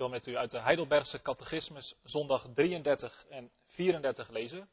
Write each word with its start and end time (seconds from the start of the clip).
wil 0.00 0.08
met 0.08 0.26
u 0.26 0.36
uit 0.36 0.50
de 0.50 0.60
Heidelbergse 0.60 1.22
Catechismus 1.22 1.94
zondag 2.04 2.46
33 2.54 3.26
en 3.28 3.50
34 3.66 4.28
lezen. 4.28 4.68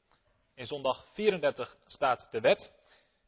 In 0.53 0.67
zondag 0.67 1.05
34 1.13 1.77
staat 1.87 2.27
de 2.31 2.39
wet 2.39 2.73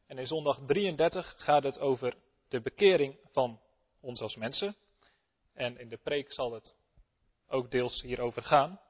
en 0.06 0.18
in 0.18 0.26
zondag 0.26 0.60
33 0.66 1.34
gaat 1.36 1.62
het 1.62 1.78
over 1.78 2.16
de 2.48 2.60
bekering 2.60 3.18
van 3.32 3.60
ons 4.00 4.20
als 4.20 4.36
mensen. 4.36 4.76
En 5.52 5.78
in 5.78 5.88
de 5.88 5.96
preek 5.96 6.32
zal 6.32 6.52
het 6.52 6.74
ook 7.48 7.70
deels 7.70 8.02
hierover 8.02 8.42
gaan. 8.42 8.80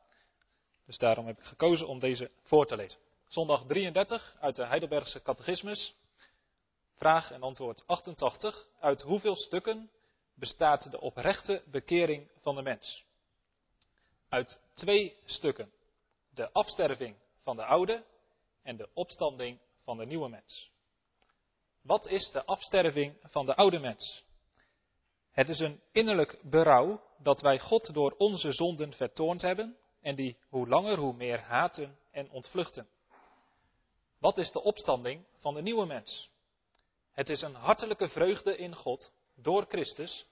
Dus 0.87 0.99
daarom 0.99 1.27
heb 1.27 1.39
ik 1.39 1.45
gekozen 1.45 1.89
om 1.89 1.99
deze 1.99 2.31
voor 2.43 2.67
te 2.67 2.77
lezen. 2.77 3.01
Zondag 3.29 3.65
33 3.67 4.37
uit 4.41 4.57
de 4.57 4.67
Heidelbergse 4.67 5.23
Catechismus. 5.23 5.95
Vraag 6.95 7.31
en 7.31 7.43
antwoord 7.43 7.87
88. 7.87 8.67
Uit 8.81 9.01
hoeveel 9.01 9.37
stukken 9.37 9.91
bestaat 10.41 10.91
de 10.91 11.01
oprechte 11.01 11.63
bekering 11.67 12.29
van 12.41 12.55
de 12.55 12.63
mens? 12.63 13.05
Uit 14.29 14.61
twee 14.75 15.17
stukken. 15.25 15.73
De 16.35 16.53
afsterving 16.53 17.17
van 17.43 17.57
de 17.57 17.65
oude 17.65 18.05
en 18.63 18.77
de 18.77 18.89
opstanding 18.95 19.59
van 19.83 19.97
de 19.97 20.07
nieuwe 20.07 20.29
mens. 20.29 20.71
Wat 21.83 22.07
is 22.07 22.31
de 22.31 22.45
afsterving 22.45 23.17
van 23.23 23.47
de 23.47 23.55
oude 23.57 23.79
mens? 23.79 24.25
Het 25.31 25.49
is 25.49 25.59
een 25.59 25.81
innerlijk 25.93 26.41
berouw 26.43 27.03
dat 27.19 27.41
wij 27.41 27.59
God 27.59 27.95
door 27.95 28.15
onze 28.19 28.53
zonden 28.53 28.93
vertoond 28.93 29.43
hebben 29.43 29.77
en 30.01 30.15
die 30.15 30.39
hoe 30.49 30.69
langer 30.69 30.99
hoe 30.99 31.15
meer 31.15 31.43
haten 31.43 31.99
en 32.11 32.31
ontvluchten. 32.31 32.89
Wat 34.19 34.39
is 34.39 34.53
de 34.53 34.63
opstanding 34.63 35.27
van 35.39 35.55
de 35.55 35.63
nieuwe 35.63 35.87
mens? 35.87 36.31
Het 37.13 37.29
is 37.29 37.41
een 37.41 37.55
hartelijke 37.55 38.09
vreugde 38.09 38.57
in 38.57 38.75
God 38.75 39.13
door 39.35 39.65
Christus 39.69 40.27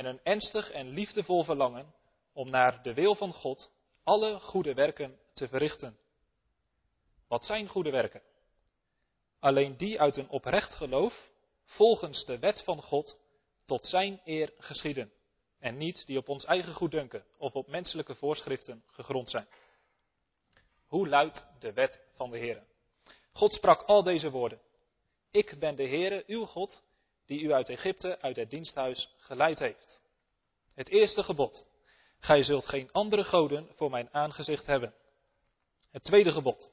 en 0.00 0.06
een 0.06 0.20
ernstig 0.22 0.70
en 0.70 0.88
liefdevol 0.88 1.44
verlangen 1.44 1.94
om 2.32 2.50
naar 2.50 2.82
de 2.82 2.94
wil 2.94 3.14
van 3.14 3.32
God 3.32 3.70
alle 4.04 4.40
goede 4.40 4.74
werken 4.74 5.18
te 5.32 5.48
verrichten. 5.48 5.98
Wat 7.28 7.44
zijn 7.44 7.68
goede 7.68 7.90
werken? 7.90 8.22
Alleen 9.38 9.76
die 9.76 10.00
uit 10.00 10.16
een 10.16 10.28
oprecht 10.28 10.74
geloof, 10.74 11.30
volgens 11.64 12.24
de 12.24 12.38
wet 12.38 12.62
van 12.62 12.82
God, 12.82 13.18
tot 13.64 13.86
zijn 13.86 14.20
eer 14.24 14.52
geschieden. 14.58 15.12
En 15.58 15.76
niet 15.76 16.06
die 16.06 16.18
op 16.18 16.28
ons 16.28 16.44
eigen 16.44 16.74
goeddunken 16.74 17.24
of 17.38 17.54
op 17.54 17.68
menselijke 17.68 18.14
voorschriften 18.14 18.84
gegrond 18.86 19.30
zijn. 19.30 19.48
Hoe 20.86 21.08
luidt 21.08 21.46
de 21.58 21.72
wet 21.72 22.00
van 22.12 22.30
de 22.30 22.38
Heer? 22.38 22.62
God 23.32 23.52
sprak 23.52 23.82
al 23.82 24.02
deze 24.02 24.30
woorden. 24.30 24.60
Ik 25.30 25.58
ben 25.58 25.76
de 25.76 25.88
Heere, 25.88 26.24
uw 26.26 26.44
God, 26.44 26.82
die 27.30 27.40
u 27.40 27.52
uit 27.52 27.68
Egypte, 27.68 28.20
uit 28.20 28.36
het 28.36 28.50
diensthuis, 28.50 29.14
geleid 29.16 29.58
heeft. 29.58 30.02
Het 30.74 30.88
eerste 30.88 31.22
gebod. 31.22 31.66
Gij 32.18 32.42
zult 32.42 32.66
geen 32.66 32.92
andere 32.92 33.24
goden 33.24 33.68
voor 33.74 33.90
mijn 33.90 34.08
aangezicht 34.12 34.66
hebben. 34.66 34.94
Het 35.90 36.04
tweede 36.04 36.32
gebod. 36.32 36.70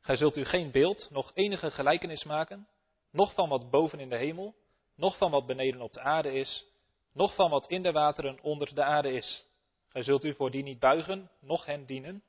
Gij 0.00 0.16
zult 0.16 0.36
u 0.36 0.44
geen 0.44 0.70
beeld, 0.70 1.08
nog 1.10 1.30
enige 1.34 1.70
gelijkenis 1.70 2.24
maken, 2.24 2.68
noch 3.10 3.32
van 3.34 3.48
wat 3.48 3.70
boven 3.70 4.00
in 4.00 4.08
de 4.08 4.16
hemel, 4.16 4.54
noch 4.94 5.16
van 5.16 5.30
wat 5.30 5.46
beneden 5.46 5.80
op 5.80 5.92
de 5.92 6.00
aarde 6.00 6.32
is, 6.32 6.66
noch 7.12 7.34
van 7.34 7.50
wat 7.50 7.68
in 7.68 7.82
de 7.82 7.92
wateren 7.92 8.40
onder 8.42 8.74
de 8.74 8.82
aarde 8.82 9.12
is. 9.12 9.46
Gij 9.88 10.02
zult 10.02 10.24
u 10.24 10.34
voor 10.34 10.50
die 10.50 10.62
niet 10.62 10.78
buigen, 10.78 11.30
noch 11.40 11.64
hen 11.64 11.86
dienen, 11.86 12.22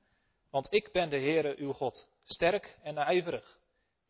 want 0.49 0.73
ik 0.73 0.91
ben 0.91 1.09
de 1.09 1.19
Heere 1.19 1.55
uw 1.57 1.73
God, 1.73 2.07
sterk 2.23 2.77
en 2.81 2.97
ijverig, 2.97 3.59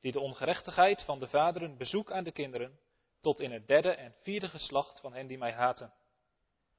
die 0.02 0.12
de 0.12 0.20
ongerechtigheid 0.20 1.02
van 1.02 1.20
de 1.20 1.28
vaderen 1.28 1.78
bezoek 1.78 2.12
aan 2.12 2.24
de 2.24 2.32
kinderen, 2.32 2.80
tot 3.20 3.40
in 3.40 3.52
het 3.52 3.68
derde 3.68 3.96
en 3.96 4.16
vierde 4.22 4.50
geslacht 4.50 5.00
van 5.00 5.14
hen 5.14 5.28
die 5.28 5.38
mij 5.38 5.54
haten. 5.54 5.94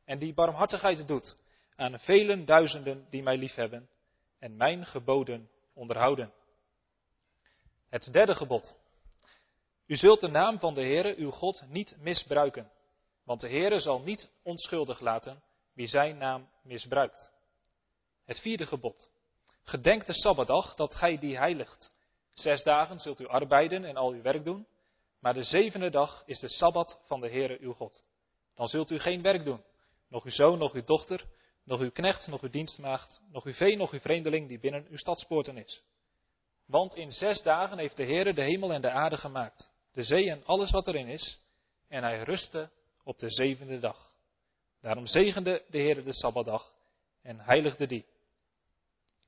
En 0.05 0.19
die 0.19 0.35
barmhartigheid 0.35 1.09
doet 1.09 1.37
aan 1.77 1.99
velen 1.99 2.45
duizenden 2.45 3.07
die 3.11 3.23
mij 3.23 3.37
liefhebben 3.37 3.89
en 4.39 4.57
mijn 4.57 4.87
geboden 4.87 5.51
onderhouden. 5.75 6.33
Het 7.89 8.13
derde 8.13 8.35
gebod. 8.35 8.77
U 9.87 9.97
zult 9.97 10.21
de 10.21 10.29
naam 10.29 10.59
van 10.59 10.75
de 10.75 10.81
Heere 10.81 11.17
uw 11.17 11.31
God 11.31 11.63
niet 11.69 11.97
misbruiken, 11.99 12.71
want 13.25 13.41
de 13.41 13.49
Heere 13.49 13.81
zal 13.81 14.01
niet 14.01 14.31
onschuldig 14.43 15.01
laten 15.01 15.43
wie 15.73 15.87
zijn 15.87 16.17
naam 16.17 16.49
misbruikt. 16.63 17.33
Het 18.25 18.41
vierde 18.41 18.67
gebod. 18.67 19.11
Gedenk 19.63 20.07
de 20.07 20.13
Sabbatdag 20.13 20.75
dat 20.75 20.95
gij 20.95 21.19
die 21.19 21.37
heiligt. 21.37 21.93
Zes 22.33 22.63
dagen 22.63 23.01
zult 23.01 23.21
u 23.21 23.27
arbeiden 23.27 23.85
en 23.85 23.97
al 23.97 24.13
uw 24.13 24.23
werk 24.23 24.45
doen, 24.45 24.67
maar 25.21 25.35
de 25.35 25.43
zevende 25.43 25.91
dag 25.91 26.23
is 26.27 26.39
de 26.39 26.49
Sabbat 26.49 27.01
van 27.05 27.21
de 27.21 27.31
Heere 27.31 27.59
uw 27.61 27.73
God. 27.73 28.05
Dan 28.55 28.69
zult 28.69 28.91
u 28.91 28.99
geen 28.99 29.23
werk 29.23 29.45
doen, 29.45 29.65
nog 30.09 30.25
uw 30.25 30.31
zoon, 30.31 30.59
nog 30.59 30.73
uw 30.73 30.85
dochter, 30.85 31.25
nog 31.65 31.81
uw 31.81 31.91
knecht, 31.91 32.27
nog 32.27 32.43
uw 32.43 32.51
dienstmaagd, 32.51 33.23
nog 33.31 33.45
uw 33.45 33.53
vee, 33.53 33.77
nog 33.77 33.93
uw 33.93 34.01
vreemdeling 34.01 34.49
die 34.49 34.59
binnen 34.59 34.87
uw 34.91 34.97
stadspoorten 34.97 35.57
is. 35.57 35.83
Want 36.67 36.95
in 36.95 37.11
zes 37.11 37.43
dagen 37.43 37.79
heeft 37.79 37.97
de 37.97 38.05
Heere 38.05 38.35
de 38.35 38.43
hemel 38.43 38.73
en 38.73 38.81
de 38.81 38.91
aarde 38.91 39.17
gemaakt, 39.17 39.73
de 39.93 40.03
zee 40.03 40.31
en 40.31 40.45
alles 40.45 40.71
wat 40.71 40.87
erin 40.87 41.09
is, 41.09 41.41
en 41.89 42.03
hij 42.03 42.23
rustte 42.23 42.71
op 43.05 43.19
de 43.19 43.31
zevende 43.31 43.79
dag. 43.79 44.11
Daarom 44.81 45.07
zegende 45.07 45.65
de 45.69 45.79
Heere 45.79 46.03
de 46.03 46.15
Sabbatdag 46.15 46.73
en 47.23 47.41
heiligde 47.41 47.87
die. 47.87 48.07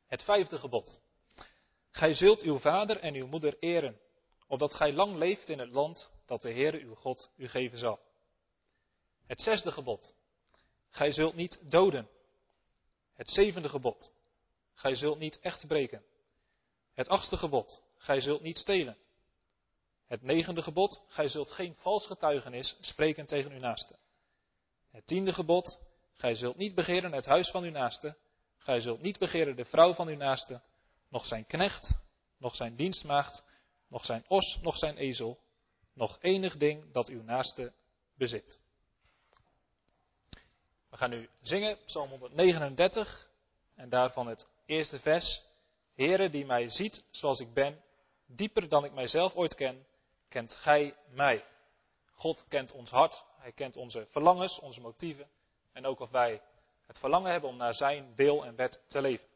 Het 0.07 0.23
vijfde 0.23 0.59
gebod. 0.59 1.01
Gij 1.91 2.13
zult 2.13 2.43
uw 2.43 2.59
vader 2.59 2.99
en 2.99 3.15
uw 3.15 3.27
moeder 3.27 3.57
eren, 3.59 4.01
opdat 4.53 4.75
gij 4.75 4.93
lang 4.93 5.17
leeft 5.17 5.49
in 5.49 5.59
het 5.59 5.71
land 5.71 6.11
dat 6.27 6.43
de 6.43 6.53
Heere 6.53 6.81
uw 6.81 6.95
God 6.95 7.31
u 7.37 7.49
geven 7.49 7.79
zal. 7.79 8.01
Het 9.27 9.43
zesde 9.43 9.73
gebod. 9.73 10.15
Gij 10.91 11.11
zult 11.11 11.35
niet 11.35 11.71
doden. 11.71 12.09
Het 13.15 13.31
zevende 13.31 13.69
gebod. 13.69 14.13
Gij 14.75 14.95
zult 14.95 15.19
niet 15.19 15.41
echt 15.41 15.67
breken. 15.67 16.05
Het 16.95 17.09
achtste 17.09 17.37
gebod. 17.37 17.83
Gij 17.97 18.21
zult 18.21 18.43
niet 18.43 18.59
stelen. 18.59 18.97
Het 20.07 20.23
negende 20.23 20.63
gebod. 20.63 21.05
Gij 21.09 21.29
zult 21.29 21.51
geen 21.51 21.75
vals 21.77 22.07
getuigenis 22.07 22.77
spreken 22.81 23.27
tegen 23.27 23.53
uw 23.53 23.61
naaste. 23.61 23.97
Het 24.91 25.07
tiende 25.07 25.33
gebod. 25.33 25.83
Gij 26.15 26.35
zult 26.35 26.57
niet 26.57 26.75
begeren 26.75 27.13
het 27.13 27.27
huis 27.27 27.51
van 27.51 27.63
uw 27.63 27.71
naaste. 27.71 28.17
Gij 28.59 28.81
zult 28.81 29.01
niet 29.01 29.19
begeren 29.19 29.57
de 29.57 29.65
vrouw 29.65 29.93
van 29.93 30.09
uw 30.09 30.17
naaste. 30.17 30.63
Nog 31.09 31.27
zijn 31.27 31.47
knecht. 31.47 31.91
Nog 32.39 32.55
zijn 32.55 32.77
dienstmaagd. 32.77 33.51
Nog 33.93 34.05
zijn 34.05 34.25
os. 34.29 34.59
Nog 34.63 34.77
zijn 34.79 34.97
ezel. 34.97 35.39
Nog 35.93 36.19
enig 36.21 36.57
ding 36.57 36.93
dat 36.93 37.09
uw 37.09 37.23
naaste 37.23 37.73
bezit. 38.15 38.61
We 40.91 40.97
gaan 40.97 41.11
nu 41.11 41.29
zingen, 41.43 41.79
Psalm 41.85 42.11
139, 42.11 43.31
en 43.75 43.89
daarvan 43.89 44.27
het 44.27 44.47
eerste 44.67 44.99
vers. 44.99 45.43
Heere 45.95 46.31
die 46.31 46.47
mij 46.47 46.71
ziet 46.71 47.05
zoals 47.11 47.39
ik 47.39 47.55
ben, 47.55 47.83
dieper 48.27 48.69
dan 48.69 48.85
ik 48.85 48.93
mijzelf 48.93 49.35
ooit 49.35 49.55
ken, 49.55 49.87
kent 50.29 50.55
Gij 50.55 50.97
mij. 51.09 51.45
God 52.13 52.45
kent 52.49 52.73
ons 52.73 52.91
hart, 52.91 53.25
Hij 53.37 53.53
kent 53.53 53.77
onze 53.77 54.07
verlangens, 54.11 54.59
onze 54.59 54.81
motieven 54.81 55.31
en 55.73 55.87
ook 55.87 56.01
of 56.01 56.11
wij 56.11 56.43
het 56.87 56.99
verlangen 56.99 57.31
hebben 57.31 57.51
om 57.51 57.57
naar 57.57 57.75
Zijn 57.75 58.15
wil 58.15 58.45
en 58.45 58.57
wet 58.57 58.83
te 58.87 59.01
leven. 59.01 59.27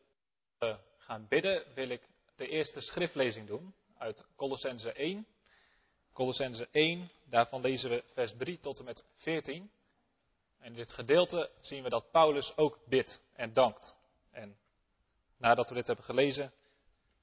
We 0.59 0.79
gaan 0.97 1.29
bidden, 1.29 1.75
wil 1.75 1.89
ik 1.89 2.09
de 2.37 2.49
eerste 2.49 2.81
schriftlezing 2.81 3.47
doen 3.47 3.75
uit 3.99 4.27
Colossense 4.37 4.93
1. 4.93 5.27
Colossense 6.13 6.69
1, 6.71 7.11
daarvan 7.25 7.61
lezen 7.61 7.91
we 7.91 8.05
vers 8.13 8.35
3 8.37 8.59
tot 8.61 8.79
en 8.79 8.85
met 8.85 9.05
14. 9.15 9.71
En 10.59 10.67
in 10.67 10.75
dit 10.75 10.93
gedeelte 10.93 11.51
zien 11.61 11.83
we 11.83 11.89
dat 11.89 12.11
Paulus 12.11 12.57
ook 12.57 12.79
bidt 12.85 13.21
en 13.33 13.53
dankt. 13.53 13.97
En 14.31 14.57
nadat 15.37 15.69
we 15.69 15.75
dit 15.75 15.87
hebben 15.87 16.05
gelezen, 16.05 16.53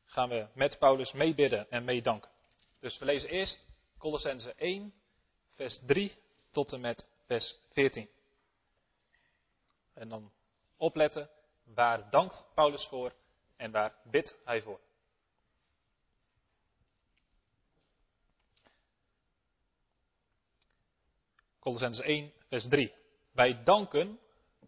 gaan 0.05 0.29
we 0.29 0.47
met 0.53 0.79
Paulus 0.79 1.11
meebidden 1.11 1.71
en 1.71 1.83
meedanken. 1.83 2.31
Dus 2.79 2.97
we 2.97 3.05
lezen 3.05 3.29
eerst 3.29 3.65
Colossense 3.97 4.53
1, 4.53 4.93
vers 5.53 5.79
3 5.85 6.15
tot 6.51 6.73
en 6.73 6.81
met 6.81 7.07
vers 7.25 7.59
14. 7.71 8.09
En 9.93 10.09
dan 10.09 10.31
opletten, 10.77 11.29
waar 11.63 12.09
dankt 12.09 12.45
Paulus 12.53 12.85
voor 12.87 13.13
en 13.55 13.71
waar 13.71 13.95
bidt 14.03 14.37
hij 14.43 14.61
voor. 14.61 14.79
Colossense 21.63 22.03
1, 22.03 22.33
vers 22.47 22.67
3. 22.67 22.93
Wij 23.31 23.63
danken 23.63 24.19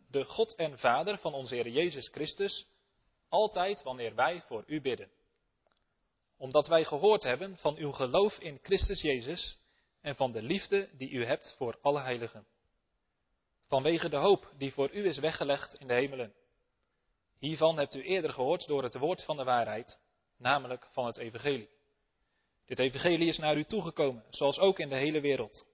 de 0.10 0.26
God 0.26 0.56
en 0.56 0.80
Vader 0.80 1.18
van 1.18 1.34
onze 1.34 1.56
Heer 1.56 1.68
Jezus 1.68 2.08
Christus 2.08 2.68
altijd 3.30 3.84
wanneer 3.84 4.16
wij 4.16 4.42
voor 4.42 4.64
u 4.68 4.82
bidden. 4.82 5.12
Omdat 6.38 6.68
wij 6.68 6.86
gehoord 6.86 7.24
hebben 7.24 7.58
van 7.58 7.76
uw 7.76 7.92
geloof 7.92 8.40
in 8.40 8.60
Christus 8.62 9.02
Jezus 9.02 9.58
en 10.02 10.16
van 10.16 10.32
de 10.32 10.42
liefde 10.42 10.90
die 10.98 11.10
u 11.10 11.26
hebt 11.26 11.56
voor 11.58 11.78
alle 11.82 12.02
heiligen. 12.02 12.48
Vanwege 13.68 14.10
de 14.10 14.18
hoop 14.18 14.54
die 14.58 14.74
voor 14.74 14.92
u 14.92 15.06
is 15.06 15.18
weggelegd 15.18 15.74
in 15.74 15.88
de 15.88 15.94
hemelen. 15.94 16.34
Hiervan 17.38 17.78
hebt 17.78 17.96
u 17.96 18.04
eerder 18.04 18.34
gehoord 18.34 18.68
door 18.68 18.84
het 18.84 18.98
woord 18.98 19.24
van 19.24 19.38
de 19.38 19.44
waarheid, 19.44 20.00
namelijk 20.38 20.88
van 20.92 21.06
het 21.06 21.18
evangelie. 21.18 21.70
Dit 22.66 22.80
evangelie 22.80 23.28
is 23.28 23.38
naar 23.38 23.58
u 23.58 23.64
toegekomen, 23.64 24.26
zoals 24.30 24.60
ook 24.60 24.80
in 24.80 24.90
de 24.90 24.98
hele 24.98 25.22
wereld. 25.22 25.74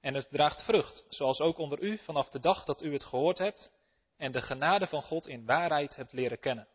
En 0.00 0.14
het 0.14 0.28
draagt 0.28 0.64
vrucht, 0.64 1.06
zoals 1.08 1.40
ook 1.40 1.58
onder 1.58 1.82
u 1.82 1.98
vanaf 1.98 2.28
de 2.28 2.40
dag 2.40 2.64
dat 2.64 2.82
u 2.82 2.92
het 2.92 3.04
gehoord 3.04 3.38
hebt 3.38 3.70
en 4.16 4.32
de 4.32 4.42
genade 4.42 4.86
van 4.86 5.02
God 5.02 5.26
in 5.26 5.46
waarheid 5.46 5.96
hebt 5.96 6.12
leren 6.12 6.38
kennen. 6.38 6.68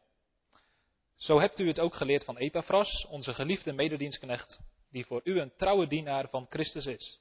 Zo 1.15 1.39
hebt 1.39 1.59
u 1.59 1.67
het 1.67 1.79
ook 1.79 1.95
geleerd 1.95 2.23
van 2.23 2.37
Epaphras, 2.37 3.05
onze 3.05 3.33
geliefde 3.33 3.73
mededienstknecht, 3.73 4.59
die 4.89 5.05
voor 5.05 5.21
u 5.23 5.39
een 5.39 5.55
trouwe 5.55 5.87
dienaar 5.87 6.29
van 6.29 6.45
Christus 6.49 6.85
is. 6.85 7.19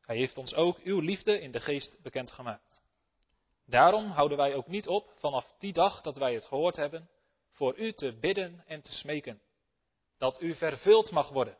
Hij 0.00 0.16
heeft 0.16 0.36
ons 0.36 0.54
ook 0.54 0.78
uw 0.78 1.00
liefde 1.00 1.40
in 1.40 1.50
de 1.50 1.60
geest 1.60 2.02
bekendgemaakt. 2.02 2.82
Daarom 3.64 4.10
houden 4.10 4.36
wij 4.36 4.54
ook 4.54 4.66
niet 4.66 4.88
op 4.88 5.12
vanaf 5.16 5.54
die 5.58 5.72
dag 5.72 6.00
dat 6.00 6.16
wij 6.16 6.34
het 6.34 6.44
gehoord 6.44 6.76
hebben, 6.76 7.08
voor 7.50 7.78
u 7.78 7.92
te 7.92 8.18
bidden 8.20 8.62
en 8.66 8.80
te 8.80 8.92
smeken, 8.92 9.40
dat 10.18 10.42
u 10.42 10.54
vervuld 10.54 11.10
mag 11.10 11.28
worden 11.28 11.56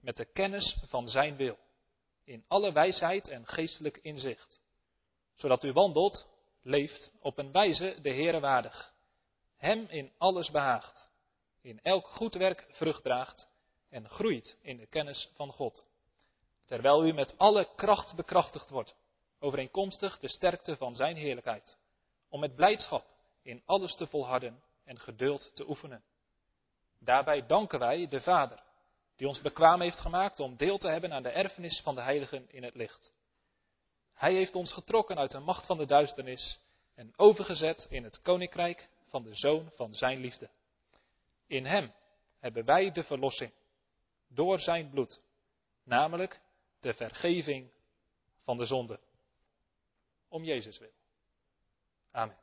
met 0.00 0.16
de 0.16 0.24
kennis 0.24 0.76
van 0.86 1.08
Zijn 1.08 1.36
wil, 1.36 1.58
in 2.28 2.44
alle 2.48 2.72
wijsheid 2.72 3.28
en 3.28 3.46
geestelijk 3.46 3.98
inzicht, 4.02 4.60
zodat 5.34 5.64
u 5.64 5.72
wandelt, 5.72 6.28
leeft 6.62 7.12
op 7.20 7.38
een 7.38 7.52
wijze 7.52 7.98
de 8.02 8.10
Heere 8.10 8.40
waardig, 8.40 8.94
Hem 9.56 9.86
in 9.88 10.12
alles 10.18 10.50
behaagt, 10.50 11.10
in 11.60 11.80
elk 11.82 12.06
goed 12.06 12.34
werk 12.34 12.66
vrucht 12.70 13.02
draagt 13.02 13.48
en 13.88 14.08
groeit 14.08 14.56
in 14.60 14.76
de 14.76 14.86
kennis 14.86 15.30
van 15.34 15.52
God, 15.52 15.86
terwijl 16.64 17.06
u 17.06 17.12
met 17.12 17.38
alle 17.38 17.74
kracht 17.74 18.14
bekrachtigd 18.14 18.70
wordt, 18.70 18.96
overeenkomstig 19.38 20.18
de 20.18 20.28
sterkte 20.28 20.76
van 20.76 20.94
Zijn 20.94 21.16
heerlijkheid, 21.16 21.78
om 22.28 22.40
met 22.40 22.54
blijdschap 22.54 23.06
in 23.42 23.62
alles 23.64 23.94
te 23.94 24.06
volharden 24.06 24.62
en 24.84 24.98
geduld 24.98 25.54
te 25.54 25.68
oefenen. 25.68 26.04
Daarbij 26.98 27.46
danken 27.46 27.78
wij 27.78 28.08
de 28.08 28.20
Vader, 28.20 28.62
die 29.18 29.28
ons 29.28 29.40
bekwaam 29.40 29.80
heeft 29.80 29.98
gemaakt 29.98 30.40
om 30.40 30.56
deel 30.56 30.78
te 30.78 30.88
hebben 30.88 31.12
aan 31.12 31.22
de 31.22 31.30
erfenis 31.30 31.80
van 31.80 31.94
de 31.94 32.02
heiligen 32.02 32.50
in 32.50 32.62
het 32.62 32.74
licht. 32.74 33.12
Hij 34.14 34.34
heeft 34.34 34.54
ons 34.54 34.72
getrokken 34.72 35.18
uit 35.18 35.30
de 35.30 35.38
macht 35.38 35.66
van 35.66 35.76
de 35.76 35.86
duisternis 35.86 36.60
en 36.94 37.12
overgezet 37.16 37.86
in 37.88 38.04
het 38.04 38.22
koninkrijk 38.22 38.88
van 39.06 39.22
de 39.22 39.34
Zoon 39.34 39.70
van 39.70 39.94
Zijn 39.94 40.20
liefde. 40.20 40.50
In 41.46 41.64
Hem 41.64 41.92
hebben 42.38 42.64
wij 42.64 42.92
de 42.92 43.02
verlossing, 43.02 43.52
door 44.28 44.60
Zijn 44.60 44.90
bloed, 44.90 45.20
namelijk 45.82 46.40
de 46.80 46.94
vergeving 46.94 47.70
van 48.40 48.56
de 48.56 48.64
zonde. 48.64 49.00
Om 50.28 50.44
Jezus 50.44 50.78
wil. 50.78 50.92
Amen. 52.10 52.36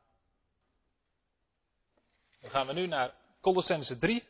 Dan 2.39 2.49
gaan 2.49 2.67
we 2.67 2.73
nu 2.73 2.87
naar 2.87 3.15
Colossense 3.41 3.97
3 3.97 4.27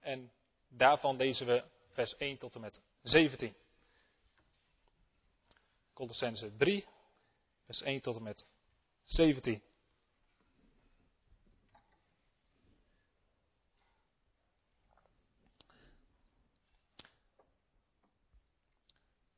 en 0.00 0.30
daarvan 0.68 1.16
lezen 1.16 1.46
we 1.46 1.64
vers 1.88 2.16
1 2.16 2.38
tot 2.38 2.54
en 2.54 2.60
met 2.60 2.80
17. 3.02 3.56
Colossense 5.92 6.56
3, 6.56 6.86
vers 7.64 7.82
1 7.82 8.00
tot 8.00 8.16
en 8.16 8.22
met 8.22 8.46
17. 9.04 9.62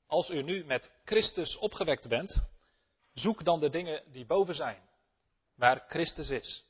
Als 0.07 0.31
u 0.31 0.43
nu 0.43 0.65
met 0.65 0.93
Christus 1.05 1.57
opgewekt 1.57 2.09
bent, 2.09 2.43
zoek 3.15 3.45
dan 3.45 3.61
de 3.61 3.69
dingen 3.69 4.13
die 4.13 4.27
boven 4.27 4.55
zijn, 4.55 4.89
waar 5.55 5.85
Christus 5.89 6.31
is, 6.31 6.65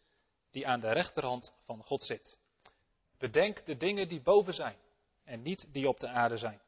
die 0.50 0.66
aan 0.66 0.80
de 0.80 0.92
rechterhand 0.92 1.54
van 1.64 1.82
God 1.82 2.04
zit. 2.04 2.37
Bedenk 3.18 3.66
de 3.66 3.76
dingen 3.76 4.08
die 4.08 4.20
boven 4.20 4.54
zijn 4.54 4.78
en 5.24 5.42
niet 5.42 5.72
die 5.72 5.88
op 5.88 6.00
de 6.00 6.08
aarde 6.08 6.36
zijn. 6.36 6.60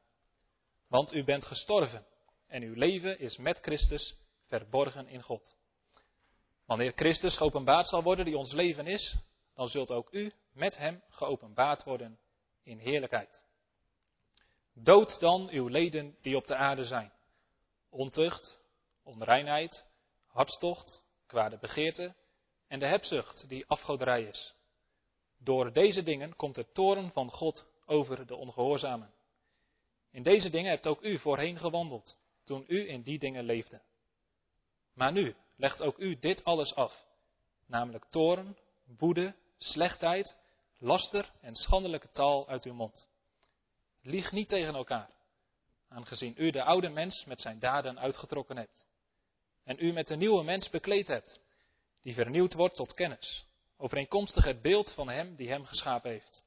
Want 0.87 1.12
u 1.12 1.25
bent 1.25 1.47
gestorven 1.47 2.06
en 2.47 2.62
uw 2.62 2.75
leven 2.75 3.19
is 3.19 3.37
met 3.37 3.58
Christus 3.58 4.17
verborgen 4.47 5.08
in 5.08 5.23
God. 5.23 5.56
Wanneer 6.64 6.93
Christus 6.94 7.37
geopenbaard 7.37 7.88
zal 7.88 8.02
worden 8.02 8.25
die 8.25 8.37
ons 8.37 8.52
leven 8.52 8.87
is, 8.87 9.17
dan 9.55 9.69
zult 9.69 9.91
ook 9.91 10.12
u 10.12 10.32
met 10.52 10.76
hem 10.76 11.02
geopenbaard 11.08 11.85
worden 11.85 12.19
in 12.62 12.79
heerlijkheid. 12.79 13.44
Dood 14.75 15.20
dan 15.20 15.49
uw 15.49 15.69
leden 15.69 16.17
die 16.20 16.37
op 16.37 16.46
de 16.46 16.55
aarde 16.55 16.85
zijn. 16.85 17.12
Ontucht, 17.88 18.61
onreinheid, 19.03 19.85
hartstocht, 20.26 21.05
kwade 21.26 21.58
begeerte 21.58 22.14
en 22.67 22.79
de 22.79 22.87
hebzucht 22.87 23.49
die 23.49 23.67
afgoderij 23.67 24.23
is. 24.23 24.55
Door 25.43 25.73
deze 25.73 26.03
dingen 26.03 26.37
komt 26.37 26.55
de 26.55 26.73
toren 26.73 27.13
van 27.13 27.31
God 27.31 27.67
over 27.87 28.27
de 28.27 28.37
ongehoorzamen. 28.37 29.13
In 30.11 30.23
deze 30.23 30.51
dingen 30.51 30.71
hebt 30.71 30.87
ook 30.87 31.03
u 31.03 31.19
voorheen 31.19 31.59
gewandeld, 31.59 32.19
toen 32.45 32.65
u 32.67 32.89
in 32.89 33.03
die 33.03 33.19
dingen 33.19 33.45
leefde. 33.45 33.83
Maar 34.93 35.13
nu 35.13 35.37
legt 35.57 35.83
ook 35.83 35.99
u 35.99 36.19
dit 36.19 36.45
alles 36.45 36.75
af, 36.75 37.07
namelijk 37.67 38.05
toren, 38.05 38.57
woede, 38.99 39.35
slechtheid, 39.57 40.37
laster 40.79 41.33
en 41.41 41.55
schandelijke 41.55 42.11
taal 42.11 42.49
uit 42.49 42.65
uw 42.65 42.75
mond. 42.75 43.09
Lieg 44.03 44.33
niet 44.33 44.49
tegen 44.49 44.75
elkaar, 44.75 45.11
aangezien 45.89 46.35
u 46.37 46.51
de 46.51 46.63
oude 46.63 46.89
mens 46.89 47.25
met 47.25 47.41
zijn 47.41 47.59
daden 47.59 47.99
uitgetrokken 47.99 48.57
hebt. 48.57 48.85
En 49.65 49.77
u 49.79 49.93
met 49.93 50.07
de 50.07 50.17
nieuwe 50.17 50.43
mens 50.45 50.71
bekleed 50.71 51.07
hebt, 51.07 51.41
die 52.01 52.15
vernieuwd 52.15 52.55
wordt 52.55 52.77
tot 52.77 52.95
kennis, 52.95 53.50
overeenkomstig 53.81 54.44
het 54.44 54.62
beeld 54.62 54.93
van 54.93 55.09
hem 55.09 55.37
die 55.37 55.49
hem 55.49 55.65
geschapen 55.65 56.11
heeft. 56.11 56.44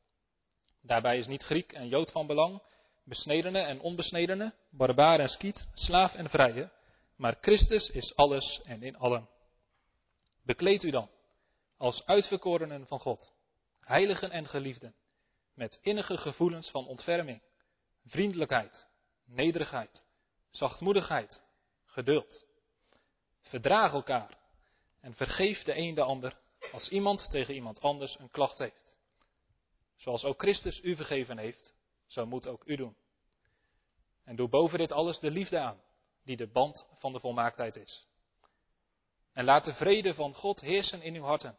Daarbij 0.81 1.17
is 1.17 1.27
niet 1.27 1.43
Griek 1.43 1.71
en 1.71 1.87
Jood 1.87 2.11
van 2.11 2.27
belang, 2.27 2.61
besnedene 3.03 3.59
en 3.59 3.79
onbesnedene, 3.79 4.53
barbaar 4.69 5.19
en 5.19 5.29
skiet, 5.29 5.67
slaaf 5.73 6.15
en 6.15 6.29
vrije, 6.29 6.71
maar 7.15 7.37
Christus 7.41 7.89
is 7.89 8.15
alles 8.15 8.61
en 8.63 8.83
in 8.83 8.95
allen. 8.95 9.29
Bekleed 10.43 10.83
u 10.83 10.89
dan, 10.89 11.09
als 11.77 12.05
uitverkorenen 12.05 12.87
van 12.87 12.99
God, 12.99 13.33
heiligen 13.79 14.31
en 14.31 14.45
geliefden, 14.45 14.95
met 15.53 15.79
innige 15.81 16.17
gevoelens 16.17 16.69
van 16.69 16.87
ontferming, 16.87 17.41
vriendelijkheid, 18.05 18.87
nederigheid, 19.25 20.03
zachtmoedigheid, 20.49 21.43
geduld. 21.85 22.45
Verdraag 23.41 23.93
elkaar 23.93 24.37
en 24.99 25.13
vergeef 25.13 25.63
de 25.63 25.77
een 25.77 25.93
de 25.95 26.03
ander 26.03 26.41
als 26.73 26.89
iemand 26.89 27.29
tegen 27.29 27.53
iemand 27.53 27.81
anders 27.81 28.19
een 28.19 28.29
klacht 28.29 28.57
heeft. 28.57 28.95
Zoals 29.95 30.25
ook 30.25 30.41
Christus 30.41 30.83
u 30.83 30.95
vergeven 30.95 31.37
heeft, 31.37 31.73
zo 32.05 32.25
moet 32.25 32.47
ook 32.47 32.63
u 32.65 32.75
doen. 32.75 32.95
En 34.23 34.35
doe 34.35 34.49
boven 34.49 34.77
dit 34.77 34.91
alles 34.91 35.19
de 35.19 35.31
liefde 35.31 35.59
aan, 35.59 35.81
die 36.23 36.37
de 36.37 36.47
band 36.47 36.87
van 36.97 37.13
de 37.13 37.19
volmaaktheid 37.19 37.75
is. 37.75 38.07
En 39.33 39.45
laat 39.45 39.63
de 39.63 39.73
vrede 39.73 40.13
van 40.13 40.33
God 40.33 40.61
heersen 40.61 41.01
in 41.01 41.15
uw 41.15 41.23
harten, 41.23 41.57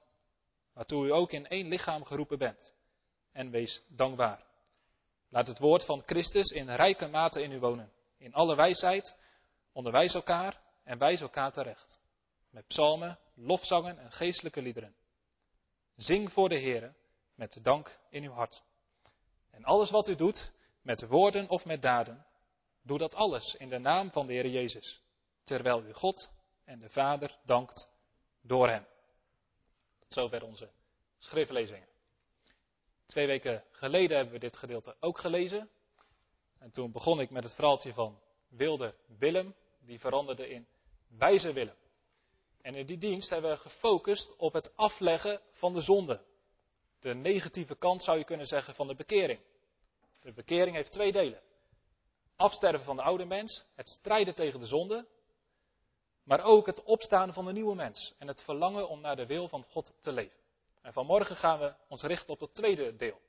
waartoe 0.72 1.06
u 1.06 1.12
ook 1.12 1.32
in 1.32 1.46
één 1.46 1.68
lichaam 1.68 2.04
geroepen 2.04 2.38
bent. 2.38 2.74
En 3.32 3.50
wees 3.50 3.82
dankbaar. 3.88 4.44
Laat 5.28 5.46
het 5.46 5.58
woord 5.58 5.84
van 5.84 6.02
Christus 6.06 6.50
in 6.50 6.70
rijke 6.70 7.06
mate 7.06 7.42
in 7.42 7.52
u 7.52 7.58
wonen. 7.58 7.92
In 8.16 8.32
alle 8.32 8.56
wijsheid 8.56 9.16
onderwijs 9.72 10.14
elkaar 10.14 10.60
en 10.84 10.98
wijs 10.98 11.20
elkaar 11.20 11.52
terecht. 11.52 12.00
Met 12.50 12.66
psalmen, 12.66 13.18
lofzangen 13.34 13.98
en 13.98 14.12
geestelijke 14.12 14.62
liederen. 14.62 14.94
Zing 15.96 16.32
voor 16.32 16.48
de 16.48 16.60
Heere 16.60 16.94
met 17.34 17.58
dank 17.62 17.98
in 18.10 18.22
uw 18.22 18.32
hart. 18.32 18.62
En 19.50 19.64
alles 19.64 19.90
wat 19.90 20.08
u 20.08 20.14
doet, 20.14 20.52
met 20.82 21.06
woorden 21.06 21.48
of 21.48 21.64
met 21.64 21.82
daden, 21.82 22.26
doe 22.82 22.98
dat 22.98 23.14
alles 23.14 23.54
in 23.54 23.68
de 23.68 23.78
naam 23.78 24.10
van 24.10 24.26
de 24.26 24.32
Heer 24.32 24.48
Jezus, 24.48 25.02
terwijl 25.42 25.82
u 25.84 25.92
God 25.92 26.30
en 26.64 26.78
de 26.78 26.88
Vader 26.88 27.38
dankt 27.44 27.88
door 28.40 28.68
Hem. 28.68 28.86
Tot 29.98 30.12
zover 30.12 30.42
onze 30.42 30.70
schriftlezingen. 31.18 31.88
Twee 33.06 33.26
weken 33.26 33.64
geleden 33.70 34.16
hebben 34.16 34.34
we 34.34 34.40
dit 34.40 34.56
gedeelte 34.56 34.96
ook 35.00 35.18
gelezen. 35.18 35.70
En 36.58 36.70
toen 36.70 36.92
begon 36.92 37.20
ik 37.20 37.30
met 37.30 37.42
het 37.42 37.54
verhaaltje 37.54 37.92
van 37.92 38.20
wilde 38.48 38.94
Willem, 39.18 39.54
die 39.80 40.00
veranderde 40.00 40.48
in 40.48 40.66
wijze 41.08 41.52
Willem. 41.52 41.76
En 42.64 42.74
in 42.74 42.86
die 42.86 42.98
dienst 42.98 43.30
hebben 43.30 43.50
we 43.50 43.56
gefocust 43.56 44.36
op 44.36 44.52
het 44.52 44.76
afleggen 44.76 45.40
van 45.50 45.72
de 45.72 45.80
zonde. 45.80 46.20
De 47.00 47.14
negatieve 47.14 47.76
kant 47.76 48.02
zou 48.02 48.18
je 48.18 48.24
kunnen 48.24 48.46
zeggen 48.46 48.74
van 48.74 48.86
de 48.86 48.94
bekering. 48.94 49.40
De 50.22 50.32
bekering 50.32 50.76
heeft 50.76 50.92
twee 50.92 51.12
delen. 51.12 51.40
Afsterven 52.36 52.84
van 52.84 52.96
de 52.96 53.02
oude 53.02 53.24
mens, 53.24 53.64
het 53.74 53.88
strijden 53.88 54.34
tegen 54.34 54.60
de 54.60 54.66
zonde, 54.66 55.06
maar 56.22 56.44
ook 56.44 56.66
het 56.66 56.82
opstaan 56.82 57.32
van 57.32 57.44
de 57.44 57.52
nieuwe 57.52 57.74
mens 57.74 58.14
en 58.18 58.28
het 58.28 58.42
verlangen 58.42 58.88
om 58.88 59.00
naar 59.00 59.16
de 59.16 59.26
wil 59.26 59.48
van 59.48 59.64
God 59.64 59.94
te 60.00 60.12
leven. 60.12 60.38
En 60.82 60.92
vanmorgen 60.92 61.36
gaan 61.36 61.58
we 61.58 61.74
ons 61.88 62.02
richten 62.02 62.34
op 62.34 62.40
het 62.40 62.54
tweede 62.54 62.96
deel. 62.96 63.20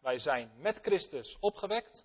Wij 0.00 0.18
zijn 0.18 0.52
met 0.56 0.78
Christus 0.80 1.36
opgewekt 1.40 2.04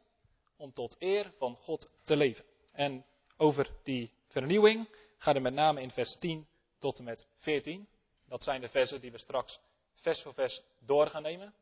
om 0.58 0.74
tot 0.74 0.96
eer 1.00 1.32
van 1.38 1.56
God 1.56 1.90
te 2.04 2.16
leven. 2.16 2.46
En 2.72 3.06
over 3.38 3.70
die 3.84 4.12
vernieuwing 4.28 4.90
gaat 5.18 5.36
er 5.36 5.42
met 5.42 5.54
name 5.54 5.82
in 5.82 5.92
vers 5.92 6.16
10 6.16 6.48
tot 6.86 6.98
en 6.98 7.04
met 7.04 7.28
14. 7.38 7.88
Dat 8.26 8.44
zijn 8.44 8.62
de 8.62 8.70
versen 8.70 9.02
die 9.02 9.12
we 9.12 9.18
straks 9.18 9.60
vers 9.94 10.22
voor 10.22 10.34
vers 10.34 10.62
door 10.80 11.08
gaan 11.08 11.22
nemen. 11.22 11.54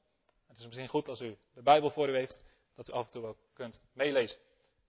Het 0.47 0.57
is 0.57 0.65
misschien 0.65 0.87
goed 0.87 1.07
als 1.07 1.21
u 1.21 1.37
de 1.53 1.61
Bijbel 1.61 1.89
voor 1.89 2.09
u 2.09 2.15
heeft, 2.15 2.43
dat 2.75 2.89
u 2.89 2.91
af 2.91 3.05
en 3.05 3.11
toe 3.11 3.25
ook 3.25 3.37
kunt 3.53 3.81
meelezen. 3.93 4.39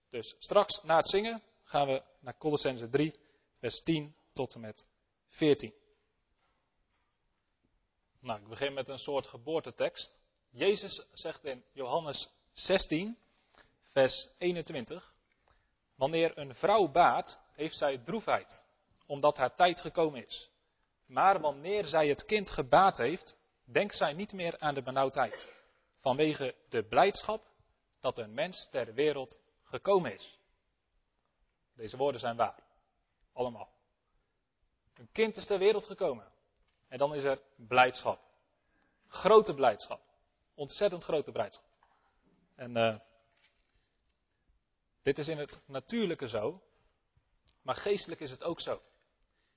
Dus 0.09 0.35
straks 0.39 0.83
na 0.83 0.97
het 0.97 1.09
zingen 1.09 1.43
gaan 1.63 1.87
we 1.87 2.03
naar 2.19 2.37
Colossense 2.37 2.89
3, 2.89 3.19
vers 3.59 3.81
10 3.81 4.15
tot 4.33 4.53
en 4.53 4.61
met 4.61 4.85
14. 5.27 5.73
Nou, 8.19 8.41
ik 8.41 8.47
begin 8.47 8.73
met 8.73 8.87
een 8.87 8.99
soort 8.99 9.27
geboortetekst. 9.27 10.13
Jezus 10.49 11.05
zegt 11.11 11.45
in 11.45 11.63
Johannes 11.71 12.29
16, 12.51 13.17
vers 13.91 14.29
21. 14.37 15.13
Wanneer 15.95 16.37
een 16.37 16.55
vrouw 16.55 16.87
baat, 16.87 17.39
heeft 17.51 17.77
zij 17.77 17.97
droefheid, 17.97 18.63
omdat 19.05 19.37
haar 19.37 19.55
tijd 19.55 19.81
gekomen 19.81 20.25
is. 20.25 20.49
Maar 21.05 21.39
wanneer 21.39 21.85
zij 21.85 22.07
het 22.07 22.25
kind 22.25 22.49
gebaat 22.49 22.97
heeft, 22.97 23.37
denkt 23.63 23.97
zij 23.97 24.13
niet 24.13 24.33
meer 24.33 24.59
aan 24.59 24.73
de 24.73 24.81
benauwdheid, 24.81 25.63
vanwege 25.99 26.55
de 26.69 26.83
blijdschap 26.83 27.47
dat 27.99 28.17
een 28.17 28.33
mens 28.33 28.69
ter 28.69 28.93
wereld 28.93 29.39
gekomen 29.63 30.13
is. 30.13 30.39
Deze 31.73 31.97
woorden 31.97 32.19
zijn 32.19 32.35
waar. 32.35 32.63
Allemaal. 33.33 33.69
Een 34.93 35.09
kind 35.11 35.37
is 35.37 35.45
ter 35.45 35.59
wereld 35.59 35.85
gekomen. 35.85 36.31
En 36.87 36.97
dan 36.97 37.15
is 37.15 37.23
er 37.23 37.41
blijdschap. 37.55 38.19
Grote 39.07 39.53
blijdschap. 39.53 40.01
Ontzettend 40.53 41.03
grote 41.03 41.31
blijdschap. 41.31 41.65
En 42.55 42.77
uh, 42.77 42.95
dit 45.01 45.17
is 45.17 45.27
in 45.27 45.37
het 45.37 45.61
natuurlijke 45.65 46.27
zo, 46.27 46.61
maar 47.61 47.75
geestelijk 47.75 48.21
is 48.21 48.31
het 48.31 48.43
ook 48.43 48.61
zo. 48.61 48.81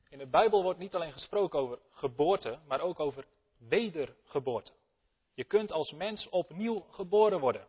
In 0.09 0.19
de 0.19 0.27
Bijbel 0.27 0.63
wordt 0.63 0.79
niet 0.79 0.95
alleen 0.95 1.13
gesproken 1.13 1.59
over 1.59 1.79
geboorte, 1.91 2.59
maar 2.67 2.81
ook 2.81 3.01
over 3.01 3.27
wedergeboorte. 3.57 4.73
Je 5.35 5.45
kunt 5.45 5.73
als 5.73 5.93
mens 5.93 6.29
opnieuw 6.29 6.81
geboren 6.91 7.41
worden. 7.41 7.67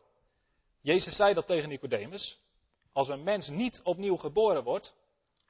Jezus 0.81 1.15
zei 1.15 1.34
dat 1.34 1.48
tegen 1.48 1.69
Nicodemus. 1.69 2.39
Als 2.91 3.08
een 3.08 3.24
mens 3.24 3.50
niet 3.50 3.81
opnieuw 3.84 4.15
geboren 4.17 4.63
wordt, 4.63 4.96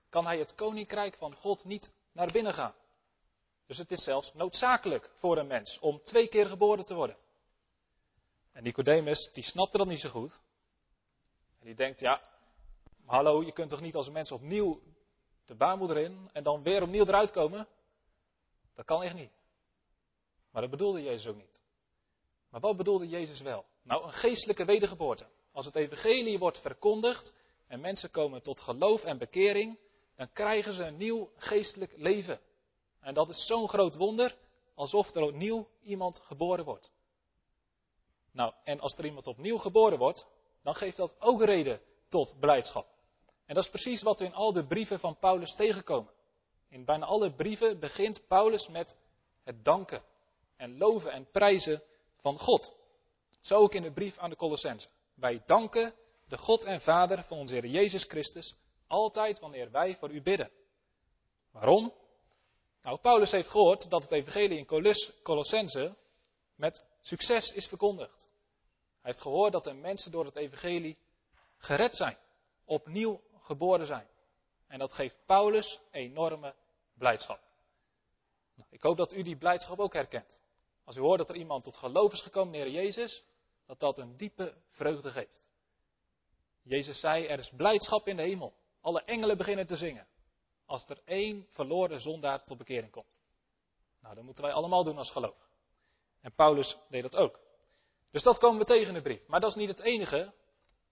kan 0.09 0.25
hij 0.25 0.39
het 0.39 0.55
koninkrijk 0.55 1.15
van 1.15 1.35
God 1.35 1.63
niet 1.65 1.91
naar 2.11 2.31
binnen 2.31 2.53
gaan. 2.53 2.73
Dus 3.65 3.77
het 3.77 3.91
is 3.91 4.03
zelfs 4.03 4.33
noodzakelijk 4.33 5.11
voor 5.13 5.37
een 5.37 5.47
mens 5.47 5.79
om 5.79 6.03
twee 6.03 6.27
keer 6.27 6.47
geboren 6.47 6.85
te 6.85 6.93
worden. 6.93 7.17
En 8.51 8.63
Nicodemus, 8.63 9.29
die 9.33 9.43
snapte 9.43 9.77
dat 9.77 9.87
niet 9.87 9.99
zo 9.99 10.09
goed. 10.09 10.41
En 11.59 11.65
die 11.65 11.75
denkt, 11.75 11.99
ja, 11.99 12.21
hallo, 13.05 13.43
je 13.43 13.51
kunt 13.51 13.69
toch 13.69 13.81
niet 13.81 13.95
als 13.95 14.09
mens 14.09 14.31
opnieuw 14.31 14.81
de 15.49 15.55
baarmoeder 15.55 15.97
in 15.97 16.29
en 16.33 16.43
dan 16.43 16.63
weer 16.63 16.81
opnieuw 16.81 17.05
eruit 17.05 17.31
komen? 17.31 17.67
Dat 18.75 18.85
kan 18.85 19.03
echt 19.03 19.13
niet. 19.13 19.31
Maar 20.51 20.61
dat 20.61 20.71
bedoelde 20.71 21.03
Jezus 21.03 21.27
ook 21.27 21.35
niet. 21.37 21.61
Maar 22.49 22.59
wat 22.59 22.77
bedoelde 22.77 23.07
Jezus 23.07 23.41
wel? 23.41 23.65
Nou, 23.81 24.03
een 24.03 24.13
geestelijke 24.13 24.65
wedergeboorte. 24.65 25.27
Als 25.51 25.65
het 25.65 25.75
evangelie 25.75 26.39
wordt 26.39 26.59
verkondigd 26.59 27.33
en 27.67 27.79
mensen 27.79 28.11
komen 28.11 28.43
tot 28.43 28.59
geloof 28.59 29.03
en 29.03 29.17
bekering, 29.17 29.79
dan 30.15 30.31
krijgen 30.31 30.73
ze 30.73 30.83
een 30.83 30.97
nieuw 30.97 31.31
geestelijk 31.35 31.93
leven. 31.97 32.39
En 32.99 33.13
dat 33.13 33.29
is 33.29 33.45
zo'n 33.45 33.69
groot 33.69 33.95
wonder, 33.95 34.37
alsof 34.75 35.15
er 35.15 35.21
opnieuw 35.21 35.67
iemand 35.81 36.19
geboren 36.19 36.65
wordt. 36.65 36.91
Nou, 38.31 38.53
en 38.63 38.79
als 38.79 38.97
er 38.97 39.05
iemand 39.05 39.27
opnieuw 39.27 39.57
geboren 39.57 39.97
wordt, 39.97 40.27
dan 40.63 40.75
geeft 40.75 40.97
dat 40.97 41.15
ook 41.19 41.43
reden 41.43 41.81
tot 42.09 42.39
blijdschap. 42.39 42.98
En 43.49 43.55
dat 43.55 43.63
is 43.63 43.69
precies 43.69 44.01
wat 44.01 44.19
we 44.19 44.25
in 44.25 44.33
al 44.33 44.53
de 44.53 44.65
brieven 44.65 44.99
van 44.99 45.17
Paulus 45.17 45.55
tegenkomen. 45.55 46.13
In 46.67 46.85
bijna 46.85 47.05
alle 47.05 47.33
brieven 47.33 47.79
begint 47.79 48.27
Paulus 48.27 48.67
met 48.67 48.97
het 49.43 49.65
danken 49.65 50.03
en 50.55 50.77
loven 50.77 51.11
en 51.11 51.31
prijzen 51.31 51.83
van 52.17 52.37
God. 52.39 52.73
Zo 53.41 53.55
ook 53.55 53.73
in 53.73 53.81
de 53.81 53.91
brief 53.91 54.17
aan 54.17 54.29
de 54.29 54.35
Colossensen. 54.35 54.91
Wij 55.13 55.43
danken 55.45 55.93
de 56.27 56.37
God 56.37 56.63
en 56.63 56.81
Vader 56.81 57.23
van 57.23 57.37
onze 57.37 57.53
Heer 57.53 57.65
Jezus 57.65 58.03
Christus 58.03 58.55
altijd 58.87 59.39
wanneer 59.39 59.71
wij 59.71 59.95
voor 59.95 60.11
u 60.11 60.21
bidden. 60.21 60.51
Waarom? 61.51 61.93
Nou, 62.81 62.97
Paulus 62.97 63.31
heeft 63.31 63.49
gehoord 63.49 63.89
dat 63.89 64.01
het 64.01 64.11
evangelie 64.11 64.57
in 64.57 64.93
Colossense 65.23 65.95
met 66.55 66.85
succes 67.01 67.51
is 67.51 67.67
verkondigd. 67.67 68.29
Hij 69.01 69.11
heeft 69.11 69.21
gehoord 69.21 69.51
dat 69.51 69.63
de 69.63 69.73
mensen 69.73 70.11
door 70.11 70.25
het 70.25 70.35
evangelie 70.35 70.97
gered 71.57 71.95
zijn, 71.95 72.17
opnieuw 72.65 73.21
geboren 73.49 73.85
zijn. 73.85 74.07
En 74.67 74.79
dat 74.79 74.91
geeft 74.91 75.17
Paulus 75.25 75.79
enorme 75.91 76.55
blijdschap. 76.93 77.39
Nou, 78.55 78.69
ik 78.71 78.81
hoop 78.81 78.97
dat 78.97 79.13
u 79.13 79.23
die 79.23 79.37
blijdschap 79.37 79.79
ook 79.79 79.93
herkent. 79.93 80.41
Als 80.83 80.95
u 80.95 80.99
hoort 80.99 81.17
dat 81.17 81.29
er 81.29 81.35
iemand 81.35 81.63
tot 81.63 81.77
geloof 81.77 82.13
is 82.13 82.21
gekomen, 82.21 82.53
Heer 82.53 82.69
Jezus, 82.69 83.23
dat 83.65 83.79
dat 83.79 83.97
een 83.97 84.17
diepe 84.17 84.55
vreugde 84.69 85.11
geeft. 85.11 85.49
Jezus 86.61 86.99
zei, 86.99 87.25
er 87.25 87.39
is 87.39 87.49
blijdschap 87.49 88.07
in 88.07 88.15
de 88.15 88.23
hemel. 88.23 88.53
Alle 88.81 89.03
engelen 89.03 89.37
beginnen 89.37 89.65
te 89.65 89.75
zingen. 89.75 90.07
Als 90.65 90.85
er 90.89 91.01
één 91.05 91.47
verloren 91.49 92.01
zondaar 92.01 92.43
tot 92.43 92.57
bekering 92.57 92.91
komt. 92.91 93.19
Nou, 94.01 94.15
dat 94.15 94.23
moeten 94.23 94.43
wij 94.43 94.53
allemaal 94.53 94.83
doen 94.83 94.97
als 94.97 95.11
geloof. 95.11 95.49
En 96.21 96.33
Paulus 96.33 96.77
deed 96.89 97.01
dat 97.01 97.15
ook. 97.15 97.39
Dus 98.11 98.23
dat 98.23 98.37
komen 98.37 98.59
we 98.59 98.65
tegen 98.65 98.87
in 98.87 98.93
de 98.93 99.01
brief. 99.01 99.27
Maar 99.27 99.39
dat 99.39 99.49
is 99.49 99.55
niet 99.55 99.69
het 99.69 99.79
enige. 99.79 100.33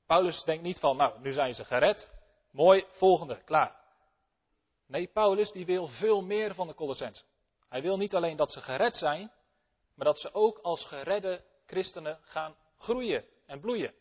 Paulus 0.06 0.44
denkt 0.44 0.64
niet 0.64 0.80
van, 0.80 0.98
nou, 0.98 1.20
nu 1.22 1.34
zijn 1.34 1.54
ze 1.54 1.66
gered. 1.66 2.17
Mooi, 2.58 2.86
volgende, 2.88 3.44
klaar. 3.44 3.76
Nee, 4.86 5.08
Paulus 5.08 5.52
die 5.52 5.66
wil 5.66 5.88
veel 5.88 6.22
meer 6.22 6.56
van 6.56 6.68
de 6.68 6.74
Colossensen. 6.74 7.26
Hij 7.70 7.82
wil 7.82 7.98
niet 7.98 8.16
alleen 8.16 8.38
dat 8.38 8.52
ze 8.52 8.62
gered 8.62 8.96
zijn, 8.96 9.32
maar 9.94 10.06
dat 10.06 10.20
ze 10.20 10.34
ook 10.34 10.60
als 10.60 10.86
geredde 10.86 11.44
christenen 11.66 12.20
gaan 12.22 12.56
groeien 12.78 13.26
en 13.46 13.60
bloeien. 13.60 13.94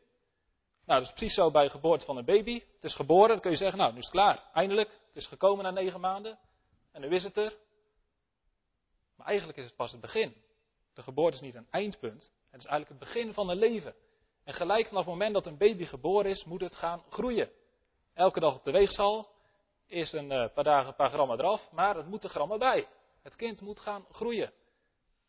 Nou, 0.85 1.01
dat 1.01 1.09
is 1.09 1.15
precies 1.15 1.35
zo 1.35 1.51
bij 1.51 1.65
de 1.65 1.71
geboorte 1.71 2.05
van 2.05 2.17
een 2.17 2.25
baby. 2.25 2.65
Het 2.75 2.85
is 2.85 2.95
geboren, 2.95 3.29
dan 3.29 3.41
kun 3.41 3.51
je 3.51 3.57
zeggen, 3.57 3.79
nou, 3.79 3.93
nu 3.93 3.99
is 3.99 4.05
het 4.05 4.15
klaar. 4.15 4.51
Eindelijk, 4.53 4.91
het 4.91 5.17
is 5.17 5.27
gekomen 5.27 5.65
na 5.65 5.71
negen 5.71 6.01
maanden. 6.01 6.39
En 6.93 7.01
nu 7.01 7.09
is 7.09 7.25
het 7.25 7.37
er. 7.37 7.57
Maar 9.17 9.27
eigenlijk 9.27 9.59
is 9.59 9.65
het 9.65 9.77
pas 9.77 9.93
het 9.93 10.01
begin. 10.01 10.37
De 10.95 11.03
geboorte 11.03 11.37
is 11.37 11.43
niet 11.43 11.55
een 11.55 11.71
eindpunt. 11.71 12.33
Het 12.51 12.61
is 12.61 12.67
eigenlijk 12.67 12.89
het 12.89 13.13
begin 13.13 13.35
van 13.35 13.49
een 13.49 13.59
leven. 13.59 13.95
En 14.45 14.55
gelijk 14.55 14.87
vanaf 14.87 15.05
het 15.05 15.13
moment 15.13 15.35
dat 15.35 15.47
een 15.47 15.59
baby 15.59 15.85
geboren 15.85 16.31
is, 16.31 16.45
moet 16.45 16.61
het 16.61 16.77
gaan 16.77 17.05
groeien. 17.09 17.51
Elke 18.17 18.41
dag 18.41 18.55
op 18.55 18.65
de 18.65 18.71
weegschaal. 18.71 19.29
Eerst 19.87 20.15
een 20.15 20.33
eh, 20.33 20.53
paar 20.55 20.65
dagen 20.65 20.89
een 20.89 20.95
paar 20.95 21.11
grammen 21.11 21.39
eraf, 21.39 21.73
maar 21.73 21.97
het 21.97 22.07
moet 22.07 22.25
er 22.25 22.31
grammen 22.31 22.59
bij. 22.59 22.89
Het 23.23 23.37
kind 23.37 23.61
moet 23.61 23.81
gaan 23.81 24.07
groeien. 24.11 24.53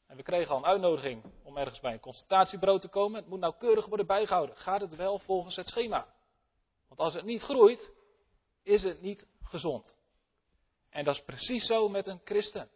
En 0.06 0.17
we 0.17 0.24
kregen 0.24 0.51
al 0.51 0.58
een 0.58 0.65
uitnodiging 0.65 1.24
om 1.44 1.58
ergens 1.58 1.79
bij 1.79 1.94
een 1.94 2.00
consultatiebureau 2.00 2.79
te 2.79 2.88
komen. 2.88 3.20
Het 3.20 3.29
moet 3.29 3.39
nauwkeurig 3.39 3.86
worden 3.86 4.06
bijgehouden. 4.08 4.56
Gaat 4.56 4.82
het 4.82 4.96
wel 4.96 5.20
volgens 5.20 5.56
het 5.56 5.67
schema? 5.67 6.13
Want 6.88 7.00
als 7.00 7.13
het 7.13 7.25
niet 7.25 7.41
groeit, 7.41 7.94
is 8.63 8.84
het 8.84 9.01
niet 9.01 9.27
gezond. 9.44 9.98
En 10.89 11.03
dat 11.03 11.15
is 11.15 11.24
precies 11.24 11.65
zo 11.65 11.89
met 11.89 12.08
een 12.08 12.22
christen. 12.24 12.70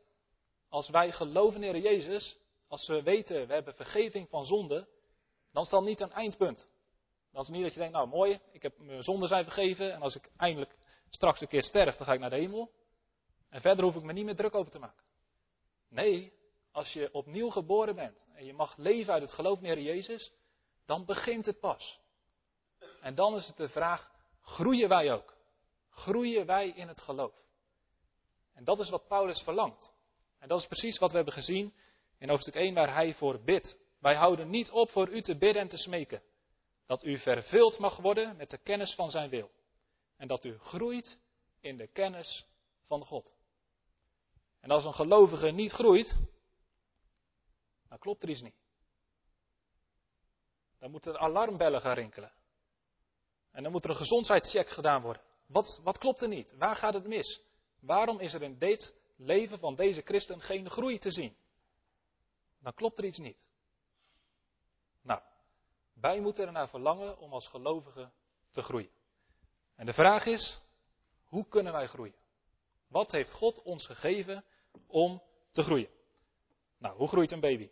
Als 0.70 0.90
wij 0.90 1.12
geloven 1.12 1.64
in 1.64 1.82
Jezus, 1.82 2.38
als 2.68 2.88
we 2.88 3.04
weten 3.04 3.48
we 3.48 3.54
hebben 3.54 3.76
vergeving 3.76 4.30
van 4.30 4.46
zonde, 4.46 4.88
dan 5.52 5.64
is 5.64 5.70
dat 5.70 5.84
niet 5.84 6.02
een 6.02 6.12
eindpunt. 6.12 6.68
Dan 7.32 7.42
is 7.42 7.50
niet 7.50 7.64
dat 7.64 7.74
je 7.74 7.80
denkt, 7.80 7.94
nou 7.94 8.08
mooi, 8.08 8.40
ik 8.52 8.62
heb 8.62 8.78
mijn 8.78 9.04
zonden 9.04 9.28
zijn 9.28 9.44
vergeven 9.44 9.94
en 9.94 10.02
als 10.02 10.16
ik 10.16 10.30
eindelijk 10.38 10.78
straks 11.10 11.42
een 11.42 11.48
keer 11.48 11.64
sterf, 11.64 11.96
dan 11.96 12.06
ga 12.06 12.14
ik 12.14 12.20
naar 12.20 12.30
de 12.30 12.36
hemel. 12.36 12.72
En 13.50 13.62
verder 13.62 13.84
hoef 13.84 13.96
ik 13.96 14.04
me 14.04 14.14
niet 14.14 14.26
meer 14.26 14.36
druk 14.36 14.56
over 14.56 14.72
te 14.72 14.80
maken. 14.80 15.04
Nee, 15.90 16.34
als 16.72 16.94
je 16.94 17.14
opnieuw 17.14 17.50
geboren 17.50 17.96
bent 17.96 18.28
en 18.34 18.46
je 18.46 18.54
mag 18.54 18.78
leven 18.78 19.14
uit 19.14 19.22
het 19.22 19.32
geloof 19.32 19.58
in 19.58 19.66
Heer 19.66 19.82
Jezus, 19.82 20.34
dan 20.86 21.06
begint 21.06 21.46
het 21.46 21.60
pas. 21.60 22.00
En 23.02 23.16
dan 23.16 23.36
is 23.36 23.48
het 23.48 23.58
de 23.58 23.70
vraag, 23.70 24.12
groeien 24.42 24.90
wij 24.90 25.14
ook? 25.14 25.38
Groeien 25.90 26.46
wij 26.46 26.68
in 26.68 26.88
het 26.88 27.02
geloof? 27.02 27.42
En 28.54 28.64
dat 28.64 28.80
is 28.80 28.90
wat 28.90 29.08
Paulus 29.08 29.42
verlangt. 29.42 29.94
En 30.40 30.48
dat 30.48 30.60
is 30.60 30.68
precies 30.68 30.98
wat 30.98 31.10
we 31.10 31.16
hebben 31.16 31.34
gezien 31.34 31.74
in 32.18 32.30
hoofdstuk 32.30 32.56
1 32.56 32.74
waar 32.74 32.94
hij 32.94 33.14
voor 33.14 33.44
bidt. 33.44 33.78
Wij 34.00 34.16
houden 34.16 34.50
niet 34.50 34.72
op 34.72 34.90
voor 34.90 35.10
u 35.10 35.22
te 35.22 35.38
bidden 35.38 35.62
en 35.62 35.68
te 35.68 35.78
smeken. 35.78 36.22
Dat 36.92 37.04
u 37.04 37.18
vervuld 37.18 37.80
mag 37.80 37.98
worden 37.98 38.36
met 38.36 38.50
de 38.50 38.58
kennis 38.58 38.96
van 38.96 39.12
zijn 39.12 39.30
wil. 39.30 39.52
En 40.18 40.28
dat 40.28 40.44
u 40.44 40.58
groeit 40.58 41.20
in 41.60 41.78
de 41.78 41.88
kennis 41.88 42.46
van 42.86 43.06
God. 43.06 43.34
En 44.60 44.72
als 44.72 44.86
een 44.86 44.94
gelovige 44.94 45.52
niet 45.52 45.72
groeit, 45.72 46.18
dan 47.90 48.00
klopt 48.00 48.24
er 48.24 48.30
iets 48.30 48.42
niet. 48.42 48.56
Dan 50.80 50.92
moeten 50.92 51.14
er 51.14 51.20
alarmbellen 51.20 51.82
gaan 51.82 51.96
rinkelen. 51.96 52.34
En 53.52 53.64
dan 53.64 53.72
moet 53.72 53.84
er 53.84 53.90
een 53.90 53.96
gezondheidscheck 53.96 54.70
gedaan 54.70 55.02
worden. 55.02 55.24
Wat, 55.46 55.80
wat 55.84 55.98
klopt 55.98 56.22
er 56.22 56.28
niet? 56.28 56.54
Waar 56.58 56.76
gaat 56.76 56.94
het 56.94 57.08
mis? 57.08 57.42
Waarom 57.80 58.20
is 58.20 58.34
er 58.34 58.42
in 58.42 58.58
dit 58.58 58.94
leven 59.16 59.60
van 59.60 59.76
deze 59.76 60.02
christen 60.02 60.42
geen 60.42 60.70
groei 60.70 60.98
te 60.98 61.12
zien? 61.12 61.36
Dan 62.60 62.74
klopt 62.74 62.98
er 62.98 63.06
iets 63.06 63.18
niet. 63.18 63.50
Wij 66.02 66.20
moeten 66.20 66.46
ernaar 66.46 66.70
verlangen 66.70 67.18
om 67.18 67.34
als 67.34 67.48
gelovigen 67.48 68.14
te 68.52 68.62
groeien. 68.62 68.90
En 69.76 69.86
de 69.86 69.94
vraag 69.94 70.26
is, 70.26 70.62
hoe 71.24 71.48
kunnen 71.48 71.74
wij 71.74 71.88
groeien? 71.88 72.16
Wat 72.88 73.12
heeft 73.12 73.32
God 73.32 73.62
ons 73.62 73.86
gegeven 73.86 74.46
om 74.88 75.24
te 75.52 75.64
groeien? 75.64 75.90
Nou, 76.78 76.98
hoe 76.98 77.08
groeit 77.08 77.32
een 77.32 77.40
baby? 77.40 77.70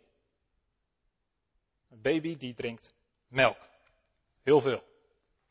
Een 1.88 2.02
baby 2.02 2.36
die 2.36 2.54
drinkt 2.54 2.94
melk. 3.28 3.68
Heel 4.42 4.60
veel. 4.60 4.82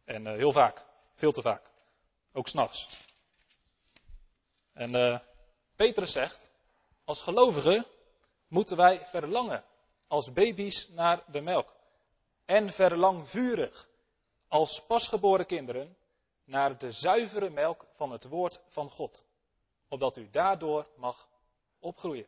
En 0.05 0.25
uh, 0.25 0.33
heel 0.33 0.51
vaak. 0.51 0.85
Veel 1.13 1.31
te 1.31 1.41
vaak. 1.41 1.71
Ook 2.33 2.47
s'nachts. 2.47 3.07
En 4.73 4.95
uh, 4.95 5.19
Petrus 5.75 6.11
zegt, 6.11 6.51
als 7.03 7.21
gelovige 7.21 7.87
moeten 8.47 8.77
wij 8.77 9.05
verlangen 9.05 9.63
als 10.07 10.31
baby's 10.31 10.87
naar 10.89 11.23
de 11.31 11.41
melk. 11.41 11.77
En 12.49 12.69
verlangvurig 12.69 13.89
als 14.47 14.83
pasgeboren 14.87 15.45
kinderen 15.45 15.97
naar 16.43 16.77
de 16.77 16.91
zuivere 16.91 17.49
melk 17.49 17.85
van 17.95 18.11
het 18.11 18.23
woord 18.27 18.61
van 18.67 18.89
God. 18.89 19.25
Opdat 19.87 20.17
u 20.17 20.29
daardoor 20.29 20.87
mag 20.95 21.27
opgroeien. 21.79 22.27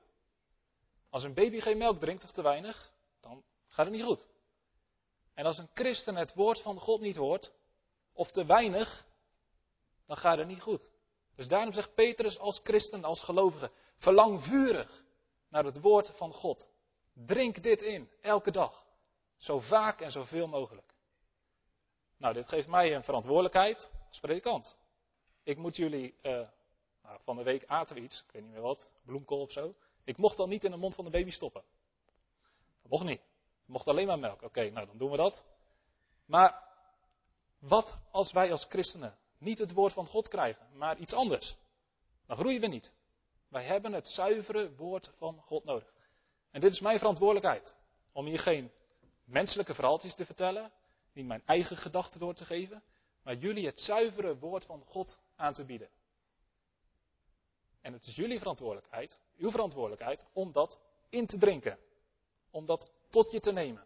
Als 1.09 1.23
een 1.23 1.33
baby 1.33 1.59
geen 1.59 1.77
melk 1.77 1.99
drinkt 1.99 2.23
of 2.23 2.31
te 2.31 2.41
weinig, 2.41 2.91
dan 3.19 3.43
gaat 3.67 3.85
het 3.85 3.95
niet 3.95 4.03
goed. 4.03 4.25
En 5.33 5.45
als 5.45 5.57
een 5.57 5.69
christen 5.73 6.15
het 6.15 6.33
woord 6.33 6.61
van 6.61 6.79
God 6.79 7.01
niet 7.01 7.15
hoort, 7.15 7.53
of 8.13 8.31
te 8.31 8.45
weinig, 8.45 9.05
dan 10.05 10.17
gaat 10.17 10.37
het 10.37 10.47
niet 10.47 10.61
goed. 10.61 10.91
Dus 11.35 11.47
daarom 11.47 11.73
zegt 11.73 11.93
Petrus 11.93 12.39
als 12.39 12.59
christen, 12.63 13.03
als 13.03 13.21
gelovige, 13.23 13.71
verlang 13.97 14.43
vurig 14.43 15.03
naar 15.47 15.65
het 15.65 15.79
woord 15.79 16.11
van 16.11 16.33
God. 16.33 16.69
Drink 17.13 17.63
dit 17.63 17.81
in, 17.81 18.09
elke 18.19 18.51
dag. 18.51 18.89
Zo 19.41 19.59
vaak 19.59 20.01
en 20.01 20.11
zoveel 20.11 20.47
mogelijk. 20.47 20.93
Nou, 22.17 22.33
dit 22.33 22.47
geeft 22.47 22.67
mij 22.67 22.95
een 22.95 23.03
verantwoordelijkheid 23.03 23.91
als 24.07 24.19
predikant. 24.19 24.77
Ik 25.43 25.57
moet 25.57 25.75
jullie, 25.75 26.15
uh, 26.21 26.31
nou, 27.03 27.19
van 27.23 27.35
de 27.35 27.43
week 27.43 27.65
aten 27.65 27.95
we 27.95 28.01
iets, 28.01 28.23
ik 28.23 28.31
weet 28.31 28.41
niet 28.41 28.51
meer 28.51 28.61
wat, 28.61 28.91
bloemkool 29.05 29.41
of 29.41 29.51
zo. 29.51 29.75
Ik 30.03 30.17
mocht 30.17 30.37
dan 30.37 30.49
niet 30.49 30.63
in 30.63 30.71
de 30.71 30.77
mond 30.77 30.95
van 30.95 31.05
de 31.05 31.11
baby 31.11 31.29
stoppen. 31.29 31.63
Dat 32.81 32.91
mocht 32.91 33.03
niet. 33.03 33.21
mocht 33.65 33.87
alleen 33.87 34.07
maar 34.07 34.19
melk. 34.19 34.41
Oké, 34.41 34.69
nou 34.69 34.85
dan 34.85 34.97
doen 34.97 35.11
we 35.11 35.17
dat. 35.17 35.43
Maar 36.25 36.63
wat 37.59 37.97
als 38.11 38.31
wij 38.31 38.51
als 38.51 38.65
christenen 38.69 39.17
niet 39.37 39.59
het 39.59 39.71
woord 39.71 39.93
van 39.93 40.05
God 40.05 40.27
krijgen, 40.27 40.67
maar 40.73 40.97
iets 40.97 41.13
anders? 41.13 41.57
Dan 42.25 42.37
groeien 42.37 42.61
we 42.61 42.67
niet. 42.67 42.93
Wij 43.47 43.63
hebben 43.63 43.93
het 43.93 44.07
zuivere 44.07 44.75
woord 44.75 45.11
van 45.17 45.41
God 45.41 45.63
nodig. 45.63 45.93
En 46.51 46.59
dit 46.59 46.71
is 46.71 46.79
mijn 46.79 46.97
verantwoordelijkheid. 46.97 47.75
Om 48.11 48.25
hier 48.25 48.39
geen 48.39 48.71
menselijke 49.31 49.73
verhaaltjes 49.73 50.13
te 50.13 50.25
vertellen, 50.25 50.71
niet 51.13 51.25
mijn 51.25 51.43
eigen 51.45 51.77
gedachten 51.77 52.19
door 52.19 52.33
te 52.33 52.45
geven, 52.45 52.83
maar 53.23 53.35
jullie 53.35 53.65
het 53.65 53.81
zuivere 53.81 54.37
woord 54.37 54.65
van 54.65 54.83
God 54.85 55.19
aan 55.35 55.53
te 55.53 55.63
bieden. 55.63 55.89
En 57.81 57.93
het 57.93 58.05
is 58.05 58.15
jullie 58.15 58.37
verantwoordelijkheid, 58.37 59.19
uw 59.37 59.51
verantwoordelijkheid, 59.51 60.25
om 60.33 60.51
dat 60.51 60.79
in 61.09 61.25
te 61.25 61.37
drinken. 61.37 61.77
Om 62.51 62.65
dat 62.65 62.91
tot 63.09 63.31
je 63.31 63.39
te 63.39 63.51
nemen. 63.51 63.85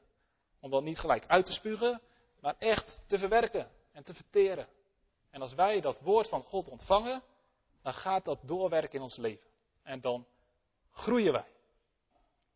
Om 0.59 0.71
dat 0.71 0.83
niet 0.83 0.99
gelijk 0.99 1.27
uit 1.27 1.45
te 1.45 1.51
spugen, 1.51 2.01
maar 2.39 2.55
echt 2.57 3.03
te 3.07 3.17
verwerken 3.17 3.71
en 3.91 4.03
te 4.03 4.13
verteren. 4.13 4.67
En 5.29 5.41
als 5.41 5.53
wij 5.53 5.81
dat 5.81 6.01
woord 6.01 6.29
van 6.29 6.43
God 6.43 6.67
ontvangen, 6.67 7.23
dan 7.81 7.93
gaat 7.93 8.25
dat 8.25 8.39
doorwerken 8.41 8.97
in 8.97 9.01
ons 9.01 9.15
leven. 9.15 9.49
En 9.83 10.01
dan 10.01 10.27
groeien 10.91 11.31
wij. 11.31 11.51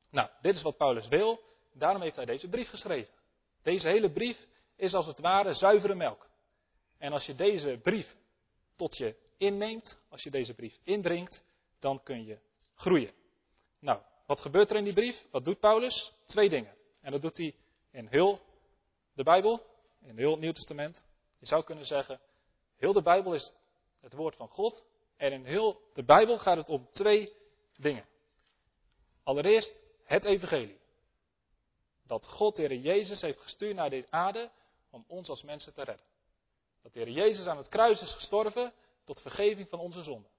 Nou, 0.10 0.30
dit 0.42 0.56
is 0.56 0.62
wat 0.62 0.78
Paulus 0.78 1.08
wil. 1.08 1.49
Daarom 1.80 2.02
heeft 2.02 2.16
hij 2.16 2.26
deze 2.26 2.48
brief 2.48 2.70
geschreven. 2.70 3.14
Deze 3.62 3.88
hele 3.88 4.12
brief 4.12 4.48
is 4.76 4.94
als 4.94 5.06
het 5.06 5.20
ware 5.20 5.54
zuivere 5.54 5.96
melk. 5.96 6.30
En 6.98 7.12
als 7.12 7.26
je 7.26 7.36
deze 7.36 7.80
brief 7.84 8.16
tot 8.76 8.98
je 8.98 9.16
inneemt, 9.38 10.00
als 10.10 10.24
je 10.24 10.32
deze 10.32 10.54
brief 10.54 10.80
indringt, 10.84 11.44
dan 11.80 12.04
kun 12.04 12.26
je 12.26 12.40
groeien. 12.76 13.12
Nou, 13.80 14.02
wat 14.26 14.42
gebeurt 14.42 14.72
er 14.72 14.78
in 14.78 14.84
die 14.84 14.94
brief? 14.94 15.28
Wat 15.32 15.46
doet 15.46 15.60
Paulus? 15.60 16.14
Twee 16.26 16.50
dingen. 16.50 16.76
En 17.02 17.12
dat 17.12 17.22
doet 17.22 17.38
hij 17.38 17.56
in 17.92 18.08
heel 18.08 18.40
de 19.14 19.24
Bijbel, 19.24 19.66
in 20.02 20.18
heel 20.18 20.32
het 20.32 20.40
Nieuw 20.40 20.52
Testament. 20.52 21.06
Je 21.38 21.46
zou 21.46 21.64
kunnen 21.64 21.86
zeggen, 21.86 22.20
heel 22.76 22.94
de 22.94 23.02
Bijbel 23.02 23.34
is 23.34 23.54
het 24.00 24.14
woord 24.14 24.36
van 24.36 24.48
God. 24.48 24.86
En 25.18 25.32
in 25.32 25.46
heel 25.46 25.82
de 25.94 26.04
Bijbel 26.04 26.40
gaat 26.40 26.58
het 26.58 26.70
om 26.70 26.88
twee 26.92 27.34
dingen. 27.76 28.06
Allereerst 29.24 29.76
het 30.04 30.26
evangelie. 30.26 30.79
Dat 32.10 32.28
God, 32.28 32.56
de 32.56 32.62
Heer 32.62 32.78
Jezus, 32.78 33.22
heeft 33.22 33.40
gestuurd 33.40 33.76
naar 33.76 33.90
deze 33.90 34.12
aarde 34.12 34.52
om 34.90 35.04
ons 35.08 35.30
als 35.30 35.44
mensen 35.44 35.74
te 35.74 35.84
redden. 35.84 36.06
Dat 36.82 36.94
de 36.94 37.00
Heer 37.00 37.10
Jezus 37.10 37.46
aan 37.46 37.58
het 37.58 37.70
kruis 37.70 38.02
is 38.02 38.14
gestorven 38.14 38.74
tot 39.04 39.22
vergeving 39.22 39.70
van 39.70 39.80
onze 39.80 40.04
zonden. 40.04 40.32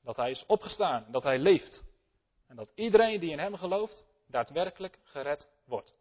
Dat 0.00 0.16
Hij 0.16 0.30
is 0.30 0.46
opgestaan 0.46 1.06
dat 1.10 1.22
Hij 1.22 1.38
leeft. 1.38 1.82
En 2.46 2.56
dat 2.56 2.72
iedereen 2.74 3.20
die 3.20 3.30
in 3.30 3.38
Hem 3.38 3.56
gelooft, 3.56 4.04
daadwerkelijk 4.26 4.98
gered 5.02 5.48
wordt. 5.64 5.94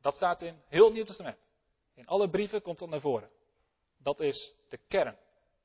Dat 0.00 0.14
staat 0.14 0.42
in 0.42 0.62
heel 0.66 0.84
het 0.84 0.94
Nieuw 0.94 1.04
Testament. 1.04 1.48
In 1.94 2.06
alle 2.06 2.30
brieven 2.30 2.62
komt 2.62 2.78
dat 2.78 2.88
naar 2.88 3.00
voren. 3.00 3.30
Dat 3.96 4.20
is 4.20 4.54
de 4.68 4.78
kern 4.88 5.18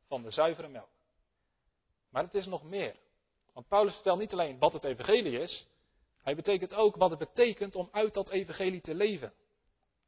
van 0.07 0.21
de 0.21 0.31
zuivere 0.31 0.67
melk. 0.67 0.89
Maar 2.09 2.23
het 2.23 2.35
is 2.35 2.45
nog 2.45 2.63
meer. 2.63 2.95
Want 3.53 3.67
Paulus 3.67 3.93
vertelt 3.93 4.19
niet 4.19 4.33
alleen 4.33 4.59
wat 4.59 4.73
het 4.73 4.83
evangelie 4.83 5.39
is, 5.39 5.67
hij 6.25 6.35
betekent 6.35 6.75
ook 6.75 6.95
wat 6.95 7.09
het 7.09 7.19
betekent 7.19 7.75
om 7.75 7.89
uit 7.91 8.13
dat 8.13 8.29
evangelie 8.29 8.81
te 8.81 8.95
leven. 8.95 9.33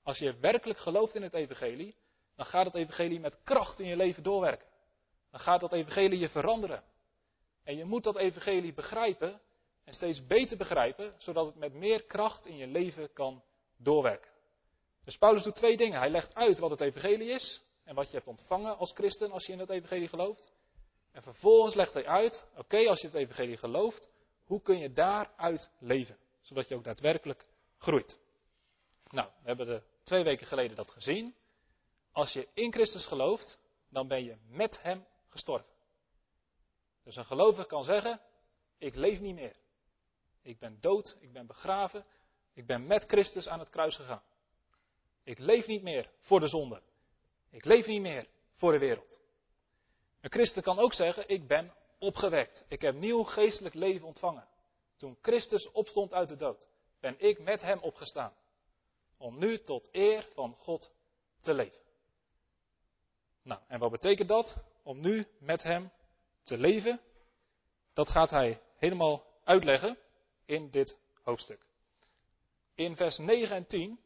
Als 0.04 0.18
je 0.18 0.38
werkelijk 0.40 0.80
gelooft 0.80 1.16
in 1.16 1.22
het 1.22 1.34
evangelie, 1.34 1.96
dan 2.36 2.46
gaat 2.46 2.66
het 2.66 2.76
evangelie 2.76 3.20
met 3.20 3.44
kracht 3.44 3.80
in 3.80 3.88
je 3.88 3.96
leven 3.96 4.24
doorwerken. 4.24 4.68
Dan 5.32 5.40
gaat 5.40 5.60
dat 5.60 5.74
evangelie 5.74 6.20
je 6.20 6.30
veranderen. 6.30 6.84
En 7.64 7.76
je 7.76 7.86
moet 7.86 8.04
dat 8.04 8.18
evangelie 8.18 8.74
begrijpen 8.74 9.42
en 9.84 9.94
steeds 9.94 10.26
beter 10.26 10.58
begrijpen, 10.58 11.14
zodat 11.18 11.46
het 11.46 11.56
met 11.56 11.74
meer 11.74 12.04
kracht 12.04 12.46
in 12.46 12.58
je 12.58 12.68
leven 12.68 13.14
kan 13.14 13.44
doorwerken. 13.76 14.32
Dus 15.04 15.18
Paulus 15.18 15.44
doet 15.44 15.56
twee 15.56 15.78
dingen. 15.78 16.00
Hij 16.00 16.10
legt 16.10 16.36
uit 16.36 16.60
wat 16.60 16.70
het 16.70 16.82
evangelie 16.82 17.30
is 17.30 17.64
en 17.84 17.96
wat 17.96 18.10
je 18.10 18.16
hebt 18.16 18.28
ontvangen 18.28 18.78
als 18.78 18.92
christen 18.92 19.32
als 19.32 19.46
je 19.46 19.52
in 19.52 19.60
het 19.60 19.70
evangelie 19.70 20.08
gelooft. 20.08 20.52
En 21.12 21.22
vervolgens 21.22 21.76
legt 21.76 21.94
hij 21.94 22.06
uit, 22.06 22.46
oké, 22.56 22.88
als 22.88 23.02
je 23.02 23.08
het 23.08 23.16
evangelie 23.16 23.58
gelooft, 23.58 24.16
hoe 24.48 24.62
kun 24.62 24.78
je 24.78 24.92
daaruit 24.92 25.72
leven? 25.80 26.18
Zodat 26.42 26.68
je 26.68 26.76
ook 26.76 26.84
daadwerkelijk 26.84 27.46
groeit. 27.78 28.20
Nou, 29.10 29.30
we 29.42 29.48
hebben 29.48 29.68
er 29.68 29.84
twee 30.04 30.24
weken 30.24 30.48
geleden 30.48 30.76
dat 30.76 30.92
gezien. 30.92 31.36
Als 32.12 32.34
je 32.34 32.48
in 32.54 32.74
Christus 32.74 33.06
gelooft, 33.06 33.58
dan 33.90 34.08
ben 34.08 34.24
je 34.24 34.38
met 34.48 34.82
Hem 34.82 35.06
gestorven. 35.28 35.70
Dus 37.04 37.16
een 37.16 37.26
gelovige 37.26 37.68
kan 37.68 37.84
zeggen, 37.84 38.22
ik 38.78 38.96
leef 38.96 39.20
niet 39.20 39.36
meer. 39.36 39.56
Ik 40.42 40.60
ben 40.60 40.78
dood, 40.80 41.18
ik 41.20 41.34
ben 41.34 41.48
begraven, 41.48 42.06
ik 42.54 42.66
ben 42.66 42.88
met 42.88 43.06
Christus 43.06 43.48
aan 43.48 43.60
het 43.60 43.70
kruis 43.70 43.96
gegaan. 43.96 44.24
Ik 45.24 45.40
leef 45.40 45.68
niet 45.68 45.84
meer 45.84 46.12
voor 46.20 46.40
de 46.40 46.48
zonde. 46.48 46.82
Ik 47.50 47.66
leef 47.66 47.88
niet 47.88 48.02
meer 48.02 48.28
voor 48.54 48.72
de 48.72 48.80
wereld. 48.80 49.22
Een 50.22 50.32
christen 50.32 50.64
kan 50.64 50.80
ook 50.80 50.94
zeggen, 50.94 51.30
ik 51.30 51.48
ben 51.48 51.74
opgewekt. 51.98 52.66
Ik 52.68 52.82
heb 52.82 52.96
nieuw 52.96 53.24
geestelijk 53.24 53.76
leven 53.76 54.08
ontvangen. 54.08 54.48
Toen 54.96 55.18
Christus 55.22 55.72
opstond 55.72 56.14
uit 56.14 56.28
de 56.28 56.36
dood, 56.36 56.68
ben 57.00 57.16
ik 57.20 57.40
met 57.40 57.62
hem 57.62 57.80
opgestaan. 57.80 58.34
Om 59.18 59.38
nu 59.40 59.60
tot 59.60 59.90
eer 59.92 60.28
van 60.34 60.56
God 60.56 60.92
te 61.40 61.54
leven. 61.54 61.82
Nou, 63.42 63.62
en 63.68 63.80
wat 63.80 63.92
betekent 63.92 64.28
dat? 64.28 64.56
Om 64.84 65.00
nu 65.00 65.28
met 65.40 65.64
hem 65.64 65.92
te 66.44 66.58
leven? 66.58 67.02
Dat 67.94 68.10
gaat 68.10 68.30
hij 68.30 68.62
helemaal 68.78 69.24
uitleggen 69.44 69.98
in 70.46 70.70
dit 70.70 70.98
hoofdstuk. 71.24 71.66
In 72.76 72.96
vers 72.96 73.18
9 73.18 73.56
en 73.56 73.66
10 73.66 74.00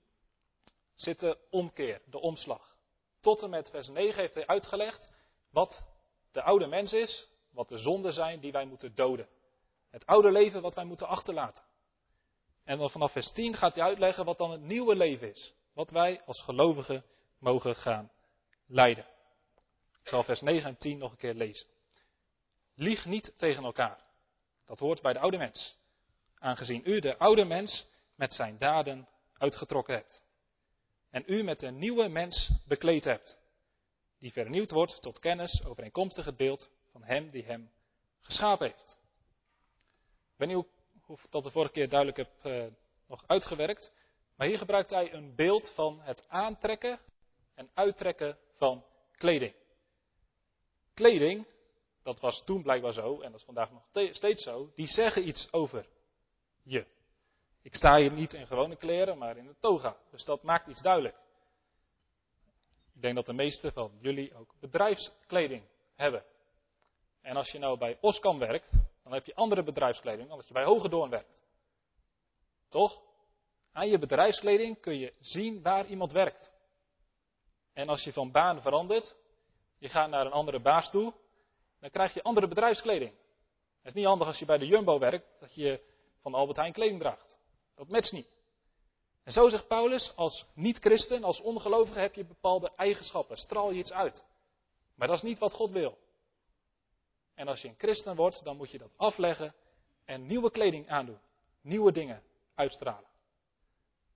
zit 0.96 1.20
de 1.20 1.38
omkeer, 1.50 2.02
de 2.06 2.20
omslag. 2.20 2.76
Tot 3.20 3.44
en 3.44 3.50
met 3.50 3.70
vers 3.70 3.88
9 3.88 4.22
heeft 4.22 4.34
hij 4.34 4.48
uitgelegd 4.48 5.12
wat 5.50 5.84
de 6.32 6.42
oude 6.42 6.68
mens 6.68 6.94
is, 6.94 7.31
wat 7.52 7.70
de 7.70 7.78
zonden 7.78 8.14
zijn 8.14 8.40
die 8.40 8.52
wij 8.52 8.66
moeten 8.66 8.96
doden. 8.96 9.28
Het 9.90 10.06
oude 10.06 10.32
leven 10.32 10.62
wat 10.62 10.76
wij 10.76 10.86
moeten 10.86 11.08
achterlaten. 11.08 11.64
En 12.64 12.78
dan 12.78 12.92
vanaf 12.92 13.12
vers 13.12 13.32
10 13.32 13.56
gaat 13.56 13.76
hij 13.76 13.84
uitleggen 13.84 14.26
wat 14.26 14.38
dan 14.38 14.52
het 14.52 14.62
nieuwe 14.62 14.96
leven 14.96 15.30
is. 15.30 15.54
Wat 15.74 15.90
wij 15.90 16.22
als 16.26 16.42
gelovigen 16.42 17.06
mogen 17.38 17.76
gaan 17.76 18.12
leiden. 18.66 19.06
Ik 20.02 20.08
zal 20.08 20.24
vers 20.24 20.42
9 20.42 20.70
en 20.70 20.78
10 20.78 20.98
nog 20.98 21.12
een 21.12 21.18
keer 21.18 21.34
lezen. 21.34 21.68
Lieg 22.76 23.06
niet 23.06 23.34
tegen 23.38 23.64
elkaar. 23.64 24.04
Dat 24.66 24.80
hoort 24.80 25.02
bij 25.02 25.14
de 25.14 25.20
oude 25.20 25.38
mens. 25.38 25.78
Aangezien 26.40 26.82
u 26.86 27.00
de 27.00 27.18
oude 27.18 27.46
mens 27.46 27.88
met 28.16 28.34
zijn 28.34 28.58
daden 28.58 29.08
uitgetrokken 29.38 29.96
hebt. 29.96 30.24
En 31.10 31.24
u 31.26 31.44
met 31.44 31.62
een 31.62 31.78
nieuwe 31.78 32.08
mens 32.08 32.52
bekleed 32.66 33.04
hebt. 33.04 33.40
Die 34.18 34.32
vernieuwd 34.32 34.72
wordt 34.72 35.02
tot 35.02 35.20
kennis 35.20 35.66
overeenkomstig 35.66 36.26
het 36.26 36.38
beeld 36.38 36.70
van 36.92 37.04
hem 37.04 37.30
die 37.30 37.44
hem 37.44 37.72
geschapen 38.22 38.68
heeft. 38.68 39.00
Ik 40.32 40.38
weet 40.38 40.48
niet 40.48 40.66
hoe 41.02 41.18
ik 41.18 41.32
dat 41.32 41.44
de 41.44 41.52
vorige 41.52 41.74
keer 41.74 41.90
duidelijk 41.90 42.18
heb 42.18 42.46
uh, 42.46 42.74
nog 43.08 43.24
uitgewerkt. 43.28 43.92
Maar 44.36 44.48
hier 44.48 44.58
gebruikt 44.58 44.90
hij 44.90 45.14
een 45.14 45.36
beeld 45.36 45.72
van 45.74 46.02
het 46.02 46.24
aantrekken 46.28 47.00
en 47.54 47.70
uittrekken 47.74 48.38
van 48.54 48.86
kleding. 49.12 49.56
Kleding, 50.94 51.48
dat 52.04 52.20
was 52.20 52.44
toen 52.44 52.62
blijkbaar 52.62 52.94
zo 52.94 53.22
en 53.22 53.32
dat 53.32 53.40
is 53.40 53.46
vandaag 53.46 53.72
nog 53.72 53.84
steeds 54.12 54.44
zo, 54.44 54.72
die 54.76 54.88
zeggen 54.88 55.28
iets 55.28 55.54
over 55.54 55.88
je. 56.64 56.86
Ik 57.62 57.76
sta 57.76 57.98
hier 57.98 58.12
niet 58.12 58.34
in 58.34 58.48
gewone 58.48 58.76
kleren, 58.76 59.18
maar 59.18 59.38
in 59.38 59.48
een 59.48 59.60
toga. 59.60 59.98
Dus 60.12 60.26
dat 60.26 60.44
maakt 60.44 60.68
iets 60.68 60.82
duidelijk. 60.82 61.16
Ik 62.94 63.02
denk 63.02 63.16
dat 63.16 63.26
de 63.26 63.34
meesten 63.34 63.74
van 63.74 63.98
jullie 64.00 64.36
ook 64.36 64.56
bedrijfskleding 64.60 65.64
hebben. 65.96 66.24
En 67.22 67.36
als 67.36 67.52
je 67.52 67.60
nou 67.60 67.78
bij 67.78 67.98
Oskam 68.02 68.40
werkt, 68.40 68.72
dan 69.04 69.14
heb 69.14 69.26
je 69.26 69.36
andere 69.36 69.64
bedrijfskleding 69.64 70.30
dan 70.30 70.44
je 70.48 70.54
bij 70.54 70.64
Hogedoorn 70.64 71.10
werkt. 71.10 71.44
Toch? 72.70 73.02
Aan 73.72 73.90
je 73.90 74.00
bedrijfskleding 74.00 74.80
kun 74.80 74.98
je 74.98 75.14
zien 75.20 75.62
waar 75.62 75.86
iemand 75.86 76.12
werkt. 76.12 76.52
En 77.74 77.88
als 77.88 78.04
je 78.04 78.14
van 78.14 78.32
baan 78.32 78.62
verandert, 78.62 79.16
je 79.78 79.90
gaat 79.90 80.10
naar 80.10 80.26
een 80.26 80.32
andere 80.32 80.60
baas 80.60 80.90
toe, 80.90 81.14
dan 81.80 81.90
krijg 81.90 82.14
je 82.14 82.24
andere 82.24 82.48
bedrijfskleding. 82.48 83.12
Het 83.78 83.86
is 83.90 83.94
niet 83.94 84.06
handig 84.06 84.28
als 84.28 84.40
je 84.40 84.46
bij 84.46 84.58
de 84.58 84.66
Jumbo 84.66 85.00
werkt, 85.00 85.40
dat 85.40 85.56
je 85.56 85.82
van 86.22 86.34
Albert 86.34 86.58
Heijn 86.58 86.74
kleding 86.74 87.00
draagt. 87.00 87.40
Dat 87.76 87.88
matcht 87.88 88.12
niet. 88.12 88.28
En 89.24 89.32
zo 89.32 89.50
zegt 89.50 89.68
Paulus, 89.68 90.16
als 90.16 90.46
niet-christen, 90.54 91.24
als 91.24 91.42
ongelovige 91.42 92.00
heb 92.00 92.16
je 92.16 92.26
bepaalde 92.26 92.72
eigenschappen, 92.76 93.38
straal 93.38 93.72
je 93.72 93.80
iets 93.80 93.92
uit. 93.92 94.26
Maar 94.96 95.08
dat 95.08 95.18
is 95.18 95.24
niet 95.24 95.40
wat 95.40 95.54
God 95.54 95.72
wil. 95.72 95.98
En 97.42 97.48
als 97.48 97.62
je 97.62 97.68
een 97.68 97.76
christen 97.78 98.16
wordt, 98.16 98.44
dan 98.44 98.58
moet 98.58 98.72
je 98.72 98.78
dat 98.78 98.92
afleggen 98.96 99.54
en 100.06 100.26
nieuwe 100.26 100.52
kleding 100.52 100.90
aandoen. 100.90 101.20
Nieuwe 101.62 101.92
dingen 101.92 102.24
uitstralen. 102.56 103.10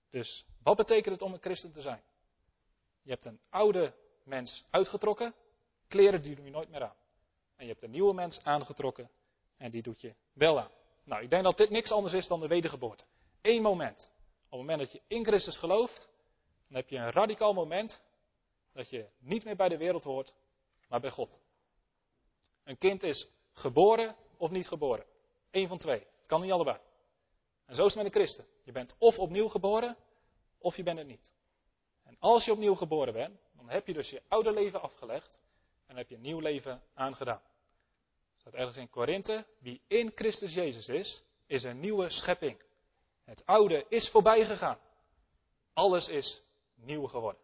Dus 0.10 0.46
wat 0.64 0.78
betekent 0.78 1.14
het 1.14 1.22
om 1.22 1.34
een 1.34 1.42
christen 1.42 1.72
te 1.72 1.82
zijn? 1.82 2.02
Je 3.02 3.10
hebt 3.10 3.26
een 3.26 3.40
oude 3.50 3.94
mens 4.24 4.66
uitgetrokken, 4.70 5.34
kleren 5.88 6.22
die 6.22 6.36
doe 6.36 6.46
je 6.46 6.52
nooit 6.52 6.70
meer 6.70 6.84
aan. 6.84 6.96
En 7.56 7.66
je 7.66 7.72
hebt 7.72 7.84
een 7.84 7.92
nieuwe 7.92 8.14
mens 8.14 8.44
aangetrokken 8.44 9.10
en 9.58 9.72
die 9.72 9.82
doet 9.82 10.02
je 10.02 10.16
wel 10.34 10.60
aan. 10.60 10.72
Nou, 11.04 11.24
ik 11.24 11.30
denk 11.30 11.44
dat 11.44 11.58
dit 11.58 11.70
niks 11.70 11.92
anders 11.92 12.14
is 12.14 12.28
dan 12.28 12.40
de 12.40 12.48
wedergeboorte. 12.48 13.04
Eén 13.42 13.62
moment. 13.62 14.12
Op 14.46 14.52
het 14.52 14.60
moment 14.60 14.80
dat 14.80 14.92
je 14.92 15.02
in 15.08 15.26
Christus 15.26 15.58
gelooft, 15.58 16.10
dan 16.68 16.78
heb 16.78 16.90
je 16.90 16.98
een 16.98 17.12
radicaal 17.12 17.54
moment 17.54 18.02
dat 18.74 18.90
je 18.90 19.10
niet 19.18 19.46
meer 19.46 19.56
bij 19.56 19.70
de 19.70 19.78
wereld 19.78 20.04
hoort, 20.04 20.34
maar 20.88 21.00
bij 21.00 21.12
God. 21.12 21.40
Een 22.66 22.78
kind 22.78 23.04
is 23.04 23.30
geboren 23.52 24.16
of 24.38 24.52
niet 24.52 24.68
geboren. 24.68 25.06
Eén 25.52 25.68
van 25.68 25.78
twee. 25.78 26.00
Het 26.18 26.26
kan 26.28 26.42
niet 26.42 26.52
allebei. 26.52 26.80
En 27.66 27.76
zo 27.76 27.86
is 27.86 27.94
het 27.94 28.04
met 28.04 28.06
een 28.06 28.20
christen. 28.20 28.48
Je 28.64 28.72
bent 28.72 28.96
of 28.98 29.20
opnieuw 29.20 29.48
geboren, 29.48 29.98
of 30.58 30.76
je 30.76 30.84
bent 30.84 30.98
het 30.98 31.08
niet. 31.08 31.34
En 32.04 32.16
als 32.20 32.46
je 32.46 32.52
opnieuw 32.52 32.76
geboren 32.76 33.14
bent, 33.14 33.40
dan 33.52 33.70
heb 33.70 33.88
je 33.88 33.94
dus 33.94 34.10
je 34.10 34.22
oude 34.28 34.52
leven 34.52 34.82
afgelegd 34.82 35.42
en 35.86 35.98
heb 35.98 36.10
je 36.10 36.16
een 36.16 36.22
nieuw 36.22 36.40
leven 36.40 36.84
aangedaan. 36.94 37.42
Er 38.34 38.40
staat 38.40 38.54
ergens 38.54 38.78
in 38.78 38.90
Korinthe, 38.90 39.46
wie 39.60 39.82
in 39.88 40.12
Christus 40.16 40.54
Jezus 40.54 40.88
is, 40.88 41.24
is 41.46 41.64
een 41.64 41.80
nieuwe 41.80 42.10
schepping. 42.10 42.62
Het 43.24 43.46
oude 43.46 43.86
is 43.90 44.10
voorbij 44.10 44.46
gegaan. 44.46 44.80
Alles 45.74 46.10
is 46.10 46.42
nieuw 46.76 47.08
geworden. 47.08 47.42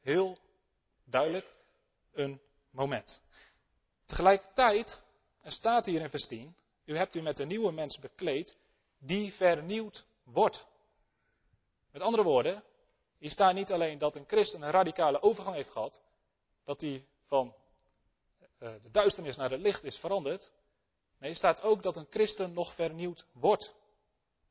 Heel 0.00 0.38
duidelijk 1.04 1.55
een 2.16 2.40
moment. 2.70 3.22
Tegelijkertijd, 4.06 5.02
er 5.42 5.52
staat 5.52 5.86
hier 5.86 6.00
in 6.00 6.10
vers 6.10 6.26
10, 6.26 6.56
u 6.84 6.96
hebt 6.96 7.14
u 7.14 7.22
met 7.22 7.38
een 7.38 7.48
nieuwe 7.48 7.72
mens 7.72 7.98
bekleed 7.98 8.56
die 8.98 9.32
vernieuwd 9.32 10.06
wordt. 10.24 10.66
Met 11.92 12.02
andere 12.02 12.22
woorden, 12.22 12.64
hier 13.18 13.30
staat 13.30 13.54
niet 13.54 13.72
alleen 13.72 13.98
dat 13.98 14.16
een 14.16 14.26
christen 14.26 14.62
een 14.62 14.70
radicale 14.70 15.22
overgang 15.22 15.56
heeft 15.56 15.70
gehad, 15.70 16.00
dat 16.64 16.80
hij 16.80 17.06
van 17.26 17.54
eh, 18.58 18.72
de 18.82 18.90
duisternis 18.90 19.36
naar 19.36 19.50
het 19.50 19.60
licht 19.60 19.84
is 19.84 19.98
veranderd. 19.98 20.52
Nee, 21.18 21.30
er 21.30 21.36
staat 21.36 21.62
ook 21.62 21.82
dat 21.82 21.96
een 21.96 22.06
christen 22.10 22.52
nog 22.52 22.74
vernieuwd 22.74 23.26
wordt. 23.32 23.74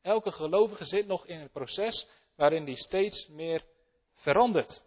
Elke 0.02 0.32
gelovige 0.32 0.86
zit 0.86 1.08
nog 1.08 1.26
in 1.26 1.40
een 1.40 1.50
proces 1.50 2.08
waarin 2.36 2.66
hij 2.66 2.76
steeds 2.76 3.28
meer 3.28 3.66
verandert. 4.14 4.84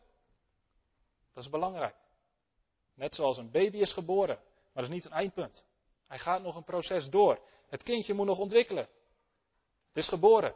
Dat 1.33 1.45
is 1.45 1.51
belangrijk. 1.51 1.95
Net 2.99 3.15
zoals 3.15 3.37
een 3.37 3.51
baby 3.51 3.77
is 3.77 3.93
geboren, 3.93 4.37
maar 4.37 4.83
dat 4.83 4.85
is 4.85 4.89
niet 4.89 5.05
een 5.05 5.13
eindpunt. 5.13 5.67
Hij 6.07 6.19
gaat 6.19 6.43
nog 6.43 6.57
een 6.57 6.65
proces 6.65 7.11
door. 7.11 7.41
Het 7.69 7.83
kindje 7.83 8.15
moet 8.15 8.27
nog 8.27 8.39
ontwikkelen. 8.39 8.89
Het 9.87 9.97
is 9.97 10.09
geboren. 10.09 10.55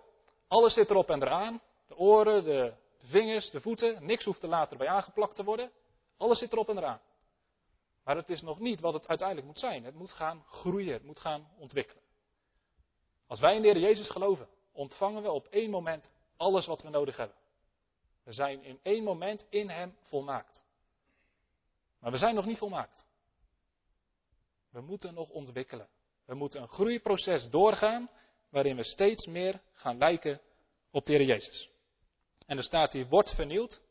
Alles 0.49 0.75
zit 0.75 0.91
erop 0.91 1.11
en 1.11 1.23
eraan. 1.23 1.61
De 1.87 1.97
oren, 1.97 2.45
de, 2.45 2.75
vingers, 2.99 3.51
de 3.51 3.61
voeten. 3.61 4.07
Niks 4.07 4.25
hoeft 4.25 4.43
er 4.43 4.49
later 4.49 4.77
bij 4.77 4.89
aangeplakt 4.89 5.35
te 5.35 5.45
worden. 5.45 5.73
Alles 6.17 6.39
zit 6.39 6.53
erop 6.53 6.69
en 6.69 6.79
eraan. 6.79 7.01
Maar 8.05 8.17
het 8.17 8.31
is 8.31 8.43
nog 8.43 8.59
niet 8.59 8.81
wat 8.81 8.93
het 8.93 9.09
uiteindelijk 9.09 9.47
moet 9.49 9.59
zijn. 9.59 9.85
Het 9.85 9.95
moet 9.95 10.13
gaan 10.13 10.45
groeien. 10.49 10.93
Het 10.93 11.05
moet 11.05 11.19
gaan 11.19 11.51
ontwikkelen. 11.59 12.03
Als 13.27 13.41
wij 13.41 13.57
in 13.57 13.63
de 13.63 13.69
Heer 13.69 13.79
Jezus 13.81 14.09
geloven, 14.09 14.49
ontvangen 14.73 15.23
we 15.23 15.31
op 15.31 15.47
één 15.47 15.71
moment 15.71 16.11
alles 16.37 16.67
wat 16.67 16.83
we 16.83 16.89
nodig 16.89 17.17
hebben. 17.17 17.37
We 18.23 18.33
zijn 18.33 18.63
in 18.63 18.79
één 18.83 19.05
moment 19.05 19.47
in 19.49 19.69
Hem 19.69 19.97
volmaakt. 20.01 20.65
Maar 22.03 22.11
we 22.11 22.19
zijn 22.19 22.35
nog 22.35 22.47
niet 22.47 22.59
volmaakt. 22.59 23.05
We 24.71 24.81
moeten 24.81 25.15
nog 25.15 25.29
ontwikkelen. 25.29 25.89
We 26.25 26.35
moeten 26.35 26.63
een 26.63 26.69
groeiproces 26.69 27.49
doorgaan 27.49 28.11
waarin 28.49 28.77
we 28.77 28.85
steeds 28.85 29.27
meer 29.27 29.63
gaan 29.73 29.99
lijken 29.99 30.41
op 30.91 31.05
de 31.05 31.13
Heer 31.13 31.27
Jezus. 31.27 31.71
En 32.47 32.57
er 32.57 32.63
staat 32.63 32.93
hier, 32.93 33.09
wordt 33.09 33.35
vernieuwd. 33.35 33.83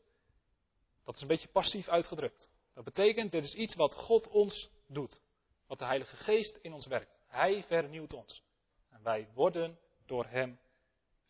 Dat 1.04 1.14
is 1.14 1.20
een 1.20 1.26
beetje 1.28 1.48
passief 1.48 1.88
uitgedrukt. 1.88 2.50
Dat 2.74 2.84
betekent, 2.84 3.32
dit 3.32 3.44
is 3.44 3.54
iets 3.54 3.74
wat 3.74 3.94
God 3.94 4.28
ons 4.28 4.70
doet. 4.86 5.20
Wat 5.66 5.78
de 5.78 5.84
Heilige 5.84 6.16
Geest 6.16 6.56
in 6.56 6.72
ons 6.72 6.86
werkt. 6.86 7.18
Hij 7.26 7.62
vernieuwt 7.62 8.12
ons. 8.12 8.42
En 8.90 9.02
wij 9.02 9.28
worden 9.34 9.78
door 10.06 10.26
Hem 10.26 10.58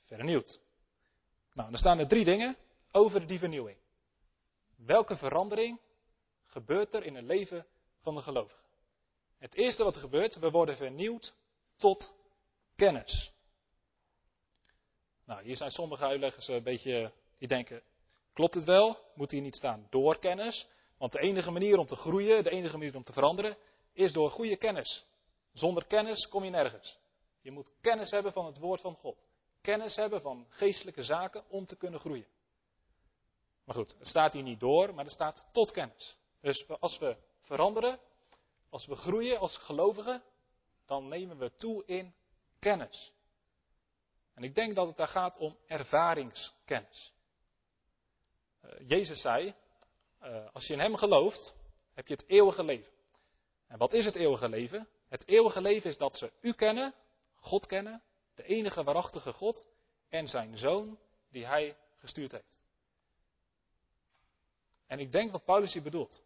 vernieuwd. 0.03 0.61
Nou, 1.53 1.71
dan 1.71 1.79
staan 1.79 1.99
er 1.99 2.09
drie 2.09 2.25
dingen 2.25 2.57
over 2.91 3.27
die 3.27 3.39
vernieuwing. 3.39 3.79
Welke 4.77 5.17
verandering 5.17 5.81
gebeurt 6.53 6.95
er 6.95 7.05
in 7.05 7.15
het 7.15 7.25
leven 7.25 7.67
van 8.01 8.15
de 8.15 8.23
gelovige? 8.23 8.61
Het 9.39 9.55
eerste 9.55 9.85
wat 9.85 9.95
er 9.95 10.01
gebeurt, 10.01 10.39
we 10.39 10.51
worden 10.51 10.77
vernieuwd 10.77 11.35
tot 11.77 12.15
kennis. 12.77 13.33
Nou, 15.25 15.43
hier 15.43 15.57
zijn 15.57 15.71
sommige 15.71 16.05
uitleggers 16.05 16.49
een 16.49 16.63
beetje, 16.63 17.13
die 17.39 17.49
denken, 17.49 17.83
klopt 18.33 18.55
het 18.55 18.65
wel? 18.65 18.99
Moet 19.15 19.31
hier 19.31 19.41
niet 19.41 19.57
staan 19.57 19.87
door 19.91 20.19
kennis? 20.19 20.69
Want 20.99 21.13
de 21.13 21.21
enige 21.21 21.51
manier 21.51 21.79
om 21.79 21.87
te 21.87 21.97
groeien, 21.97 22.45
de 22.45 22.51
enige 22.51 22.79
manier 22.79 22.97
om 22.97 23.05
te 23.05 23.13
veranderen, 23.13 23.57
is 23.93 24.13
door 24.13 24.31
goede 24.31 24.57
kennis. 24.57 25.07
Zonder 25.53 25.87
kennis 25.87 26.29
kom 26.29 26.45
je 26.45 26.51
nergens. 26.51 26.99
Je 27.41 27.51
moet 27.51 27.71
kennis 27.81 28.11
hebben 28.11 28.33
van 28.33 28.47
het 28.47 28.59
woord 28.59 28.81
van 28.81 28.95
God. 28.95 29.25
Kennis 29.61 29.97
hebben 29.97 30.21
van 30.21 30.47
geestelijke 30.49 31.03
zaken 31.03 31.45
om 31.49 31.67
te 31.67 31.77
kunnen 31.77 32.01
groeien. 32.01 32.27
Maar 33.65 33.75
goed, 33.75 33.95
het 33.99 34.09
staat 34.09 34.33
hier 34.33 34.43
niet 34.43 34.61
door, 34.61 34.95
maar 34.95 35.05
er 35.05 35.11
staat 35.11 35.49
tot 35.53 35.71
kennis. 35.71 36.17
Dus 36.43 36.69
als 36.69 36.99
we 36.99 37.17
veranderen, 37.41 38.01
als 38.69 38.87
we 38.87 38.95
groeien 38.95 39.39
als 39.39 39.57
gelovigen, 39.57 40.23
dan 40.85 41.09
nemen 41.09 41.39
we 41.39 41.55
toe 41.55 41.85
in 41.85 42.15
kennis. 42.59 43.13
En 44.35 44.43
ik 44.43 44.55
denk 44.55 44.75
dat 44.75 44.87
het 44.87 44.97
daar 44.97 45.09
gaat 45.09 45.37
om 45.37 45.59
ervaringskennis. 45.67 47.13
Uh, 48.65 48.89
Jezus 48.89 49.21
zei, 49.21 49.55
uh, 50.23 50.49
als 50.53 50.67
je 50.67 50.73
in 50.73 50.81
Hem 50.81 50.97
gelooft, 50.97 51.55
heb 51.95 52.07
je 52.07 52.15
het 52.15 52.29
eeuwige 52.29 52.65
leven. 52.65 52.93
En 53.67 53.79
wat 53.79 53.93
is 53.93 54.05
het 54.05 54.17
eeuwige 54.17 54.49
leven? 54.49 54.89
Het 55.09 55.29
eeuwige 55.29 55.61
leven 55.61 55.91
is 55.91 55.97
dat 55.97 56.17
ze 56.17 56.33
U 56.41 56.53
kennen, 56.53 56.95
God 57.35 57.67
kennen, 57.67 58.03
de 58.35 58.43
enige 58.43 58.85
waarachtige 58.85 59.33
God 59.33 59.69
en 60.09 60.29
Zijn 60.29 60.59
Zoon 60.59 60.99
die 61.31 61.47
Hij 61.47 61.77
gestuurd 61.97 62.33
heeft. 62.33 62.61
En 64.87 64.99
ik 64.99 65.13
denk 65.13 65.33
wat 65.33 65.45
Paulus 65.45 65.73
hier 65.73 65.83
bedoelt. 65.83 66.23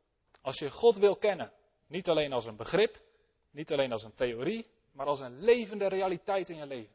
Als 0.46 0.58
je 0.58 0.70
God 0.70 0.96
wil 0.96 1.16
kennen, 1.16 1.52
niet 1.86 2.08
alleen 2.08 2.32
als 2.32 2.44
een 2.44 2.56
begrip, 2.56 3.02
niet 3.50 3.72
alleen 3.72 3.92
als 3.92 4.02
een 4.02 4.14
theorie, 4.14 4.66
maar 4.92 5.06
als 5.06 5.20
een 5.20 5.40
levende 5.40 5.86
realiteit 5.86 6.48
in 6.48 6.56
je 6.56 6.66
leven. 6.66 6.94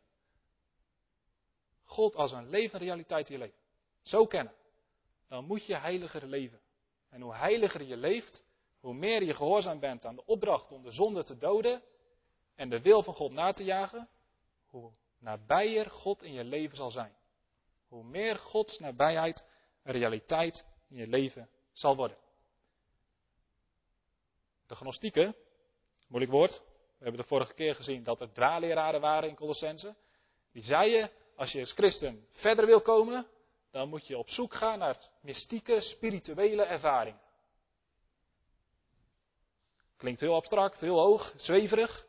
God 1.84 2.16
als 2.16 2.32
een 2.32 2.50
levende 2.50 2.86
realiteit 2.86 3.30
in 3.30 3.34
je 3.34 3.42
leven. 3.42 3.60
Zo 4.02 4.26
kennen. 4.26 4.54
Dan 5.28 5.46
moet 5.46 5.66
je 5.66 5.76
heiliger 5.76 6.28
leven. 6.28 6.62
En 7.10 7.22
hoe 7.22 7.36
heiliger 7.36 7.84
je 7.84 7.98
leeft, 7.98 8.44
hoe 8.80 8.94
meer 8.94 9.24
je 9.24 9.34
gehoorzaam 9.34 9.80
bent 9.80 10.06
aan 10.06 10.16
de 10.16 10.26
opdracht 10.26 10.72
om 10.72 10.84
de 10.84 10.92
zonde 10.92 11.24
te 11.24 11.38
doden 11.38 11.84
en 12.56 12.70
de 12.70 12.82
wil 12.82 13.04
van 13.04 13.14
God 13.14 13.32
na 13.32 13.52
te 13.52 13.64
jagen, 13.64 14.10
hoe 14.66 14.92
nabijer 15.20 15.90
God 15.90 16.24
in 16.24 16.34
je 16.34 16.44
leven 16.44 16.78
zal 16.78 16.92
zijn. 16.92 17.16
Hoe 17.88 18.04
meer 18.04 18.38
Gods 18.38 18.80
nabijheid 18.80 19.46
een 19.84 19.94
realiteit 19.94 20.66
in 20.90 20.96
je 20.96 21.08
leven 21.08 21.50
zal 21.72 21.96
worden. 21.96 22.21
De 24.72 24.78
gnostieken, 24.78 25.36
moeilijk 26.08 26.32
woord, 26.32 26.62
we 26.98 27.04
hebben 27.04 27.22
de 27.22 27.28
vorige 27.28 27.54
keer 27.54 27.76
gezien 27.76 28.04
dat 28.04 28.22
er 28.22 28.34
dwaaleraren 28.34 29.02
waren 29.02 29.30
in 29.30 29.36
Colossense. 29.36 29.96
Die 30.52 30.64
zeiden, 30.64 31.12
als 31.36 31.52
je 31.52 31.60
als 31.60 31.72
christen 31.72 32.26
verder 32.30 32.66
wil 32.66 32.82
komen, 32.82 33.28
dan 33.72 33.90
moet 33.90 34.08
je 34.08 34.18
op 34.18 34.30
zoek 34.30 34.54
gaan 34.54 34.80
naar 34.80 35.10
mystieke, 35.22 35.82
spirituele 35.82 36.64
ervaringen. 36.64 37.22
Klinkt 39.98 40.20
heel 40.20 40.36
abstract, 40.36 40.80
heel 40.80 41.00
hoog, 41.00 41.34
zweverig. 41.38 42.06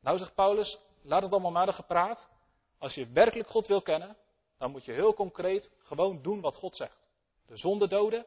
Nou 0.00 0.18
zegt 0.18 0.34
Paulus, 0.34 0.78
laat 1.02 1.22
het 1.22 1.32
allemaal 1.32 1.50
maar 1.50 1.72
gepraat. 1.72 2.28
Als 2.78 2.94
je 2.94 3.06
werkelijk 3.06 3.48
God 3.48 3.66
wil 3.66 3.82
kennen, 3.82 4.16
dan 4.58 4.70
moet 4.70 4.84
je 4.84 4.92
heel 4.92 5.14
concreet 5.14 5.72
gewoon 5.78 6.22
doen 6.22 6.40
wat 6.40 6.56
God 6.56 6.76
zegt. 6.76 7.08
De 7.46 7.56
zonde 7.56 7.88
doden 7.88 8.26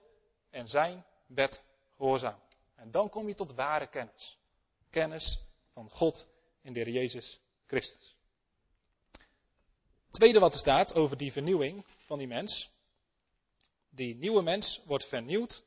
en 0.49 0.67
zijn 0.67 1.05
wet 1.25 1.63
gehoorzamen. 1.95 2.50
En 2.81 2.91
dan 2.91 3.09
kom 3.09 3.27
je 3.27 3.35
tot 3.35 3.53
ware 3.53 3.87
kennis. 3.87 4.37
Kennis 4.89 5.39
van 5.73 5.89
God 5.89 6.27
in 6.61 6.73
de 6.73 6.79
Heer 6.79 6.93
Jezus 6.93 7.39
Christus. 7.65 8.15
tweede 10.09 10.39
wat 10.39 10.53
er 10.53 10.59
staat 10.59 10.93
over 10.93 11.17
die 11.17 11.31
vernieuwing 11.31 11.85
van 11.85 12.17
die 12.17 12.27
mens. 12.27 12.69
Die 13.89 14.15
nieuwe 14.15 14.41
mens 14.41 14.81
wordt 14.85 15.07
vernieuwd 15.07 15.63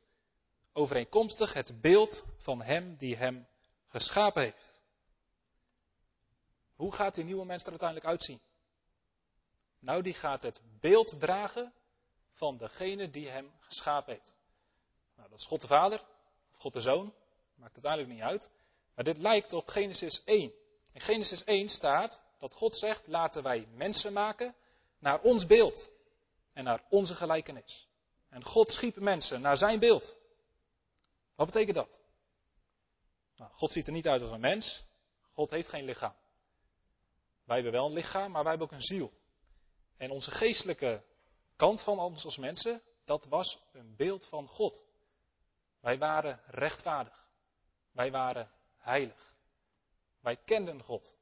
overeenkomstig 0.73 1.53
het 1.53 1.81
beeld 1.81 2.25
van 2.37 2.61
hem 2.61 2.95
die 2.95 3.15
hem 3.15 3.47
geschapen 3.87 4.41
heeft. 4.43 4.83
Hoe 6.75 6.93
gaat 6.93 7.15
die 7.15 7.23
nieuwe 7.23 7.45
mens 7.45 7.63
er 7.63 7.69
uiteindelijk 7.69 8.09
uitzien? 8.09 8.41
Nou, 9.79 10.01
die 10.01 10.13
gaat 10.13 10.43
het 10.43 10.61
beeld 10.79 11.19
dragen 11.19 11.73
van 12.31 12.57
degene 12.57 13.09
die 13.09 13.29
hem 13.29 13.51
geschapen 13.59 14.13
heeft. 14.13 14.35
Nou, 15.15 15.29
dat 15.29 15.39
is 15.39 15.45
God 15.45 15.61
de 15.61 15.67
Vader, 15.67 16.03
God 16.65 16.73
de 16.73 16.81
Zoon, 16.81 17.13
maakt 17.55 17.73
uiteindelijk 17.73 18.13
niet 18.13 18.21
uit. 18.21 18.49
Maar 18.95 19.03
dit 19.03 19.17
lijkt 19.17 19.53
op 19.53 19.67
Genesis 19.67 20.23
1. 20.23 20.53
In 20.91 21.01
Genesis 21.01 21.43
1 21.43 21.69
staat 21.69 22.23
dat 22.37 22.53
God 22.53 22.75
zegt: 22.75 23.07
laten 23.07 23.43
wij 23.43 23.67
mensen 23.67 24.13
maken 24.13 24.55
naar 24.99 25.21
ons 25.21 25.45
beeld 25.45 25.89
en 26.53 26.63
naar 26.63 26.83
onze 26.89 27.15
gelijkenis. 27.15 27.87
En 28.29 28.43
God 28.43 28.69
schiep 28.69 28.95
mensen 28.95 29.41
naar 29.41 29.57
zijn 29.57 29.79
beeld. 29.79 30.17
Wat 31.35 31.45
betekent 31.45 31.75
dat? 31.75 31.99
Nou, 33.35 33.51
God 33.51 33.71
ziet 33.71 33.87
er 33.87 33.93
niet 33.93 34.07
uit 34.07 34.21
als 34.21 34.31
een 34.31 34.39
mens. 34.39 34.85
God 35.33 35.49
heeft 35.49 35.69
geen 35.69 35.85
lichaam. 35.85 36.15
Wij 37.43 37.55
hebben 37.55 37.73
wel 37.73 37.85
een 37.85 37.93
lichaam, 37.93 38.31
maar 38.31 38.41
wij 38.41 38.51
hebben 38.51 38.67
ook 38.67 38.73
een 38.73 38.81
ziel. 38.81 39.11
En 39.97 40.11
onze 40.11 40.31
geestelijke 40.31 41.03
kant 41.55 41.83
van 41.83 41.99
ons 41.99 42.25
als 42.25 42.37
mensen, 42.37 42.81
dat 43.03 43.25
was 43.25 43.59
een 43.71 43.95
beeld 43.95 44.27
van 44.27 44.47
God. 44.47 44.85
Wij 45.85 45.97
waren 45.97 46.39
rechtvaardig. 46.47 47.27
Wij 47.91 48.11
waren 48.11 48.51
heilig. 48.77 49.35
Wij 50.19 50.37
kenden 50.37 50.83
God. 50.83 51.15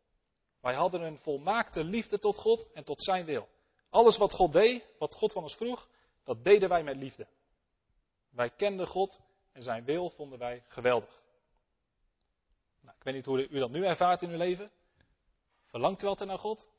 Wij 0.62 0.74
hadden 0.74 1.02
een 1.02 1.20
volmaakte 1.20 1.84
liefde 1.84 2.20
tot 2.20 2.38
God 2.38 2.72
en 2.74 2.84
tot 2.84 3.04
zijn 3.04 3.26
wil. 3.26 3.50
Alles 3.90 4.18
wat 4.18 4.34
God 4.34 4.54
deed, 4.54 4.88
wat 4.98 5.16
God 5.16 5.32
van 5.32 5.44
ons 5.44 5.56
vroeg, 5.56 5.90
dat 6.24 6.44
deden 6.44 6.70
wij 6.70 6.84
met 6.84 6.96
liefde. 6.96 7.28
Wij 8.30 8.50
kenden 8.50 8.88
God 8.88 9.20
en 9.52 9.64
zijn 9.64 9.86
wil 9.86 10.10
vonden 10.10 10.40
wij 10.40 10.64
geweldig. 10.68 11.22
Nou, 12.80 12.96
ik 12.98 13.04
weet 13.04 13.14
niet 13.14 13.26
hoe 13.26 13.48
u 13.48 13.60
dat 13.60 13.72
nu 13.72 13.86
ervaart 13.86 14.22
in 14.22 14.30
uw 14.30 14.38
leven. 14.38 14.72
Verlangt 15.66 16.02
u 16.04 16.08
altijd 16.08 16.30
naar 16.30 16.40
God? 16.40 16.72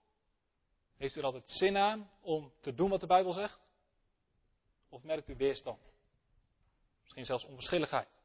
Heeft 0.96 1.16
u 1.16 1.18
er 1.18 1.26
altijd 1.26 1.50
zin 1.50 1.76
aan 1.76 2.10
om 2.20 2.52
te 2.60 2.74
doen 2.74 2.90
wat 2.90 3.00
de 3.00 3.06
Bijbel 3.06 3.32
zegt? 3.32 3.68
Of 4.88 5.02
merkt 5.02 5.28
u 5.28 5.36
weerstand? 5.36 5.94
Misschien 7.04 7.24
zelfs 7.24 7.44
onverschilligheid. 7.44 8.22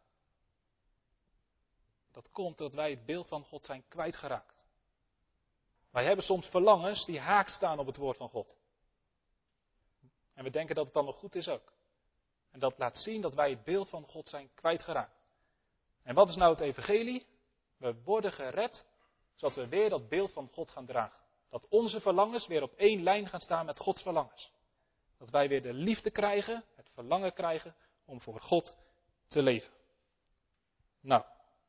Dat 2.11 2.31
komt 2.31 2.57
dat 2.57 2.73
wij 2.73 2.89
het 2.89 3.05
beeld 3.05 3.27
van 3.27 3.43
God 3.43 3.65
zijn 3.65 3.83
kwijtgeraakt. 3.87 4.65
Wij 5.89 6.05
hebben 6.05 6.25
soms 6.25 6.47
verlangens 6.47 7.05
die 7.05 7.19
haak 7.19 7.49
staan 7.49 7.79
op 7.79 7.85
het 7.85 7.97
woord 7.97 8.17
van 8.17 8.29
God. 8.29 8.55
En 10.33 10.43
we 10.43 10.49
denken 10.49 10.75
dat 10.75 10.85
het 10.85 10.93
dan 10.93 11.05
nog 11.05 11.15
goed 11.15 11.35
is 11.35 11.49
ook. 11.49 11.73
En 12.51 12.59
dat 12.59 12.77
laat 12.77 12.97
zien 12.97 13.21
dat 13.21 13.33
wij 13.33 13.49
het 13.49 13.63
beeld 13.63 13.89
van 13.89 14.07
God 14.07 14.29
zijn 14.29 14.49
kwijtgeraakt. 14.53 15.27
En 16.03 16.15
wat 16.15 16.29
is 16.29 16.35
nou 16.35 16.51
het 16.51 16.59
evangelie? 16.59 17.27
We 17.77 18.01
worden 18.03 18.31
gered, 18.31 18.85
zodat 19.35 19.55
we 19.55 19.67
weer 19.67 19.89
dat 19.89 20.09
beeld 20.09 20.33
van 20.33 20.49
God 20.51 20.71
gaan 20.71 20.85
dragen. 20.85 21.19
Dat 21.49 21.67
onze 21.69 22.01
verlangens 22.01 22.47
weer 22.47 22.61
op 22.61 22.73
één 22.73 23.03
lijn 23.03 23.27
gaan 23.27 23.41
staan 23.41 23.65
met 23.65 23.79
Gods 23.79 24.01
verlangens. 24.01 24.51
Dat 25.17 25.29
wij 25.29 25.47
weer 25.47 25.61
de 25.61 25.73
liefde 25.73 26.11
krijgen, 26.11 26.63
het 26.75 26.89
verlangen 26.93 27.33
krijgen 27.33 27.75
om 28.09 28.21
voor 28.21 28.41
God 28.41 28.77
te 29.27 29.41
leven. 29.41 29.71
Nou, 31.01 31.23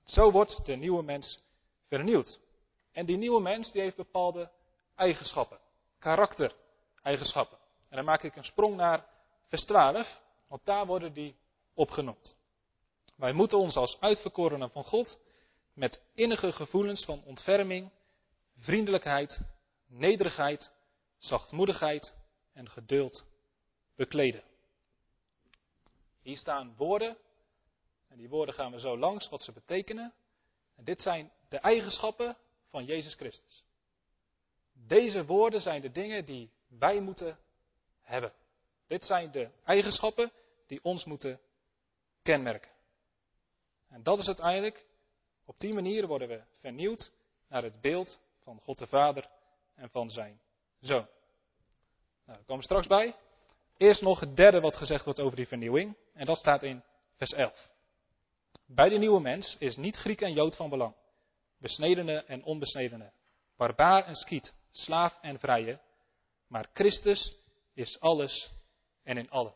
zo 0.04 0.30
wordt 0.30 0.64
de 0.64 0.76
nieuwe 0.76 1.02
mens 1.02 1.42
vernieuwd. 1.86 2.40
En 2.92 3.06
die 3.06 3.16
nieuwe 3.16 3.40
mens 3.40 3.72
die 3.72 3.82
heeft 3.82 3.96
bepaalde 3.96 4.50
eigenschappen, 4.94 5.60
karaktereigenschappen. 5.98 7.58
En 7.88 7.96
dan 7.96 8.04
maak 8.04 8.22
ik 8.22 8.36
een 8.36 8.44
sprong 8.44 8.76
naar 8.76 9.06
vers 9.46 9.64
12, 9.64 10.22
want 10.46 10.64
daar 10.64 10.86
worden 10.86 11.12
die 11.12 11.36
opgenoemd. 11.74 12.36
Wij 13.16 13.32
moeten 13.32 13.58
ons 13.58 13.76
als 13.76 14.00
uitverkorenen 14.00 14.70
van 14.70 14.84
God 14.84 15.18
met 15.72 16.02
innige 16.14 16.52
gevoelens 16.52 17.04
van 17.04 17.24
ontferming, 17.24 17.90
vriendelijkheid, 18.56 19.40
nederigheid, 19.86 20.70
zachtmoedigheid 21.18 22.14
en 22.52 22.70
geduld 22.70 23.24
bekleden. 23.96 24.49
Hier 26.22 26.36
staan 26.36 26.74
woorden, 26.76 27.16
en 28.08 28.16
die 28.16 28.28
woorden 28.28 28.54
gaan 28.54 28.72
we 28.72 28.80
zo 28.80 28.98
langs 28.98 29.28
wat 29.28 29.42
ze 29.42 29.52
betekenen. 29.52 30.14
En 30.76 30.84
dit 30.84 31.00
zijn 31.00 31.32
de 31.48 31.58
eigenschappen 31.58 32.36
van 32.68 32.84
Jezus 32.84 33.14
Christus. 33.14 33.64
Deze 34.72 35.24
woorden 35.24 35.60
zijn 35.60 35.80
de 35.80 35.90
dingen 35.90 36.24
die 36.24 36.50
wij 36.66 37.00
moeten 37.00 37.38
hebben. 38.00 38.32
Dit 38.86 39.04
zijn 39.04 39.30
de 39.30 39.50
eigenschappen 39.64 40.32
die 40.66 40.80
ons 40.82 41.04
moeten 41.04 41.40
kenmerken. 42.22 42.70
En 43.88 44.02
dat 44.02 44.18
is 44.18 44.26
uiteindelijk, 44.26 44.86
op 45.44 45.58
die 45.58 45.74
manier 45.74 46.06
worden 46.06 46.28
we 46.28 46.42
vernieuwd 46.60 47.12
naar 47.48 47.62
het 47.62 47.80
beeld 47.80 48.18
van 48.42 48.60
God 48.60 48.78
de 48.78 48.86
Vader 48.86 49.30
en 49.74 49.90
van 49.90 50.10
zijn 50.10 50.40
Zoon. 50.80 51.06
Nou, 52.24 52.38
daar 52.38 52.44
komen 52.44 52.56
we 52.56 52.62
straks 52.62 52.86
bij. 52.86 53.16
Eerst 53.80 54.02
nog 54.02 54.20
het 54.20 54.36
derde 54.36 54.60
wat 54.60 54.76
gezegd 54.76 55.04
wordt 55.04 55.20
over 55.20 55.36
die 55.36 55.46
vernieuwing, 55.46 55.96
en 56.12 56.26
dat 56.26 56.38
staat 56.38 56.62
in 56.62 56.84
vers 57.16 57.32
11. 57.32 57.70
Bij 58.66 58.88
de 58.88 58.98
nieuwe 58.98 59.20
mens 59.20 59.56
is 59.58 59.76
niet 59.76 59.96
Griek 59.96 60.20
en 60.20 60.32
Jood 60.32 60.56
van 60.56 60.68
belang, 60.70 60.94
besnedene 61.58 62.24
en 62.24 62.44
onbesnedene, 62.44 63.12
barbaar 63.56 64.04
en 64.04 64.14
skiet, 64.14 64.54
slaaf 64.70 65.18
en 65.20 65.38
vrije, 65.38 65.80
maar 66.46 66.70
Christus 66.72 67.36
is 67.74 68.00
alles 68.00 68.52
en 69.02 69.16
in 69.16 69.30
allen. 69.30 69.54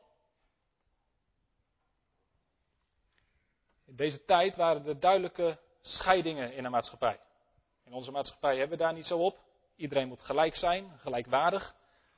In 3.87 3.97
deze 3.97 4.25
tijd 4.25 4.57
waren 4.57 4.87
er 4.87 5.01
duidelijke 5.01 5.61
scheidingen 5.81 6.53
in 6.53 6.63
de 6.63 6.69
maatschappij. 6.69 7.21
In 7.85 7.93
onze 7.93 8.11
maatschappij 8.11 8.57
hebben 8.57 8.79
we 8.79 8.85
daar 8.85 8.95
niet 8.95 9.07
zo 9.07 9.19
op. 9.19 9.39
Iedereen 9.77 10.09
moet 10.09 10.21
gelijk 10.21 10.57
zijn, 10.57 10.99
gelijkwaardig. 10.99 11.75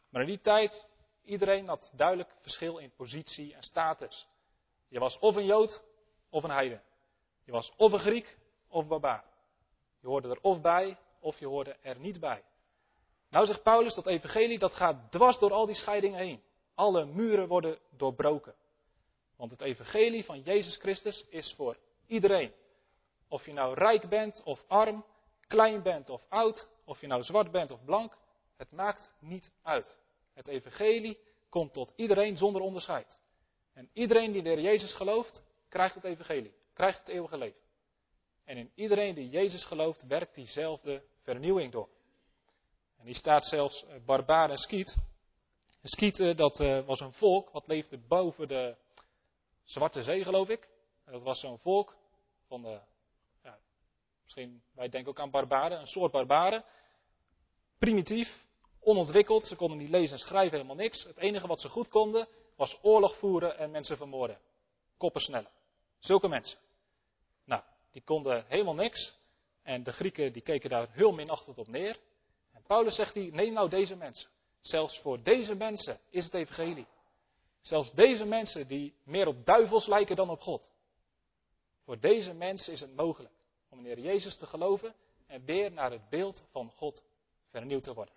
Maar 0.08 0.22
in 0.22 0.28
die 0.28 0.40
tijd, 0.40 0.88
iedereen 1.26 1.68
had 1.68 1.90
duidelijk 1.94 2.30
verschil 2.40 2.78
in 2.78 2.94
positie 2.94 3.54
en 3.54 3.62
status. 3.62 4.28
Je 4.88 4.98
was 4.98 5.18
of 5.18 5.36
een 5.36 5.44
Jood 5.44 5.84
of 6.30 6.42
een 6.42 6.50
heiden. 6.50 6.82
Je 7.44 7.52
was 7.52 7.72
of 7.76 7.92
een 7.92 7.98
Griek 7.98 8.38
of 8.68 8.82
een 8.82 8.88
barbaar. 8.88 9.24
Je 10.00 10.06
hoorde 10.06 10.28
er 10.28 10.38
of 10.40 10.60
bij 10.60 10.98
of 11.20 11.38
je 11.38 11.46
hoorde 11.46 11.76
er 11.82 11.98
niet 11.98 12.20
bij. 12.20 12.44
Nou 13.28 13.46
zegt 13.46 13.62
Paulus 13.62 13.94
dat 13.94 14.06
evangelie 14.06 14.58
dat 14.58 14.74
gaat 14.74 15.10
dwars 15.10 15.38
door 15.38 15.52
al 15.52 15.66
die 15.66 15.74
scheidingen 15.74 16.18
heen. 16.18 16.42
Alle 16.74 17.04
muren 17.04 17.48
worden 17.48 17.78
doorbroken. 17.90 18.54
Want 19.36 19.50
het 19.50 19.60
evangelie 19.60 20.24
van 20.24 20.40
Jezus 20.40 20.76
Christus 20.76 21.26
is 21.28 21.54
voor 21.54 21.76
iedereen. 22.06 22.52
Of 23.28 23.46
je 23.46 23.52
nou 23.52 23.74
rijk 23.74 24.08
bent 24.08 24.42
of 24.42 24.64
arm, 24.68 25.04
klein 25.46 25.82
bent 25.82 26.08
of 26.08 26.26
oud, 26.28 26.68
of 26.84 27.00
je 27.00 27.06
nou 27.06 27.22
zwart 27.22 27.50
bent 27.50 27.70
of 27.70 27.84
blank, 27.84 28.16
het 28.56 28.72
maakt 28.72 29.12
niet 29.18 29.52
uit. 29.62 29.98
Het 30.36 30.48
evangelie 30.48 31.18
komt 31.48 31.72
tot 31.72 31.92
iedereen 31.96 32.36
zonder 32.36 32.62
onderscheid. 32.62 33.18
En 33.72 33.90
iedereen 33.92 34.32
die 34.32 34.42
de 34.42 34.60
Jezus 34.60 34.94
gelooft, 34.94 35.42
krijgt 35.68 35.94
het 35.94 36.04
evangelie, 36.04 36.54
krijgt 36.72 36.98
het 36.98 37.08
eeuwige 37.08 37.38
leven. 37.38 37.60
En 38.44 38.56
in 38.56 38.70
iedereen 38.74 39.14
die 39.14 39.28
Jezus 39.28 39.64
gelooft, 39.64 40.06
werkt 40.06 40.34
diezelfde 40.34 41.02
vernieuwing 41.22 41.72
door. 41.72 41.88
En 42.98 43.04
die 43.04 43.14
staat 43.14 43.44
zelfs 43.44 43.84
eh, 43.84 43.96
barbaar 44.04 44.50
en 44.50 44.58
skiet. 44.58 44.96
Skieten, 45.82 46.36
dat 46.36 46.60
eh, 46.60 46.86
was 46.86 47.00
een 47.00 47.12
volk 47.12 47.50
wat 47.50 47.66
leefde 47.66 47.98
boven 47.98 48.48
de 48.48 48.76
Zwarte 49.64 50.02
Zee, 50.02 50.24
geloof 50.24 50.48
ik. 50.48 50.68
Dat 51.04 51.22
was 51.22 51.40
zo'n 51.40 51.58
volk 51.58 51.96
van 52.46 52.62
de, 52.62 52.80
ja, 53.42 53.58
misschien, 54.22 54.62
wij 54.72 54.88
denken 54.88 55.10
ook 55.10 55.20
aan 55.20 55.30
barbaren, 55.30 55.80
een 55.80 55.86
soort 55.86 56.12
barbaren. 56.12 56.64
Primitief, 57.78 58.45
onontwikkeld, 58.86 59.44
ze 59.44 59.56
konden 59.56 59.78
niet 59.78 59.90
lezen 59.90 60.16
en 60.16 60.22
schrijven, 60.22 60.52
helemaal 60.52 60.76
niks. 60.76 61.04
Het 61.04 61.16
enige 61.16 61.46
wat 61.46 61.60
ze 61.60 61.68
goed 61.68 61.88
konden, 61.88 62.28
was 62.56 62.78
oorlog 62.82 63.16
voeren 63.16 63.58
en 63.58 63.70
mensen 63.70 63.96
vermoorden. 63.96 64.38
Koppen 64.96 65.20
snellen. 65.20 65.50
Zulke 65.98 66.28
mensen. 66.28 66.58
Nou, 67.44 67.62
die 67.90 68.02
konden 68.02 68.44
helemaal 68.48 68.74
niks. 68.74 69.18
En 69.62 69.82
de 69.82 69.92
Grieken 69.92 70.32
die 70.32 70.42
keken 70.42 70.70
daar 70.70 70.88
heel 70.90 71.12
minachtend 71.12 71.58
op 71.58 71.68
neer. 71.68 71.98
En 72.52 72.62
Paulus 72.66 72.94
zegt 72.94 73.14
die, 73.14 73.32
neem 73.32 73.52
nou 73.52 73.68
deze 73.68 73.96
mensen. 73.96 74.28
Zelfs 74.60 75.00
voor 75.00 75.22
deze 75.22 75.54
mensen 75.54 76.00
is 76.10 76.24
het 76.24 76.34
evangelie. 76.34 76.86
Zelfs 77.60 77.92
deze 77.92 78.24
mensen 78.24 78.66
die 78.66 78.94
meer 79.04 79.26
op 79.26 79.46
duivels 79.46 79.86
lijken 79.86 80.16
dan 80.16 80.30
op 80.30 80.40
God. 80.40 80.70
Voor 81.84 82.00
deze 82.00 82.34
mensen 82.34 82.72
is 82.72 82.80
het 82.80 82.94
mogelijk 82.94 83.34
om 83.68 83.86
in 83.86 84.00
Jezus 84.00 84.36
te 84.36 84.46
geloven 84.46 84.94
en 85.26 85.44
weer 85.44 85.72
naar 85.72 85.90
het 85.90 86.08
beeld 86.08 86.44
van 86.50 86.70
God 86.70 87.04
vernieuwd 87.50 87.82
te 87.82 87.94
worden. 87.94 88.14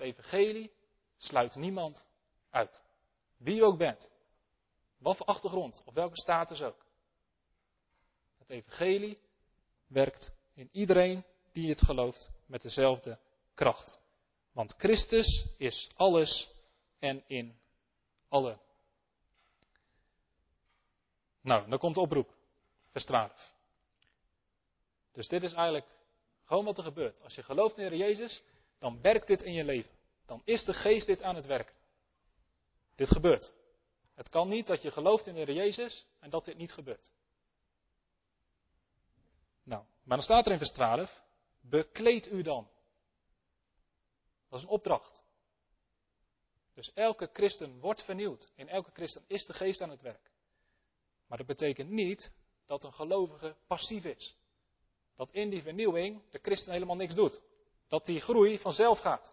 Het 0.00 0.08
evangelie 0.08 0.72
sluit 1.16 1.54
niemand 1.54 2.06
uit. 2.50 2.82
Wie 3.36 3.54
je 3.54 3.64
ook 3.64 3.78
bent. 3.78 4.10
Wat 4.98 5.16
voor 5.16 5.26
achtergrond, 5.26 5.82
of 5.84 5.94
welke 5.94 6.16
status 6.16 6.62
ook. 6.62 6.86
Het 8.38 8.50
evangelie 8.50 9.18
werkt 9.86 10.32
in 10.54 10.68
iedereen 10.72 11.24
die 11.52 11.68
het 11.68 11.82
gelooft 11.82 12.30
met 12.46 12.62
dezelfde 12.62 13.18
kracht. 13.54 14.00
Want 14.52 14.74
Christus 14.78 15.46
is 15.56 15.90
alles 15.96 16.52
en 16.98 17.24
in 17.26 17.58
allen. 18.28 18.60
Nou, 21.40 21.68
dan 21.68 21.78
komt 21.78 21.94
de 21.94 22.00
oproep, 22.00 22.34
vers 22.90 23.04
12. 23.04 23.52
Dus 25.12 25.28
dit 25.28 25.42
is 25.42 25.52
eigenlijk 25.52 25.86
gewoon 26.44 26.64
wat 26.64 26.78
er 26.78 26.84
gebeurt. 26.84 27.22
Als 27.22 27.34
je 27.34 27.42
gelooft 27.42 27.76
in 27.76 27.88
de 27.88 27.96
Heer 27.96 28.06
Jezus, 28.06 28.42
dan 28.80 29.00
werkt 29.00 29.26
dit 29.26 29.42
in 29.42 29.52
je 29.52 29.64
leven. 29.64 29.92
Dan 30.26 30.42
is 30.44 30.64
de 30.64 30.74
geest 30.74 31.06
dit 31.06 31.22
aan 31.22 31.34
het 31.36 31.46
werken. 31.46 31.74
Dit 32.94 33.10
gebeurt. 33.10 33.52
Het 34.14 34.28
kan 34.28 34.48
niet 34.48 34.66
dat 34.66 34.82
je 34.82 34.90
gelooft 34.90 35.26
in 35.26 35.34
de 35.34 35.40
Heer 35.40 35.54
Jezus 35.54 36.06
en 36.18 36.30
dat 36.30 36.44
dit 36.44 36.56
niet 36.56 36.72
gebeurt. 36.72 37.12
Nou, 39.62 39.84
maar 40.02 40.16
dan 40.16 40.26
staat 40.26 40.46
er 40.46 40.52
in 40.52 40.58
vers 40.58 40.72
12, 40.72 41.22
bekleed 41.60 42.32
u 42.32 42.42
dan. 42.42 42.70
Dat 44.48 44.58
is 44.58 44.64
een 44.64 44.70
opdracht. 44.70 45.22
Dus 46.74 46.92
elke 46.92 47.30
christen 47.32 47.80
wordt 47.80 48.04
vernieuwd. 48.04 48.52
In 48.54 48.68
elke 48.68 48.90
christen 48.90 49.24
is 49.26 49.46
de 49.46 49.54
geest 49.54 49.80
aan 49.80 49.90
het 49.90 50.02
werk. 50.02 50.30
Maar 51.26 51.38
dat 51.38 51.46
betekent 51.46 51.90
niet 51.90 52.30
dat 52.64 52.84
een 52.84 52.92
gelovige 52.92 53.56
passief 53.66 54.04
is. 54.04 54.36
Dat 55.14 55.30
in 55.30 55.50
die 55.50 55.62
vernieuwing 55.62 56.30
de 56.30 56.38
christen 56.42 56.72
helemaal 56.72 56.96
niks 56.96 57.14
doet. 57.14 57.40
Dat 57.90 58.04
die 58.04 58.20
groei 58.20 58.58
vanzelf 58.58 58.98
gaat. 58.98 59.32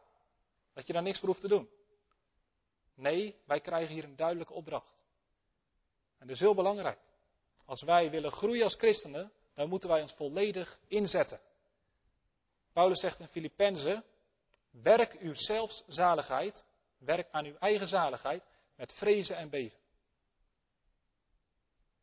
Dat 0.74 0.88
je 0.88 0.94
daar 0.94 1.02
niks 1.02 1.20
voor 1.20 1.28
hoeft 1.28 1.42
te 1.42 1.48
doen. 1.48 1.70
Nee, 2.94 3.42
wij 3.46 3.60
krijgen 3.60 3.94
hier 3.94 4.04
een 4.04 4.16
duidelijke 4.16 4.54
opdracht. 4.54 5.06
En 6.18 6.28
dat 6.28 6.36
is 6.36 6.42
heel 6.42 6.56
belangrijk. 6.56 7.00
Als 7.66 7.82
wij 7.82 8.10
willen 8.10 8.32
groeien 8.32 8.64
als 8.64 8.76
christenen, 8.76 9.32
dan 9.54 9.70
moeten 9.70 9.90
wij 9.90 10.02
ons 10.02 10.14
volledig 10.14 10.80
inzetten. 10.88 11.40
Paulus 12.74 13.00
zegt 13.00 13.20
in 13.20 13.28
Filippenzen, 13.28 14.04
werk 14.70 15.14
uw 15.14 15.34
zelfzaligheid, 15.34 16.66
werk 16.98 17.28
aan 17.32 17.46
uw 17.46 17.56
eigen 17.56 17.88
zaligheid 17.88 18.48
met 18.76 18.94
vrezen 18.94 19.38
en 19.38 19.50
beven. 19.50 19.80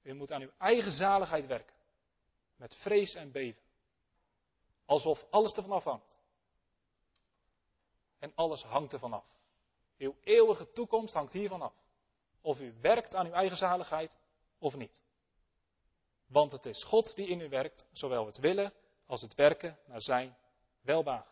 U 0.02 0.14
moet 0.14 0.32
aan 0.32 0.42
uw 0.42 0.52
eigen 0.58 0.92
zaligheid 0.92 1.46
werken. 1.46 1.74
Met 2.56 2.76
vrees 2.76 3.14
en 3.14 3.30
beven. 3.30 3.62
Alsof 4.84 5.26
alles 5.30 5.52
ervan 5.52 5.72
afhangt. 5.72 6.18
En 8.24 8.32
alles 8.34 8.62
hangt 8.62 8.92
ervan 8.92 9.12
af. 9.12 9.26
Uw 9.98 10.16
eeuwige 10.22 10.72
toekomst 10.72 11.14
hangt 11.14 11.32
hiervan 11.32 11.62
af. 11.62 11.74
Of 12.40 12.60
u 12.60 12.74
werkt 12.80 13.14
aan 13.14 13.26
uw 13.26 13.32
eigen 13.32 13.56
zaligheid 13.56 14.18
of 14.58 14.76
niet. 14.76 15.02
Want 16.26 16.52
het 16.52 16.66
is 16.66 16.84
God 16.84 17.16
die 17.16 17.26
in 17.26 17.40
u 17.40 17.48
werkt, 17.48 17.86
zowel 17.92 18.26
het 18.26 18.38
willen 18.38 18.72
als 19.06 19.20
het 19.20 19.34
werken 19.34 19.78
naar 19.86 20.00
zijn 20.00 20.36
welbaag. 20.80 21.26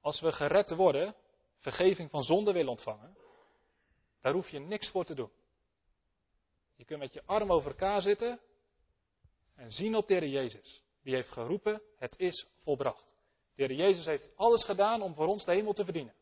Als 0.00 0.20
we 0.20 0.32
gered 0.32 0.70
worden, 0.70 1.14
vergeving 1.56 2.10
van 2.10 2.22
zonde 2.22 2.52
willen 2.52 2.70
ontvangen, 2.70 3.16
daar 4.20 4.32
hoef 4.32 4.48
je 4.48 4.58
niks 4.58 4.90
voor 4.90 5.04
te 5.04 5.14
doen. 5.14 5.32
Je 6.74 6.84
kunt 6.84 7.00
met 7.00 7.12
je 7.12 7.22
arm 7.24 7.52
over 7.52 7.70
elkaar 7.70 8.00
zitten 8.00 8.40
en 9.54 9.70
zien 9.72 9.94
op 9.94 10.06
de 10.06 10.30
Jezus. 10.30 10.82
Die 11.02 11.14
heeft 11.14 11.30
geroepen, 11.30 11.82
het 11.96 12.18
is 12.18 12.46
volbracht. 12.62 13.17
De 13.58 13.64
Heer 13.64 13.76
Jezus 13.76 14.06
heeft 14.06 14.30
alles 14.36 14.64
gedaan 14.64 15.02
om 15.02 15.14
voor 15.14 15.26
ons 15.26 15.44
de 15.44 15.52
hemel 15.52 15.72
te 15.72 15.84
verdienen. 15.84 16.14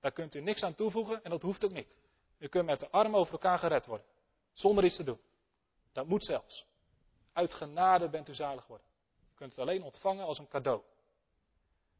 Daar 0.00 0.12
kunt 0.12 0.34
u 0.34 0.40
niks 0.40 0.62
aan 0.62 0.74
toevoegen 0.74 1.22
en 1.22 1.30
dat 1.30 1.42
hoeft 1.42 1.64
ook 1.64 1.72
niet. 1.72 1.96
U 2.38 2.48
kunt 2.48 2.66
met 2.66 2.80
de 2.80 2.90
arm 2.90 3.16
over 3.16 3.32
elkaar 3.32 3.58
gered 3.58 3.86
worden, 3.86 4.06
zonder 4.52 4.84
iets 4.84 4.96
te 4.96 5.04
doen. 5.04 5.20
Dat 5.92 6.06
moet 6.06 6.24
zelfs. 6.24 6.66
Uit 7.32 7.54
genade 7.54 8.08
bent 8.08 8.28
u 8.28 8.34
zalig 8.34 8.66
worden. 8.66 8.86
U 9.32 9.34
kunt 9.34 9.50
het 9.50 9.60
alleen 9.60 9.82
ontvangen 9.82 10.24
als 10.24 10.38
een 10.38 10.48
cadeau. 10.48 10.82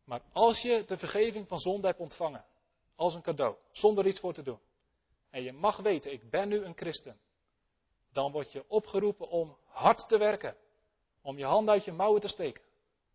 Maar 0.05 0.23
als 0.33 0.63
je 0.63 0.85
de 0.87 0.97
vergeving 0.97 1.49
van 1.49 1.59
zonde 1.59 1.87
hebt 1.87 2.01
ontvangen, 2.01 2.45
als 2.95 3.15
een 3.15 3.23
cadeau, 3.23 3.57
zonder 3.71 4.07
iets 4.07 4.21
voor 4.21 4.33
te 4.33 4.43
doen, 4.43 4.61
en 5.31 5.43
je 5.43 5.53
mag 5.53 5.77
weten, 5.77 6.13
ik 6.13 6.31
ben 6.31 6.49
nu 6.49 6.65
een 6.65 6.77
christen, 6.77 7.21
dan 8.13 8.33
word 8.33 8.53
je 8.53 8.65
opgeroepen 8.69 9.29
om 9.29 9.57
hard 9.65 10.09
te 10.09 10.19
werken. 10.19 10.57
Om 11.23 11.39
je 11.39 11.45
hand 11.45 11.69
uit 11.69 11.85
je 11.85 11.93
mouwen 11.93 12.21
te 12.21 12.29
steken. 12.29 12.63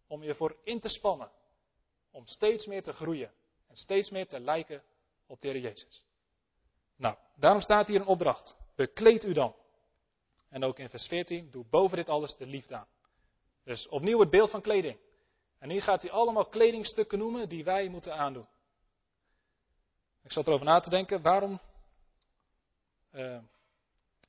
Om 0.08 0.24
je 0.24 0.34
voor 0.34 0.58
in 0.64 0.80
te 0.80 0.90
spannen. 0.90 1.32
Om 2.12 2.28
steeds 2.28 2.66
meer 2.66 2.84
te 2.84 2.94
groeien. 2.94 3.34
En 3.68 3.76
steeds 3.76 4.10
meer 4.10 4.28
te 4.28 4.40
lijken 4.40 4.84
op 5.28 5.42
de 5.42 5.48
Heer 5.48 5.62
Jezus. 5.62 6.04
Nou, 6.96 7.18
daarom 7.36 7.62
staat 7.62 7.88
hier 7.88 8.00
een 8.00 8.08
opdracht. 8.08 8.58
Bekleed 8.76 9.24
u 9.24 9.34
dan. 9.34 9.56
En 10.50 10.64
ook 10.64 10.80
in 10.80 10.90
vers 10.90 11.08
14, 11.08 11.52
doe 11.52 11.66
boven 11.70 11.98
dit 11.98 12.10
alles 12.10 12.36
de 12.36 12.46
liefde 12.46 12.76
aan. 12.76 12.88
Dus 13.64 13.88
opnieuw 13.88 14.20
het 14.20 14.30
beeld 14.30 14.50
van 14.50 14.62
kleding. 14.62 15.00
En 15.60 15.70
hier 15.70 15.82
gaat 15.82 16.02
hij 16.02 16.12
allemaal 16.12 16.46
kledingstukken 16.46 17.18
noemen 17.18 17.50
die 17.50 17.64
wij 17.64 17.88
moeten 17.88 18.16
aandoen. 18.16 18.48
Ik 20.24 20.32
zat 20.32 20.48
erover 20.48 20.66
na 20.66 20.80
te 20.80 20.90
denken, 20.90 21.22
waarom 21.22 21.60
uh, 23.12 23.40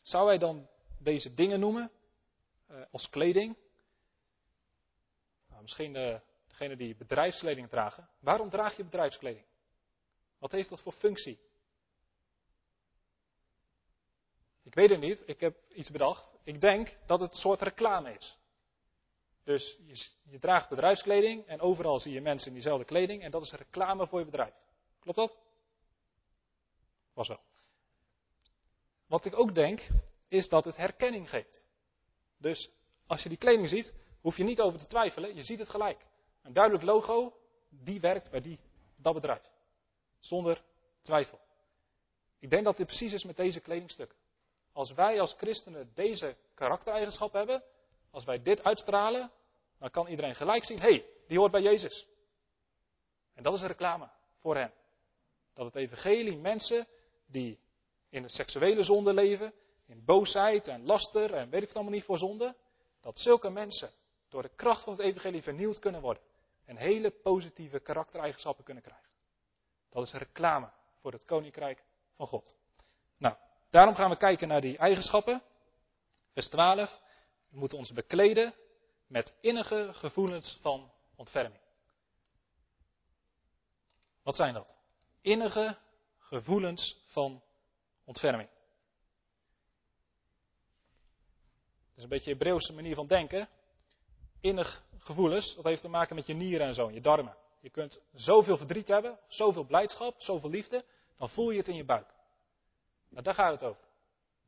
zou 0.03 0.27
hij 0.27 0.39
dan 0.39 0.69
deze 0.99 1.35
dingen 1.35 1.61
noemen 1.61 1.91
uh, 2.71 2.83
als 2.91 3.09
kleding? 3.09 3.57
Nou, 5.49 5.63
misschien 5.63 5.95
uh, 5.95 6.19
degene 6.61 6.77
die 6.77 6.97
bedrijfskleding 6.97 7.69
dragen. 7.69 8.09
Waarom 8.19 8.51
draag 8.51 8.77
je 8.77 8.85
bedrijfskleding? 8.85 9.45
Wat 10.39 10.53
heeft 10.53 10.69
dat 10.69 10.83
voor 10.83 10.93
functie? 10.93 11.41
Ik 14.63 14.75
weet 14.75 14.91
het 14.91 15.01
niet, 15.01 15.23
ik 15.27 15.41
heb 15.41 15.57
iets 15.69 15.91
bedacht. 15.91 16.35
Ik 16.43 16.61
denk 16.61 16.99
dat 17.07 17.21
het 17.21 17.33
een 17.33 17.39
soort 17.39 17.63
reclame 17.63 18.13
is. 18.13 18.39
Dus 19.45 19.79
je, 19.87 20.09
je, 20.31 20.39
draagt 20.39 20.69
bedrijfskleding 20.69 21.47
en 21.47 21.61
overal 21.61 22.01
zie 22.01 22.13
je 22.13 22.21
mensen 22.21 22.49
in 22.49 22.55
diezelfde 22.55 22.85
kleding 22.85 23.23
en 23.23 23.31
dat 23.31 23.43
is 23.43 23.53
reclame 23.53 24.07
voor 24.07 24.19
je 24.19 24.25
bedrijf. 24.25 24.55
Klopt 25.01 25.19
dat? 25.19 25.39
Was 27.13 27.29
wel. 27.29 27.41
Wat 29.07 29.25
ik 29.25 29.39
ook 29.39 29.55
denk, 29.55 29.87
is 30.29 30.49
dat 30.49 30.65
het 30.65 30.77
herkenning 30.77 31.31
geeft. 31.31 31.69
Dus 32.37 32.71
als 33.07 33.23
je 33.23 33.29
die 33.29 33.39
kleding 33.39 33.69
ziet, 33.69 33.95
hoef 34.21 34.37
je 34.37 34.45
niet 34.45 34.61
over 34.61 34.79
te 34.79 34.87
twijfelen, 34.87 35.35
je 35.35 35.43
ziet 35.43 35.59
het 35.59 35.69
gelijk. 35.69 36.09
Een 36.43 36.53
duidelijk 36.53 36.85
logo, 36.85 37.37
die 37.69 38.01
werkt 38.01 38.31
bij 38.31 38.41
die, 38.41 38.59
dat 38.97 39.15
bedrijf. 39.15 39.53
Zonder 40.19 40.63
twijfel. 41.03 41.41
Ik 42.39 42.51
denk 42.51 42.65
dat 42.65 42.77
dit 42.77 42.87
precies 42.87 43.13
is 43.13 43.25
met 43.25 43.37
deze 43.37 43.61
kledingstukken. 43.61 44.19
Als 44.73 44.93
wij 44.93 45.21
als 45.21 45.35
christenen 45.37 45.91
deze 45.95 46.37
karaktereigenschap 46.55 47.33
hebben, 47.33 47.63
als 48.11 48.25
wij 48.25 48.43
dit 48.43 48.65
uitstralen, 48.65 49.31
dan 49.79 49.91
kan 49.91 50.07
iedereen 50.07 50.35
gelijk 50.35 50.65
zien, 50.65 50.81
hé, 50.81 50.89
hey, 50.89 51.07
die 51.27 51.39
hoort 51.39 51.53
bij 51.53 51.63
Jezus. 51.63 52.09
En 53.35 53.43
dat 53.43 53.55
is 53.55 53.61
een 53.61 53.67
reclame 53.67 54.11
voor 54.39 54.57
hen. 54.57 54.73
Dat 55.55 55.67
het 55.67 55.75
evangelie 55.75 56.37
mensen 56.37 56.89
die 57.27 57.59
in 58.09 58.23
de 58.23 58.29
seksuele 58.29 58.83
zonde 58.83 59.13
leven, 59.13 59.55
in 59.87 60.05
boosheid 60.05 60.69
en 60.69 60.85
laster 60.85 61.35
en 61.35 61.51
weet 61.51 61.63
ik 61.63 61.67
het 61.69 61.77
allemaal 61.77 61.95
niet 61.95 62.05
voor 62.05 62.19
zonde, 62.19 62.57
dat 63.01 63.19
zulke 63.19 63.51
mensen 63.51 63.93
door 64.29 64.43
de 64.43 64.55
kracht 64.57 64.85
van 64.85 64.93
het 64.93 65.03
evangelie 65.03 65.43
vernieuwd 65.43 65.79
kunnen 65.79 66.01
worden 66.01 66.23
en 66.71 66.77
hele 66.77 67.11
positieve 67.11 67.81
karaktereigenschappen 67.81 68.65
kunnen 68.65 68.83
krijgen. 68.83 69.09
Dat 69.89 70.07
is 70.07 70.13
reclame 70.13 70.71
voor 71.01 71.13
het 71.13 71.25
koninkrijk 71.25 71.85
van 72.15 72.27
God. 72.27 72.57
Nou, 73.17 73.37
daarom 73.71 73.95
gaan 73.95 74.11
we 74.11 74.17
kijken 74.17 74.49
naar 74.49 74.61
die 74.61 74.79
eigenschappen. 74.79 75.43
Vers 76.33 76.49
12. 76.49 77.03
We 77.49 77.59
moeten 77.59 77.79
ons 77.79 77.93
bekleden 77.93 78.55
met 79.07 79.37
innige 79.41 79.89
gevoelens 79.93 80.59
van 80.61 80.93
ontferming. 81.17 81.63
Wat 84.23 84.37
zijn 84.37 84.55
dat? 84.55 84.77
Innige 85.21 85.79
gevoelens 86.19 87.03
van 87.05 87.43
ontferming. 88.05 88.49
Dat 91.89 91.97
is 91.97 92.03
een 92.03 92.09
beetje 92.09 92.31
een 92.31 92.37
Hebreeuwse 92.37 92.73
manier 92.73 92.95
van 92.95 93.07
denken. 93.07 93.49
Innig 94.41 94.83
gevoelens, 94.99 95.55
dat 95.55 95.65
heeft 95.65 95.83
te 95.83 95.89
maken 95.89 96.15
met 96.15 96.27
je 96.27 96.35
nieren 96.35 96.67
en 96.67 96.75
zo, 96.75 96.91
je 96.91 97.01
darmen. 97.01 97.37
Je 97.61 97.71
kunt 97.71 98.01
zoveel 98.13 98.57
verdriet 98.57 98.89
hebben, 98.89 99.19
zoveel 99.27 99.65
blijdschap, 99.65 100.21
zoveel 100.21 100.51
liefde, 100.51 100.85
dan 101.17 101.29
voel 101.29 101.51
je 101.51 101.59
het 101.59 101.69
in 101.69 101.77
je 101.77 101.85
buik. 101.85 102.15
Nou, 103.09 103.23
daar 103.23 103.35
gaat 103.35 103.53
het 103.53 103.63
over. 103.63 103.85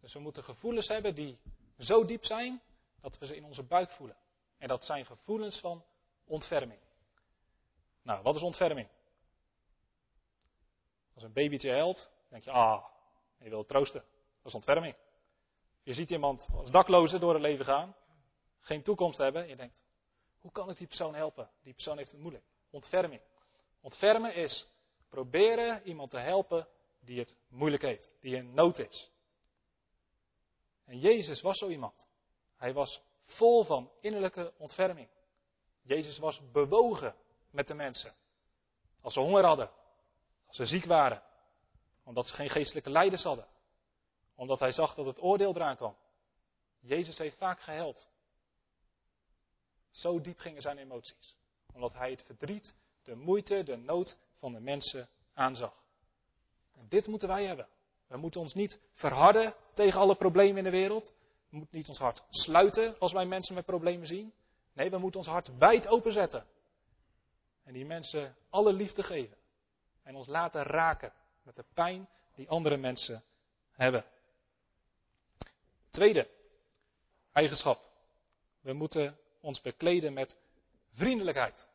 Dus 0.01 0.13
we 0.13 0.21
moeten 0.21 0.45
gevoelens 0.45 0.89
hebben 0.89 1.15
die 1.15 1.39
zo 1.79 2.05
diep 2.05 2.25
zijn 2.25 2.63
dat 3.01 3.19
we 3.19 3.27
ze 3.27 3.37
in 3.37 3.45
onze 3.45 3.63
buik 3.63 3.91
voelen. 3.91 4.17
En 4.59 4.69
dat 4.69 4.85
zijn 4.85 5.07
gevoelens 5.07 5.61
van 5.61 5.85
ontferming. 6.25 6.81
Nou, 8.03 8.23
wat 8.23 8.37
is 8.37 8.43
ontferming? 8.43 8.89
Als 11.15 11.25
een 11.25 11.33
babytje 11.33 11.71
huilt, 11.71 12.11
denk 12.29 12.45
je, 12.45 12.51
ah, 12.51 12.85
je 13.39 13.49
wil 13.49 13.65
troosten. 13.65 14.01
Dat 14.37 14.47
is 14.47 14.55
ontferming. 14.55 14.97
Je 15.83 15.93
ziet 15.93 16.11
iemand 16.11 16.49
als 16.55 16.71
dakloze 16.71 17.19
door 17.19 17.33
het 17.33 17.43
leven 17.43 17.65
gaan, 17.65 17.95
geen 18.63 18.83
toekomst 18.83 19.19
hebben. 19.19 19.49
Je 19.49 19.57
denkt, 19.57 19.83
hoe 20.39 20.53
kan 20.53 20.71
ik 20.71 20.77
die 20.77 20.87
persoon 20.87 21.15
helpen? 21.15 21.51
Die 21.63 21.73
persoon 21.73 21.97
heeft 21.97 22.11
het 22.11 22.21
moeilijk. 22.21 22.45
Ontferming. 22.71 23.21
Ontfermen 23.81 24.35
is 24.35 24.69
proberen 25.09 25.83
iemand 25.87 26.11
te 26.11 26.19
helpen 26.19 26.69
die 27.01 27.19
het 27.19 27.37
moeilijk 27.49 27.83
heeft, 27.83 28.17
die 28.21 28.37
in 28.37 28.55
nood 28.55 28.79
is. 28.79 29.11
En 30.85 30.99
Jezus 30.99 31.41
was 31.41 31.59
zo 31.59 31.69
iemand. 31.69 32.09
Hij 32.57 32.73
was 32.73 33.03
vol 33.25 33.65
van 33.65 33.91
innerlijke 34.01 34.53
ontferming. 34.59 35.09
Jezus 35.83 36.19
was 36.19 36.51
bewogen 36.51 37.15
met 37.51 37.67
de 37.67 37.75
mensen. 37.75 38.15
Als 39.01 39.13
ze 39.13 39.21
honger 39.21 39.45
hadden. 39.45 39.71
Als 40.47 40.57
ze 40.57 40.67
ziek 40.67 40.85
waren. 40.85 41.23
Omdat 42.05 42.27
ze 42.27 42.35
geen 42.35 42.51
geestelijke 42.51 42.91
leiders 42.91 43.23
hadden. 43.23 43.47
Omdat 44.35 44.59
hij 44.59 44.73
zag 44.73 44.95
dat 44.95 45.07
het 45.07 45.23
oordeel 45.23 45.55
eraan 45.55 45.77
kwam. 45.77 45.97
Jezus 46.81 47.19
heeft 47.19 47.37
vaak 47.37 47.61
gehuild. 47.61 48.11
Zo 49.93 50.21
diep 50.21 50.39
gingen 50.39 50.63
zijn 50.63 50.79
emoties. 50.79 51.37
Omdat 51.73 51.93
hij 51.93 52.11
het 52.11 52.23
verdriet, 52.23 52.75
de 53.03 53.15
moeite, 53.15 53.63
de 53.63 53.77
nood 53.77 54.19
van 54.39 54.53
de 54.53 54.61
mensen 54.61 55.09
aanzag. 55.35 55.75
En 56.73 56.89
dit 56.89 57.07
moeten 57.07 57.29
wij 57.29 57.45
hebben. 57.45 57.69
We 58.07 58.17
moeten 58.17 58.41
ons 58.41 58.55
niet 58.55 58.81
verharden 58.93 59.55
tegen 59.75 60.01
alle 60.01 60.15
problemen 60.15 60.57
in 60.57 60.65
de 60.65 60.71
wereld. 60.71 61.13
We 61.49 61.57
moeten 61.57 61.77
niet 61.77 61.89
ons 61.89 61.99
hart 61.99 62.25
sluiten 62.31 62.99
als 62.99 63.13
wij 63.13 63.27
mensen 63.27 63.55
met 63.55 63.65
problemen 63.65 64.07
zien. 64.07 64.33
Nee, 64.73 64.91
we 64.91 64.99
moeten 64.99 65.21
ons 65.21 65.29
hart 65.29 65.57
wijd 65.57 65.89
openzetten. 65.89 66.47
En 67.65 67.73
die 67.73 67.85
mensen 67.85 68.37
alle 68.51 68.73
liefde 68.73 69.03
geven. 69.03 69.37
En 70.03 70.17
ons 70.17 70.27
laten 70.27 70.63
raken 70.63 71.13
met 71.43 71.57
de 71.57 71.65
pijn 71.75 72.09
die 72.35 72.49
andere 72.49 72.77
mensen 72.77 73.25
hebben. 73.73 74.05
Tweede 75.91 76.29
eigenschap. 77.33 77.91
We 78.61 78.73
moeten 78.73 79.19
ons 79.43 79.61
bekleden 79.61 80.13
met 80.13 80.37
vriendelijkheid. 80.93 81.69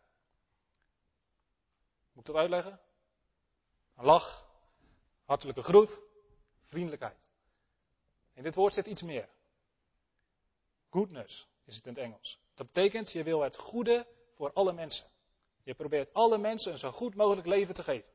Moet 2.11 2.27
ik 2.27 2.33
dat 2.33 2.41
uitleggen? 2.41 2.79
Een 3.95 4.05
lach, 4.05 4.49
hartelijke 5.25 5.61
groet, 5.61 6.01
vriendelijkheid. 6.63 7.27
In 8.33 8.43
dit 8.43 8.55
woord 8.55 8.73
zit 8.73 8.87
iets 8.87 9.01
meer. 9.01 9.29
Goodness 10.89 11.47
is 11.65 11.75
het 11.75 11.85
in 11.85 11.93
het 11.93 12.01
Engels. 12.01 12.39
Dat 12.53 12.65
betekent, 12.71 13.11
je 13.11 13.23
wil 13.23 13.41
het 13.41 13.57
goede 13.57 14.07
voor 14.33 14.53
alle 14.53 14.73
mensen. 14.73 15.07
Je 15.63 15.73
probeert 15.73 16.13
alle 16.13 16.37
mensen 16.37 16.71
een 16.71 16.77
zo 16.77 16.91
goed 16.91 17.15
mogelijk 17.15 17.47
leven 17.47 17.73
te 17.73 17.83
geven. 17.83 18.11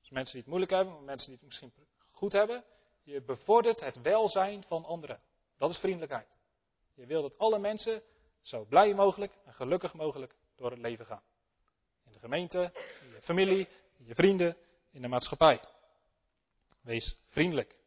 Dus 0.00 0.10
mensen 0.10 0.32
die 0.32 0.40
het 0.40 0.50
moeilijk 0.50 0.72
hebben, 0.72 1.04
mensen 1.04 1.28
die 1.28 1.36
het 1.36 1.46
misschien 1.46 1.72
goed 2.10 2.32
hebben. 2.32 2.64
Je 3.02 3.22
bevordert 3.22 3.80
het 3.80 4.00
welzijn 4.00 4.62
van 4.62 4.84
anderen. 4.84 5.20
Dat 5.56 5.70
is 5.70 5.78
vriendelijkheid. 5.78 6.36
Je 6.94 7.06
wil 7.06 7.22
dat 7.22 7.38
alle 7.38 7.58
mensen 7.58 8.02
zo 8.46 8.64
blij 8.64 8.94
mogelijk 8.94 9.32
en 9.44 9.54
gelukkig 9.54 9.94
mogelijk 9.94 10.34
door 10.56 10.70
het 10.70 10.78
leven 10.78 11.06
gaan. 11.06 11.22
In 12.04 12.12
de 12.12 12.18
gemeente, 12.18 12.72
in 13.00 13.08
je 13.08 13.22
familie, 13.22 13.68
in 13.96 14.06
je 14.06 14.14
vrienden, 14.14 14.56
in 14.90 15.02
de 15.02 15.08
maatschappij. 15.08 15.60
Wees 16.80 17.16
vriendelijk. 17.28 17.78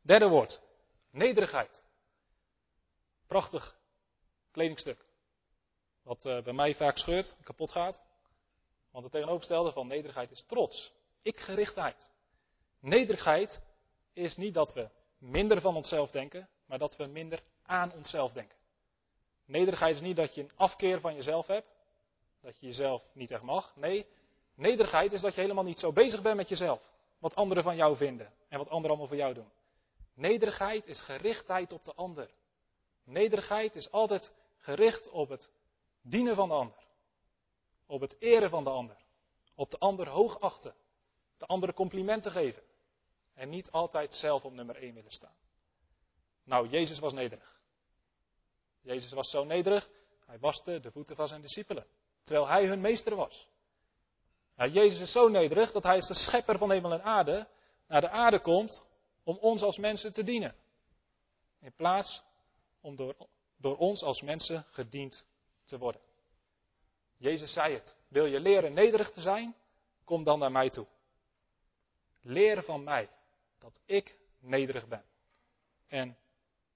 Derde 0.00 0.28
woord, 0.28 0.62
nederigheid. 1.10 1.84
Prachtig 3.26 3.78
kledingstuk. 4.50 5.04
Wat 6.02 6.24
uh, 6.24 6.42
bij 6.42 6.52
mij 6.52 6.74
vaak 6.74 6.98
scheurt, 6.98 7.36
kapot 7.42 7.70
gaat. 7.70 8.02
Want 8.90 9.04
het 9.04 9.12
tegenovergestelde 9.12 9.72
van 9.72 9.86
nederigheid 9.86 10.30
is 10.30 10.42
trots. 10.42 10.92
Ik-gerichtheid. 11.22 12.10
Nederigheid 12.80 13.62
is 14.12 14.36
niet 14.36 14.54
dat 14.54 14.72
we 14.72 14.88
minder 15.18 15.60
van 15.60 15.76
onszelf 15.76 16.10
denken, 16.10 16.48
maar 16.66 16.78
dat 16.78 16.96
we 16.96 17.06
minder 17.06 17.42
aan 17.62 17.92
onszelf 17.92 18.32
denken. 18.32 18.56
Nederigheid 19.48 19.94
is 19.94 20.00
niet 20.00 20.16
dat 20.16 20.34
je 20.34 20.42
een 20.42 20.50
afkeer 20.54 21.00
van 21.00 21.14
jezelf 21.14 21.46
hebt, 21.46 21.68
dat 22.40 22.60
je 22.60 22.66
jezelf 22.66 23.08
niet 23.12 23.30
echt 23.30 23.42
mag. 23.42 23.76
Nee, 23.76 24.06
nederigheid 24.54 25.12
is 25.12 25.20
dat 25.20 25.34
je 25.34 25.40
helemaal 25.40 25.64
niet 25.64 25.78
zo 25.78 25.92
bezig 25.92 26.22
bent 26.22 26.36
met 26.36 26.48
jezelf, 26.48 26.92
wat 27.18 27.34
anderen 27.34 27.62
van 27.62 27.76
jou 27.76 27.96
vinden 27.96 28.32
en 28.48 28.58
wat 28.58 28.68
anderen 28.68 28.88
allemaal 28.88 29.06
voor 29.06 29.16
jou 29.16 29.34
doen. 29.34 29.50
Nederigheid 30.14 30.86
is 30.86 31.00
gerichtheid 31.00 31.72
op 31.72 31.84
de 31.84 31.94
ander. 31.94 32.30
Nederigheid 33.04 33.76
is 33.76 33.90
altijd 33.90 34.32
gericht 34.56 35.08
op 35.08 35.28
het 35.28 35.50
dienen 36.00 36.34
van 36.34 36.48
de 36.48 36.54
ander, 36.54 36.86
op 37.86 38.00
het 38.00 38.16
eren 38.18 38.50
van 38.50 38.64
de 38.64 38.70
ander, 38.70 38.96
op 39.54 39.70
de 39.70 39.78
ander 39.78 40.08
hoogachten, 40.08 40.74
de 41.36 41.46
andere 41.46 41.72
complimenten 41.72 42.32
geven 42.32 42.62
en 43.34 43.48
niet 43.48 43.70
altijd 43.70 44.14
zelf 44.14 44.44
op 44.44 44.52
nummer 44.52 44.76
1 44.76 44.94
willen 44.94 45.12
staan. 45.12 45.36
Nou, 46.44 46.68
Jezus 46.68 46.98
was 46.98 47.12
nederig. 47.12 47.57
Jezus 48.88 49.12
was 49.12 49.30
zo 49.30 49.44
nederig, 49.44 49.90
hij 50.26 50.38
waste 50.38 50.80
de 50.80 50.90
voeten 50.90 51.16
van 51.16 51.28
zijn 51.28 51.40
discipelen, 51.40 51.86
terwijl 52.22 52.48
hij 52.48 52.66
hun 52.66 52.80
meester 52.80 53.16
was. 53.16 53.48
Jezus 54.56 55.00
is 55.00 55.12
zo 55.12 55.28
nederig 55.28 55.72
dat 55.72 55.82
hij 55.82 55.96
is 55.96 56.06
de 56.06 56.14
schepper 56.14 56.58
van 56.58 56.70
hemel 56.70 56.92
en 56.92 57.02
aarde 57.02 57.48
naar 57.86 58.00
de 58.00 58.08
aarde 58.08 58.40
komt 58.40 58.84
om 59.22 59.36
ons 59.36 59.62
als 59.62 59.78
mensen 59.78 60.12
te 60.12 60.22
dienen. 60.22 60.54
In 61.60 61.72
plaats 61.72 62.24
om 62.80 62.96
door, 62.96 63.16
door 63.56 63.76
ons 63.76 64.02
als 64.02 64.22
mensen 64.22 64.64
gediend 64.68 65.24
te 65.64 65.78
worden. 65.78 66.00
Jezus 67.16 67.52
zei 67.52 67.74
het. 67.74 67.96
Wil 68.08 68.24
je 68.24 68.40
leren 68.40 68.72
nederig 68.72 69.10
te 69.10 69.20
zijn? 69.20 69.56
Kom 70.04 70.24
dan 70.24 70.38
naar 70.38 70.52
mij 70.52 70.70
toe. 70.70 70.86
Leren 72.20 72.64
van 72.64 72.84
mij 72.84 73.10
dat 73.58 73.80
ik 73.84 74.18
nederig 74.38 74.86
ben. 74.86 75.04
En 75.86 76.18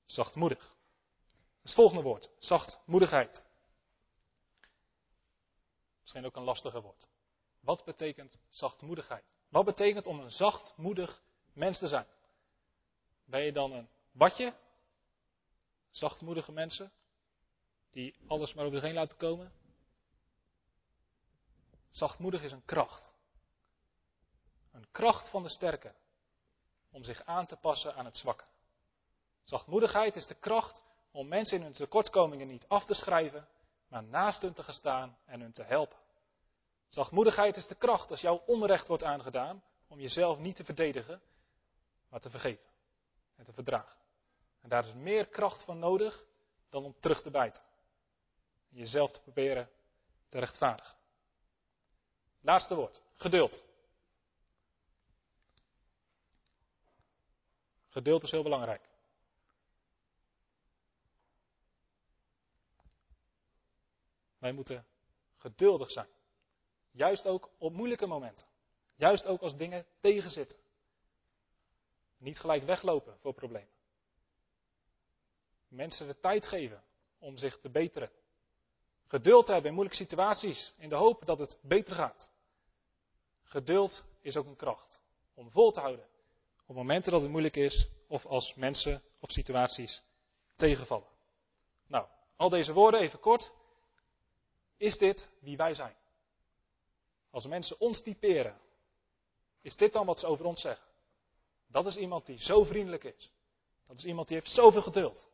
zachtmoedig. 0.04 0.80
Het 1.62 1.74
volgende 1.74 2.02
woord, 2.02 2.30
zachtmoedigheid. 2.38 3.44
Misschien 6.00 6.24
ook 6.24 6.36
een 6.36 6.42
lastiger 6.42 6.82
woord. 6.82 7.08
Wat 7.60 7.84
betekent 7.84 8.40
zachtmoedigheid? 8.48 9.32
Wat 9.48 9.64
betekent 9.64 10.06
om 10.06 10.20
een 10.20 10.32
zachtmoedig 10.32 11.22
mens 11.52 11.78
te 11.78 11.86
zijn? 11.86 12.06
Ben 13.24 13.42
je 13.42 13.52
dan 13.52 13.72
een 13.72 13.88
watje? 14.12 14.54
Zachtmoedige 15.90 16.52
mensen? 16.52 16.92
Die 17.90 18.16
alles 18.26 18.54
maar 18.54 18.64
over 18.64 18.76
zich 18.76 18.86
heen 18.86 18.94
laten 18.94 19.16
komen? 19.16 19.52
Zachtmoedig 21.90 22.42
is 22.42 22.52
een 22.52 22.64
kracht. 22.64 23.14
Een 24.72 24.90
kracht 24.90 25.28
van 25.28 25.42
de 25.42 25.48
sterke. 25.48 25.94
Om 26.90 27.04
zich 27.04 27.24
aan 27.24 27.46
te 27.46 27.56
passen 27.56 27.94
aan 27.94 28.04
het 28.04 28.16
zwakke. 28.16 28.44
Zachtmoedigheid 29.42 30.16
is 30.16 30.26
de 30.26 30.34
kracht 30.34 30.82
om 31.12 31.28
mensen 31.28 31.56
in 31.56 31.62
hun 31.62 31.72
tekortkomingen 31.72 32.46
niet 32.46 32.68
af 32.68 32.84
te 32.84 32.94
schrijven, 32.94 33.48
maar 33.88 34.04
naast 34.04 34.42
hun 34.42 34.52
te 34.52 34.62
gaan 34.62 34.74
staan 34.74 35.18
en 35.24 35.40
hun 35.40 35.52
te 35.52 35.62
helpen. 35.62 35.98
Zachtmoedigheid 36.88 37.56
is 37.56 37.66
de 37.66 37.74
kracht 37.74 38.10
als 38.10 38.20
jouw 38.20 38.42
onrecht 38.46 38.88
wordt 38.88 39.04
aangedaan, 39.04 39.62
om 39.88 40.00
jezelf 40.00 40.38
niet 40.38 40.56
te 40.56 40.64
verdedigen, 40.64 41.22
maar 42.08 42.20
te 42.20 42.30
vergeven 42.30 42.70
en 43.36 43.44
te 43.44 43.52
verdragen. 43.52 43.96
En 44.60 44.68
daar 44.68 44.84
is 44.84 44.94
meer 44.94 45.26
kracht 45.26 45.62
van 45.62 45.78
nodig 45.78 46.24
dan 46.68 46.84
om 46.84 46.94
terug 47.00 47.22
te 47.22 47.30
bijten. 47.30 47.62
En 48.70 48.76
jezelf 48.76 49.12
te 49.12 49.20
proberen 49.20 49.70
te 50.28 50.38
rechtvaardigen. 50.38 50.96
Laatste 52.40 52.74
woord, 52.74 53.00
geduld. 53.16 53.62
Geduld 57.88 58.22
is 58.22 58.30
heel 58.30 58.42
belangrijk. 58.42 58.91
Wij 64.42 64.52
moeten 64.52 64.86
geduldig 65.36 65.90
zijn. 65.90 66.08
Juist 66.90 67.26
ook 67.26 67.50
op 67.58 67.72
moeilijke 67.72 68.06
momenten. 68.06 68.46
Juist 68.94 69.26
ook 69.26 69.40
als 69.42 69.56
dingen 69.56 69.86
tegenzitten. 70.00 70.58
Niet 72.16 72.40
gelijk 72.40 72.64
weglopen 72.64 73.18
voor 73.18 73.32
problemen. 73.32 73.74
Mensen 75.68 76.06
de 76.06 76.20
tijd 76.20 76.46
geven 76.46 76.82
om 77.18 77.36
zich 77.36 77.60
te 77.60 77.68
beteren. 77.68 78.10
Geduld 79.06 79.46
hebben 79.46 79.66
in 79.66 79.74
moeilijke 79.74 80.02
situaties 80.02 80.74
in 80.76 80.88
de 80.88 80.94
hoop 80.94 81.26
dat 81.26 81.38
het 81.38 81.58
beter 81.60 81.94
gaat. 81.94 82.30
Geduld 83.42 84.04
is 84.20 84.36
ook 84.36 84.46
een 84.46 84.56
kracht 84.56 85.02
om 85.34 85.50
vol 85.50 85.70
te 85.70 85.80
houden 85.80 86.06
op 86.66 86.74
momenten 86.74 87.12
dat 87.12 87.20
het 87.20 87.30
moeilijk 87.30 87.56
is 87.56 87.88
of 88.06 88.26
als 88.26 88.54
mensen 88.54 89.02
of 89.18 89.30
situaties 89.30 90.02
tegenvallen. 90.56 91.08
Nou, 91.86 92.06
al 92.36 92.48
deze 92.48 92.72
woorden 92.72 93.00
even 93.00 93.20
kort. 93.20 93.52
Is 94.82 94.98
dit 94.98 95.28
wie 95.38 95.56
wij 95.56 95.74
zijn? 95.74 95.96
Als 97.30 97.46
mensen 97.46 97.80
ons 97.80 98.02
typeren, 98.02 98.60
is 99.60 99.76
dit 99.76 99.92
dan 99.92 100.06
wat 100.06 100.18
ze 100.18 100.26
over 100.26 100.44
ons 100.44 100.60
zeggen? 100.60 100.86
Dat 101.66 101.86
is 101.86 101.96
iemand 101.96 102.26
die 102.26 102.38
zo 102.38 102.64
vriendelijk 102.64 103.04
is. 103.04 103.32
Dat 103.86 103.96
is 103.96 104.04
iemand 104.04 104.28
die 104.28 104.36
heeft 104.36 104.50
zoveel 104.50 104.82
geduld. 104.82 105.30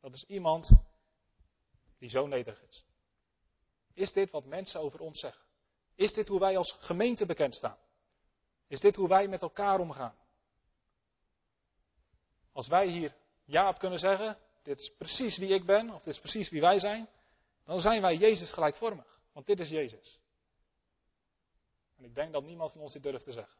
Dat 0.00 0.14
is 0.14 0.24
iemand 0.24 0.70
die 1.98 2.08
zo 2.08 2.26
nederig 2.26 2.62
is. 2.62 2.84
Is 3.94 4.12
dit 4.12 4.30
wat 4.30 4.44
mensen 4.44 4.80
over 4.80 5.00
ons 5.00 5.20
zeggen? 5.20 5.44
Is 5.94 6.12
dit 6.12 6.28
hoe 6.28 6.40
wij 6.40 6.56
als 6.56 6.76
gemeente 6.80 7.26
bekend 7.26 7.54
staan? 7.54 7.78
Is 8.66 8.80
dit 8.80 8.96
hoe 8.96 9.08
wij 9.08 9.28
met 9.28 9.42
elkaar 9.42 9.80
omgaan? 9.80 10.18
Als 12.52 12.68
wij 12.68 12.86
hier 12.86 13.16
ja 13.44 13.68
op 13.68 13.78
kunnen 13.78 13.98
zeggen, 13.98 14.38
dit 14.62 14.80
is 14.80 14.94
precies 14.98 15.36
wie 15.36 15.48
ik 15.48 15.66
ben, 15.66 15.90
of 15.90 16.02
dit 16.02 16.14
is 16.14 16.20
precies 16.20 16.48
wie 16.48 16.60
wij 16.60 16.78
zijn, 16.78 17.08
dan 17.68 17.80
zijn 17.80 18.02
wij 18.02 18.16
Jezus 18.16 18.52
gelijkvormig. 18.52 19.20
Want 19.32 19.46
dit 19.46 19.60
is 19.60 19.68
Jezus. 19.68 20.20
En 21.96 22.04
ik 22.04 22.14
denk 22.14 22.32
dat 22.32 22.42
niemand 22.42 22.72
van 22.72 22.80
ons 22.80 22.92
dit 22.92 23.02
durft 23.02 23.24
te 23.24 23.32
zeggen. 23.32 23.58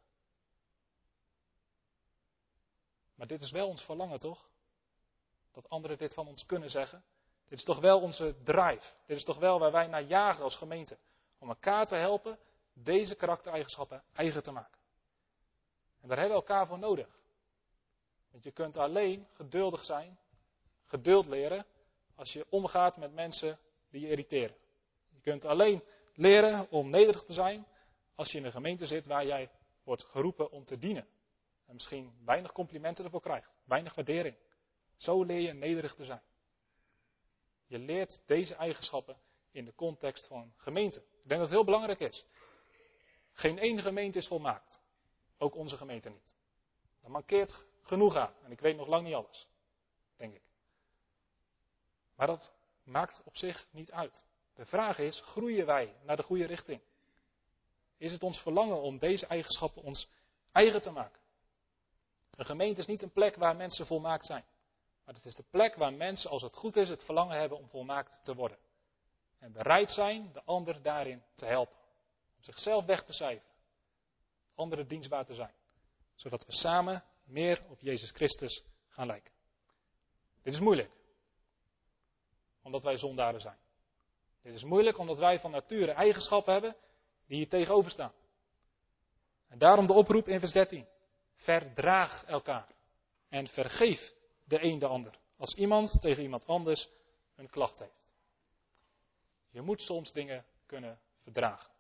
Maar 3.15 3.27
dit 3.27 3.43
is 3.43 3.51
wel 3.51 3.69
ons 3.69 3.85
verlangen, 3.85 4.19
toch? 4.19 4.49
Dat 5.53 5.69
anderen 5.69 5.99
dit 5.99 6.15
van 6.15 6.27
ons 6.27 6.47
kunnen 6.47 6.71
zeggen. 6.71 7.05
Dit 7.49 7.59
is 7.59 7.65
toch 7.65 7.81
wel 7.81 8.01
onze 8.01 8.37
drive. 8.43 8.95
Dit 9.07 9.17
is 9.17 9.25
toch 9.25 9.39
wel 9.39 9.59
waar 9.59 9.73
wij 9.73 9.87
naar 9.87 10.03
jagen 10.03 10.45
als 10.45 10.57
gemeente. 10.57 10.99
Om 11.39 11.49
elkaar 11.49 11.87
te 11.87 11.97
helpen 11.97 12.39
deze 12.73 13.15
karaktereigenschappen 13.15 14.05
eigen 14.13 14.43
te 14.43 14.51
maken. 14.51 14.79
En 16.01 16.09
daar 16.09 16.19
hebben 16.19 16.37
we 16.37 16.43
elkaar 16.43 16.67
voor 16.67 16.79
nodig. 16.79 17.19
Want 18.31 18.45
je 18.45 18.51
kunt 18.53 18.77
alleen 18.77 19.29
geduldig 19.33 19.85
zijn, 19.85 20.19
geduld 20.85 21.27
leren, 21.27 21.67
als 22.15 22.33
je 22.33 22.47
omgaat 22.49 22.97
met 22.97 23.13
mensen 23.13 23.59
die 23.91 24.01
je 24.01 24.09
irriteren. 24.09 24.57
Je 25.09 25.21
kunt 25.21 25.45
alleen 25.45 25.83
leren 26.15 26.71
om 26.71 26.91
nederig 26.91 27.25
te 27.25 27.33
zijn 27.33 27.67
als 28.15 28.33
je 28.33 28.39
in 28.39 28.45
een 28.45 28.53
gemeente 28.53 28.87
zit 28.87 29.07
waar 29.07 29.27
jij 29.27 29.51
wordt 29.83 30.05
geroepen 30.05 30.51
om 30.51 30.65
te 30.65 30.79
dienen. 30.79 31.07
En 31.67 31.75
misschien 31.75 32.13
weinig 32.25 32.53
complimenten 32.53 33.05
ervoor 33.05 33.21
krijgt, 33.21 33.51
weinig 33.65 33.95
waardering. 33.95 34.37
Zo 34.97 35.23
leer 35.23 35.41
je 35.41 35.53
nederig 35.53 35.95
te 35.95 36.05
zijn. 36.05 36.23
Je 37.67 37.79
leert 37.79 38.23
deze 38.27 38.55
eigenschappen 38.55 39.17
in 39.51 39.65
de 39.65 39.75
context 39.75 40.27
van 40.27 40.53
gemeente. 40.57 40.99
Ik 40.99 41.29
denk 41.29 41.41
dat 41.41 41.41
het 41.41 41.51
heel 41.51 41.65
belangrijk 41.65 42.01
is. 42.01 42.27
Geen 43.33 43.59
één 43.59 43.79
gemeente 43.79 44.19
is 44.19 44.27
volmaakt. 44.27 44.81
Ook 45.39 45.55
onze 45.55 45.77
gemeente 45.77 46.09
niet. 46.09 46.35
Dat 47.01 47.11
mankeert 47.11 47.67
genoeg 47.83 48.17
aan. 48.17 48.35
En 48.45 48.51
ik 48.51 48.61
weet 48.61 48.77
nog 48.77 48.87
lang 48.87 49.05
niet 49.05 49.15
alles. 49.15 49.49
Denk 50.17 50.35
ik. 50.35 50.43
Maar 52.15 52.27
dat 52.27 52.58
maakt 52.89 53.23
op 53.25 53.37
zich 53.37 53.67
niet 53.71 53.93
uit. 53.93 54.25
De 54.55 54.67
vraag 54.67 54.99
is, 54.99 55.21
groeien 55.21 55.67
wij 55.67 55.97
naar 56.03 56.17
de 56.17 56.23
goede 56.23 56.47
richting? 56.47 56.81
Is 57.97 58.13
het 58.13 58.23
ons 58.23 58.41
verlangen 58.41 58.81
om 58.81 58.99
deze 58.99 59.27
eigenschappen 59.27 59.83
ons 59.83 60.09
eigen 60.53 60.81
te 60.81 60.91
maken? 60.91 61.21
Een 62.31 62.45
gemeente 62.45 62.81
is 62.81 62.87
niet 62.87 63.03
een 63.03 63.13
plek 63.13 63.37
waar 63.37 63.57
mensen 63.57 63.87
volmaakt 63.87 64.27
zijn. 64.27 64.45
Maar 65.05 65.15
het 65.15 65.25
is 65.25 65.35
de 65.35 65.45
plek 65.51 65.75
waar 65.75 65.93
mensen, 65.93 66.31
als 66.31 66.43
het 66.43 66.57
goed 66.57 66.77
is, 66.77 66.89
het 66.89 67.05
verlangen 67.05 67.39
hebben 67.39 67.59
om 67.59 67.69
volmaakt 67.69 68.21
te 68.23 68.35
worden. 68.35 68.59
En 69.39 69.53
bereid 69.53 69.91
zijn 69.91 70.33
de 70.33 70.43
ander 70.45 70.83
daarin 70.83 71.23
te 71.35 71.47
helpen. 71.47 71.77
Om 72.37 72.43
zichzelf 72.43 72.85
weg 72.85 73.03
te 73.03 73.13
cijferen. 73.13 73.55
Anderen 74.55 74.89
dienstbaar 74.89 75.25
te 75.25 75.35
zijn. 75.35 75.55
Zodat 76.15 76.47
we 76.47 76.53
samen 76.53 77.05
meer 77.25 77.65
op 77.69 77.81
Jezus 77.81 78.11
Christus 78.11 78.65
gaan 78.89 79.07
lijken. 79.07 79.33
Dit 80.43 80.55
is 80.55 80.61
moeilijk. 80.61 80.91
Omdat 82.69 82.83
wij 82.83 82.97
zondaren 82.97 83.41
zijn. 83.41 83.59
Dit 84.43 84.55
is 84.55 84.65
moeilijk 84.65 84.99
omdat 84.99 85.19
wij 85.19 85.41
van 85.41 85.51
nature 85.51 85.93
eigenschappen 85.93 86.53
hebben 86.53 86.77
die 87.27 87.37
hier 87.37 87.49
tegenover 87.49 87.91
staan. 87.91 88.13
En 89.49 89.59
daarom 89.59 89.87
de 89.87 89.93
oproep 89.93 90.29
in 90.29 90.41
vers 90.41 90.53
13. 90.53 90.87
Verdraag 91.35 92.25
elkaar. 92.25 92.75
En 93.29 93.47
vergeef 93.47 94.15
de 94.45 94.65
een 94.65 94.79
de 94.79 94.87
ander. 94.87 95.19
Als 95.37 95.55
iemand 95.55 96.01
tegen 96.01 96.23
iemand 96.23 96.47
anders 96.47 96.89
een 97.35 97.51
klacht 97.51 97.79
heeft. 97.79 98.13
Je 99.51 99.61
moet 99.61 99.83
soms 99.83 100.13
dingen 100.13 100.45
kunnen 100.67 101.01
verdragen. 101.19 101.71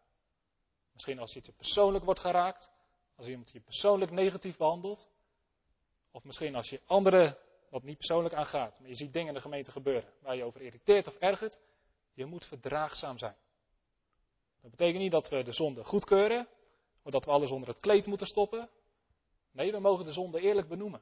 Misschien 0.92 1.18
als 1.18 1.32
je 1.32 1.40
te 1.40 1.52
persoonlijk 1.52 2.04
wordt 2.04 2.20
geraakt. 2.20 2.70
Als 3.16 3.26
iemand 3.26 3.50
je 3.50 3.60
persoonlijk 3.60 4.10
negatief 4.10 4.56
behandelt. 4.56 5.08
Of 6.10 6.24
misschien 6.24 6.54
als 6.54 6.70
je 6.70 6.80
anderen 6.86 7.38
wat 7.70 7.82
niet 7.82 7.96
persoonlijk 7.96 8.34
aangaat. 8.34 8.80
Maar 8.80 8.88
je 8.88 8.94
ziet 8.94 9.12
dingen 9.12 9.28
in 9.28 9.34
de 9.34 9.40
gemeente 9.40 9.72
gebeuren 9.72 10.12
waar 10.20 10.36
je 10.36 10.44
over 10.44 10.60
irriteert 10.60 11.06
of 11.06 11.16
ergert. 11.16 11.60
Je 12.12 12.24
moet 12.24 12.46
verdraagzaam 12.46 13.18
zijn. 13.18 13.36
Dat 14.60 14.70
betekent 14.70 15.02
niet 15.02 15.12
dat 15.12 15.28
we 15.28 15.42
de 15.42 15.52
zonde 15.52 15.84
goedkeuren. 15.84 16.48
Of 17.02 17.12
dat 17.12 17.24
we 17.24 17.30
alles 17.30 17.50
onder 17.50 17.68
het 17.68 17.80
kleed 17.80 18.06
moeten 18.06 18.26
stoppen. 18.26 18.70
Nee, 19.50 19.72
we 19.72 19.78
mogen 19.78 20.04
de 20.04 20.12
zonde 20.12 20.40
eerlijk 20.40 20.68
benoemen. 20.68 21.00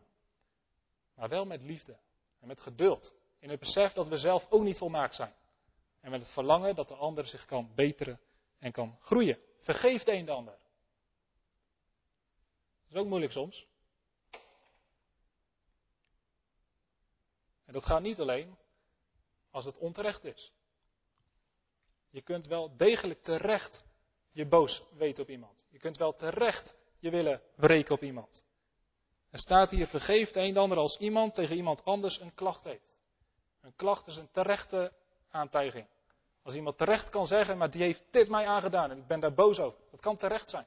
Maar 1.15 1.29
wel 1.29 1.45
met 1.45 1.63
liefde 1.63 1.99
en 2.41 2.47
met 2.47 2.61
geduld. 2.61 3.15
In 3.39 3.51
het 3.51 3.61
besef 3.61 3.93
dat 3.93 4.09
we 4.09 4.17
zelf 4.17 4.47
ook 4.51 4.63
niet 4.63 4.79
volmaakt 4.79 5.15
zijn. 5.15 5.35
En 6.01 6.11
met 6.11 6.21
het 6.21 6.33
verlangen 6.33 6.75
dat 6.75 6.89
de 6.89 6.95
ander 6.95 7.27
zich 7.27 7.45
kan 7.45 7.73
beteren 7.75 8.21
en 8.59 8.73
kan 8.73 8.97
groeien. 9.01 9.39
Vergeef 9.61 10.03
de 10.03 10.13
een 10.13 10.25
de 10.25 10.33
ander. 10.33 10.59
Dat 12.83 12.95
is 12.95 12.97
ook 12.97 13.07
moeilijk 13.07 13.33
soms. 13.33 13.67
En 17.67 17.73
dat 17.73 17.85
gaat 17.85 18.03
niet 18.03 18.21
alleen 18.21 18.57
als 19.51 19.65
het 19.65 19.79
onterecht 19.79 20.25
is. 20.25 20.53
Je 22.11 22.23
kunt 22.23 22.47
wel 22.47 22.77
degelijk 22.77 23.23
terecht 23.23 23.85
je 24.31 24.47
boos 24.47 24.85
weten 24.93 25.23
op 25.23 25.31
iemand. 25.31 25.65
Je 25.69 25.79
kunt 25.79 25.97
wel 25.97 26.15
terecht 26.15 26.77
je 26.99 27.11
willen 27.11 27.43
wreken 27.55 27.95
op 27.95 28.03
iemand. 28.03 28.45
Er 29.31 29.39
staat 29.39 29.71
hier, 29.71 29.87
vergeef 29.87 30.31
de 30.31 30.41
een 30.41 30.53
de 30.53 30.59
ander 30.61 30.79
als 30.79 30.99
iemand 30.99 31.35
tegen 31.35 31.57
iemand 31.57 31.85
anders 31.85 32.21
een 32.21 32.35
klacht 32.35 32.65
heeft. 32.65 33.01
Een 33.61 33.77
klacht 33.77 34.07
is 34.07 34.17
een 34.17 34.31
terechte 34.31 34.93
aantijging. 35.31 35.87
Als 36.43 36.55
iemand 36.55 36.79
terecht 36.79 37.09
kan 37.09 37.27
zeggen, 37.27 37.59
maar 37.59 37.71
die 37.71 37.83
heeft 37.83 38.05
dit 38.11 38.29
mij 38.29 38.47
aangedaan 38.47 38.91
en 38.91 38.99
ik 38.99 39.07
ben 39.07 39.21
daar 39.21 39.35
boos 39.35 39.59
over. 39.61 39.81
Dat 39.91 40.01
kan 40.01 40.17
terecht 40.17 40.51
zijn. 40.51 40.67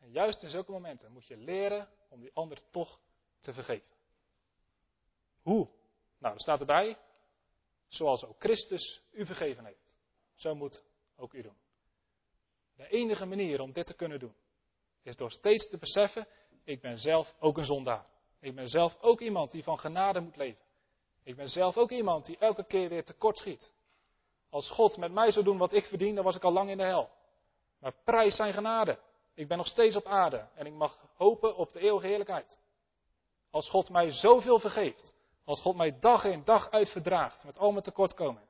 En 0.00 0.10
juist 0.10 0.42
in 0.42 0.48
zulke 0.48 0.72
momenten 0.72 1.12
moet 1.12 1.26
je 1.26 1.36
leren 1.36 1.88
om 2.08 2.20
die 2.20 2.30
ander 2.34 2.70
toch 2.70 3.00
te 3.40 3.52
vergeven. 3.52 3.95
Hoe? 5.46 5.68
Nou, 6.18 6.34
er 6.34 6.40
staat 6.40 6.60
erbij, 6.60 6.98
zoals 7.88 8.24
ook 8.24 8.36
Christus 8.38 9.02
u 9.12 9.26
vergeven 9.26 9.64
heeft. 9.64 9.96
Zo 10.34 10.54
moet 10.54 10.82
ook 11.16 11.32
u 11.32 11.42
doen. 11.42 11.56
De 12.76 12.88
enige 12.88 13.26
manier 13.26 13.60
om 13.60 13.72
dit 13.72 13.86
te 13.86 13.94
kunnen 13.94 14.18
doen, 14.18 14.34
is 15.02 15.16
door 15.16 15.30
steeds 15.30 15.68
te 15.68 15.78
beseffen, 15.78 16.28
ik 16.64 16.80
ben 16.80 16.98
zelf 16.98 17.34
ook 17.38 17.56
een 17.56 17.64
zondaar. 17.64 18.06
Ik 18.40 18.54
ben 18.54 18.68
zelf 18.68 18.96
ook 19.00 19.20
iemand 19.20 19.50
die 19.50 19.62
van 19.62 19.78
genade 19.78 20.20
moet 20.20 20.36
leven. 20.36 20.64
Ik 21.22 21.36
ben 21.36 21.48
zelf 21.48 21.76
ook 21.76 21.90
iemand 21.90 22.26
die 22.26 22.38
elke 22.38 22.64
keer 22.64 22.88
weer 22.88 23.04
tekort 23.04 23.38
schiet. 23.38 23.72
Als 24.50 24.70
God 24.70 24.96
met 24.96 25.12
mij 25.12 25.30
zou 25.30 25.44
doen 25.44 25.58
wat 25.58 25.72
ik 25.72 25.86
verdien, 25.86 26.14
dan 26.14 26.24
was 26.24 26.36
ik 26.36 26.44
al 26.44 26.52
lang 26.52 26.70
in 26.70 26.76
de 26.76 26.84
hel. 26.84 27.10
Maar 27.78 27.94
prijs 28.04 28.36
zijn 28.36 28.52
genade. 28.52 28.98
Ik 29.34 29.48
ben 29.48 29.56
nog 29.56 29.66
steeds 29.66 29.96
op 29.96 30.06
aarde 30.06 30.48
en 30.54 30.66
ik 30.66 30.72
mag 30.72 31.08
hopen 31.14 31.56
op 31.56 31.72
de 31.72 31.80
eeuwige 31.80 32.06
heerlijkheid. 32.06 32.60
Als 33.50 33.68
God 33.68 33.90
mij 33.90 34.10
zoveel 34.10 34.58
vergeeft, 34.58 35.14
als 35.46 35.60
God 35.60 35.76
mij 35.76 35.98
dag 35.98 36.24
in 36.24 36.44
dag 36.44 36.70
uit 36.70 36.90
verdraagt 36.90 37.44
met 37.44 37.58
al 37.58 37.70
mijn 37.70 37.82
tekortkomen, 37.82 38.48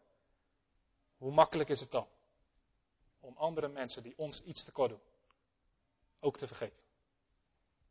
hoe 1.16 1.32
makkelijk 1.32 1.68
is 1.68 1.80
het 1.80 1.90
dan 1.90 2.08
om 3.20 3.36
andere 3.36 3.68
mensen 3.68 4.02
die 4.02 4.18
ons 4.18 4.42
iets 4.42 4.64
tekort 4.64 4.90
doen, 4.90 5.00
ook 6.20 6.36
te 6.36 6.46
vergeven? 6.46 6.84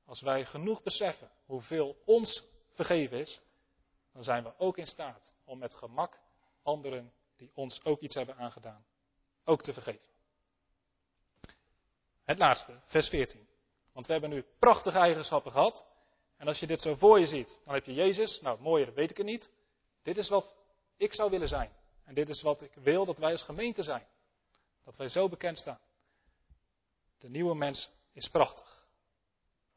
Als 0.05 0.21
wij 0.21 0.45
genoeg 0.45 0.83
beseffen 0.83 1.31
hoeveel 1.45 2.01
ons 2.05 2.43
vergeven 2.73 3.19
is, 3.19 3.41
dan 4.11 4.23
zijn 4.23 4.43
we 4.43 4.53
ook 4.57 4.77
in 4.77 4.87
staat 4.87 5.33
om 5.43 5.57
met 5.57 5.73
gemak 5.73 6.19
anderen 6.63 7.13
die 7.35 7.51
ons 7.53 7.83
ook 7.83 7.99
iets 7.99 8.15
hebben 8.15 8.37
aangedaan, 8.37 8.85
ook 9.43 9.61
te 9.61 9.73
vergeven. 9.73 10.13
Het 12.23 12.37
laatste, 12.37 12.79
vers 12.85 13.09
14. 13.09 13.47
Want 13.91 14.05
we 14.05 14.11
hebben 14.11 14.29
nu 14.29 14.45
prachtige 14.59 14.97
eigenschappen 14.97 15.51
gehad. 15.51 15.85
En 16.45 16.51
als 16.51 16.59
je 16.59 16.67
dit 16.67 16.81
zo 16.81 16.95
voor 16.95 17.19
je 17.19 17.25
ziet, 17.25 17.61
dan 17.63 17.73
heb 17.73 17.85
je 17.85 17.93
Jezus. 17.93 18.41
Nou, 18.41 18.61
mooier 18.61 18.93
weet 18.93 19.09
ik 19.09 19.17
het 19.17 19.25
niet. 19.25 19.49
Dit 20.01 20.17
is 20.17 20.29
wat 20.29 20.55
ik 20.97 21.13
zou 21.13 21.29
willen 21.29 21.47
zijn. 21.47 21.71
En 22.03 22.13
dit 22.13 22.29
is 22.29 22.41
wat 22.41 22.61
ik 22.61 22.73
wil 22.73 23.05
dat 23.05 23.17
wij 23.17 23.31
als 23.31 23.43
gemeente 23.43 23.83
zijn. 23.83 24.07
Dat 24.83 24.97
wij 24.97 25.09
zo 25.09 25.29
bekend 25.29 25.57
staan. 25.57 25.79
De 27.17 27.29
nieuwe 27.29 27.55
mens 27.55 27.91
is 28.13 28.27
prachtig. 28.27 28.87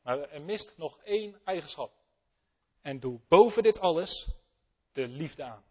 Maar 0.03 0.19
er 0.19 0.43
mist 0.43 0.77
nog 0.77 0.99
één 0.99 1.41
eigenschap. 1.45 1.93
En 2.81 3.01
doe 3.01 3.21
boven 3.29 3.63
dit 3.63 3.81
alles 3.81 4.29
de 4.93 5.07
liefde 5.07 5.43
aan. 5.43 5.65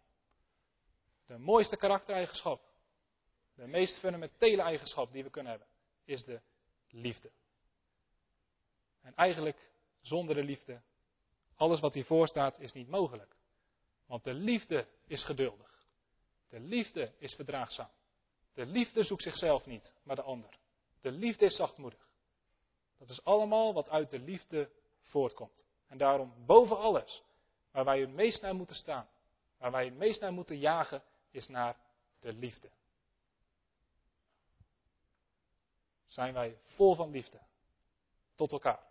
De 1.26 1.38
mooiste 1.38 1.76
karaktereigenschap. 1.76 2.62
De 3.54 3.66
meest 3.66 3.98
fundamentele 3.98 4.62
eigenschap 4.62 5.12
die 5.12 5.22
we 5.22 5.30
kunnen 5.30 5.50
hebben. 5.50 5.68
Is 6.04 6.24
de 6.24 6.40
liefde. 6.88 7.30
En 9.00 9.14
eigenlijk 9.14 9.76
zonder 10.00 10.34
de 10.34 10.44
liefde, 10.44 10.82
alles 11.54 11.80
wat 11.80 11.94
hiervoor 11.94 12.28
staat, 12.28 12.60
is 12.60 12.72
niet 12.72 12.88
mogelijk. 12.88 13.36
Want 14.06 14.24
de 14.24 14.34
liefde 14.34 14.88
is 15.06 15.24
geduldig. 15.24 15.86
De 16.48 16.60
liefde 16.60 17.14
is 17.18 17.34
verdraagzaam. 17.34 17.90
De 18.54 18.66
liefde 18.66 19.02
zoekt 19.02 19.22
zichzelf 19.22 19.66
niet, 19.66 19.92
maar 20.02 20.16
de 20.16 20.22
ander. 20.22 20.58
De 21.00 21.10
liefde 21.10 21.44
is 21.44 21.56
zachtmoedig. 21.56 22.08
Dat 22.96 23.08
is 23.08 23.24
allemaal 23.24 23.74
wat 23.74 23.88
uit 23.88 24.10
de 24.10 24.18
liefde 24.18 24.70
voortkomt. 25.02 25.64
En 25.86 25.98
daarom 25.98 26.34
boven 26.46 26.78
alles, 26.78 27.22
waar 27.70 27.84
wij 27.84 28.00
het 28.00 28.12
meest 28.12 28.42
naar 28.42 28.54
moeten 28.54 28.76
staan, 28.76 29.08
waar 29.56 29.70
wij 29.70 29.84
het 29.84 29.96
meest 29.96 30.20
naar 30.20 30.32
moeten 30.32 30.58
jagen, 30.58 31.02
is 31.30 31.48
naar 31.48 31.76
de 32.20 32.32
liefde. 32.32 32.70
Zijn 36.04 36.34
wij 36.34 36.58
vol 36.64 36.94
van 36.94 37.10
liefde 37.10 37.40
tot 38.34 38.52
elkaar. 38.52 38.87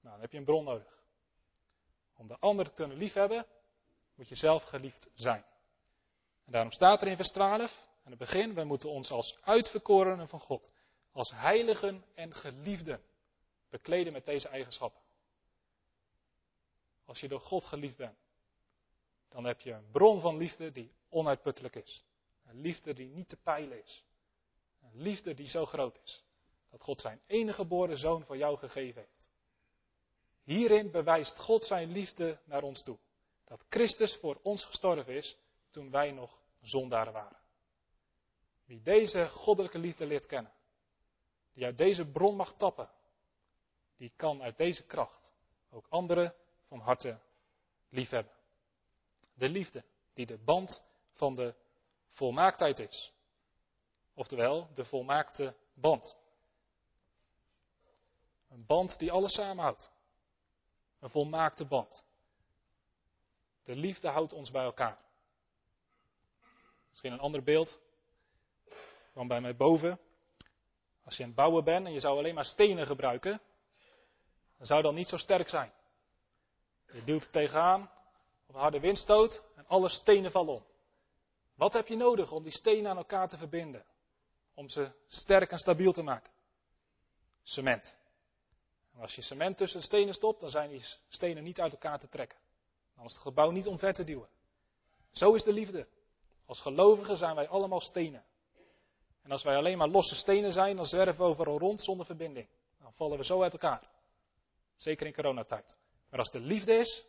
Nou, 0.00 0.12
dan 0.12 0.20
heb 0.20 0.32
je 0.32 0.38
een 0.38 0.44
bron 0.44 0.64
nodig. 0.64 1.02
Om 2.14 2.28
de 2.28 2.38
ander 2.38 2.64
te 2.64 2.74
kunnen 2.74 2.96
liefhebben, 2.96 3.46
moet 4.14 4.28
je 4.28 4.34
zelf 4.34 4.62
geliefd 4.62 5.08
zijn. 5.14 5.44
En 6.44 6.52
daarom 6.52 6.72
staat 6.72 7.00
er 7.02 7.08
in 7.08 7.16
vers 7.16 7.30
12, 7.30 7.88
aan 8.04 8.10
het 8.10 8.18
begin, 8.18 8.54
wij 8.54 8.64
moeten 8.64 8.90
ons 8.90 9.10
als 9.10 9.38
uitverkorenen 9.42 10.28
van 10.28 10.40
God, 10.40 10.70
als 11.12 11.30
heiligen 11.30 12.04
en 12.14 12.34
geliefden, 12.34 13.02
bekleden 13.68 14.12
met 14.12 14.24
deze 14.24 14.48
eigenschappen. 14.48 15.00
Als 17.04 17.20
je 17.20 17.28
door 17.28 17.40
God 17.40 17.66
geliefd 17.66 17.96
bent, 17.96 18.18
dan 19.28 19.44
heb 19.44 19.60
je 19.60 19.72
een 19.72 19.90
bron 19.90 20.20
van 20.20 20.36
liefde 20.36 20.70
die 20.70 20.92
onuitputtelijk 21.08 21.74
is. 21.74 22.04
Een 22.44 22.60
liefde 22.60 22.92
die 22.92 23.08
niet 23.08 23.28
te 23.28 23.36
peilen 23.36 23.82
is. 23.82 24.04
Een 24.80 25.02
liefde 25.02 25.34
die 25.34 25.46
zo 25.46 25.66
groot 25.66 26.00
is. 26.04 26.24
Dat 26.70 26.82
God 26.82 27.00
zijn 27.00 27.20
enige 27.26 27.54
geboren 27.54 27.98
zoon 27.98 28.24
voor 28.24 28.36
jou 28.36 28.58
gegeven 28.58 29.00
heeft. 29.00 29.19
Hierin 30.50 30.90
bewijst 30.90 31.38
God 31.38 31.64
zijn 31.64 31.90
liefde 31.90 32.40
naar 32.44 32.62
ons 32.62 32.82
toe. 32.82 32.98
Dat 33.44 33.64
Christus 33.68 34.16
voor 34.16 34.40
ons 34.42 34.64
gestorven 34.64 35.14
is 35.14 35.36
toen 35.70 35.90
wij 35.90 36.10
nog 36.10 36.40
zondaren 36.60 37.12
waren. 37.12 37.38
Wie 38.64 38.82
deze 38.82 39.28
goddelijke 39.28 39.78
liefde 39.78 40.06
leert 40.06 40.26
kennen, 40.26 40.52
die 41.52 41.64
uit 41.64 41.78
deze 41.78 42.06
bron 42.06 42.36
mag 42.36 42.52
tappen, 42.52 42.90
die 43.96 44.12
kan 44.16 44.42
uit 44.42 44.56
deze 44.56 44.86
kracht 44.86 45.32
ook 45.70 45.86
anderen 45.88 46.34
van 46.66 46.80
harte 46.80 47.20
liefhebben. 47.88 48.34
De 49.34 49.48
liefde 49.48 49.84
die 50.14 50.26
de 50.26 50.38
band 50.38 50.84
van 51.12 51.34
de 51.34 51.54
volmaaktheid 52.08 52.78
is. 52.78 53.12
Oftewel, 54.14 54.68
de 54.74 54.84
volmaakte 54.84 55.54
band. 55.74 56.16
Een 58.48 58.66
band 58.66 58.98
die 58.98 59.12
alles 59.12 59.32
samenhoudt. 59.32 59.98
Een 61.00 61.10
volmaakte 61.10 61.64
band. 61.64 62.06
De 63.64 63.76
liefde 63.76 64.08
houdt 64.08 64.32
ons 64.32 64.50
bij 64.50 64.64
elkaar. 64.64 64.98
Misschien 66.90 67.12
een 67.12 67.20
ander 67.20 67.42
beeld. 67.42 67.80
Kwam 69.12 69.28
bij 69.28 69.40
mij 69.40 69.56
boven. 69.56 70.00
Als 71.04 71.16
je 71.16 71.22
aan 71.22 71.28
het 71.28 71.38
bouwen 71.38 71.64
bent 71.64 71.86
en 71.86 71.92
je 71.92 72.00
zou 72.00 72.18
alleen 72.18 72.34
maar 72.34 72.44
stenen 72.44 72.86
gebruiken, 72.86 73.40
dan 74.56 74.66
zou 74.66 74.82
dat 74.82 74.94
niet 74.94 75.08
zo 75.08 75.16
sterk 75.16 75.48
zijn. 75.48 75.72
Je 76.92 77.04
duwt 77.04 77.32
tegenaan, 77.32 77.90
of 78.46 78.54
een 78.54 78.60
harde 78.60 78.80
windstoot, 78.80 79.42
en 79.56 79.66
alle 79.66 79.88
stenen 79.88 80.30
vallen 80.30 80.54
om. 80.54 80.64
Wat 81.54 81.72
heb 81.72 81.86
je 81.86 81.96
nodig 81.96 82.32
om 82.32 82.42
die 82.42 82.52
stenen 82.52 82.90
aan 82.90 82.96
elkaar 82.96 83.28
te 83.28 83.38
verbinden? 83.38 83.84
Om 84.54 84.68
ze 84.68 84.92
sterk 85.06 85.50
en 85.50 85.58
stabiel 85.58 85.92
te 85.92 86.02
maken? 86.02 86.32
Cement. 87.42 87.98
En 89.00 89.06
als 89.06 89.14
je 89.14 89.22
cement 89.22 89.56
tussen 89.56 89.80
de 89.80 89.86
stenen 89.86 90.14
stopt, 90.14 90.40
dan 90.40 90.50
zijn 90.50 90.70
die 90.70 90.82
stenen 91.08 91.42
niet 91.42 91.60
uit 91.60 91.72
elkaar 91.72 91.98
te 91.98 92.08
trekken. 92.08 92.38
Dan 92.94 93.04
is 93.04 93.12
het 93.12 93.22
gebouw 93.22 93.50
niet 93.50 93.66
omver 93.66 93.92
te 93.92 94.04
duwen. 94.04 94.28
Zo 95.10 95.34
is 95.34 95.42
de 95.42 95.52
liefde. 95.52 95.88
Als 96.46 96.60
gelovigen 96.60 97.16
zijn 97.16 97.34
wij 97.34 97.48
allemaal 97.48 97.80
stenen. 97.80 98.24
En 99.22 99.30
als 99.30 99.42
wij 99.42 99.56
alleen 99.56 99.78
maar 99.78 99.88
losse 99.88 100.14
stenen 100.14 100.52
zijn, 100.52 100.76
dan 100.76 100.86
zwerven 100.86 101.16
we 101.16 101.30
overal 101.30 101.58
rond 101.58 101.82
zonder 101.82 102.06
verbinding. 102.06 102.48
Dan 102.78 102.92
vallen 102.92 103.18
we 103.18 103.24
zo 103.24 103.42
uit 103.42 103.52
elkaar. 103.52 103.90
Zeker 104.74 105.06
in 105.06 105.14
coronatijd. 105.14 105.76
Maar 106.10 106.18
als 106.18 106.30
de 106.30 106.40
liefde 106.40 106.72
is, 106.72 107.06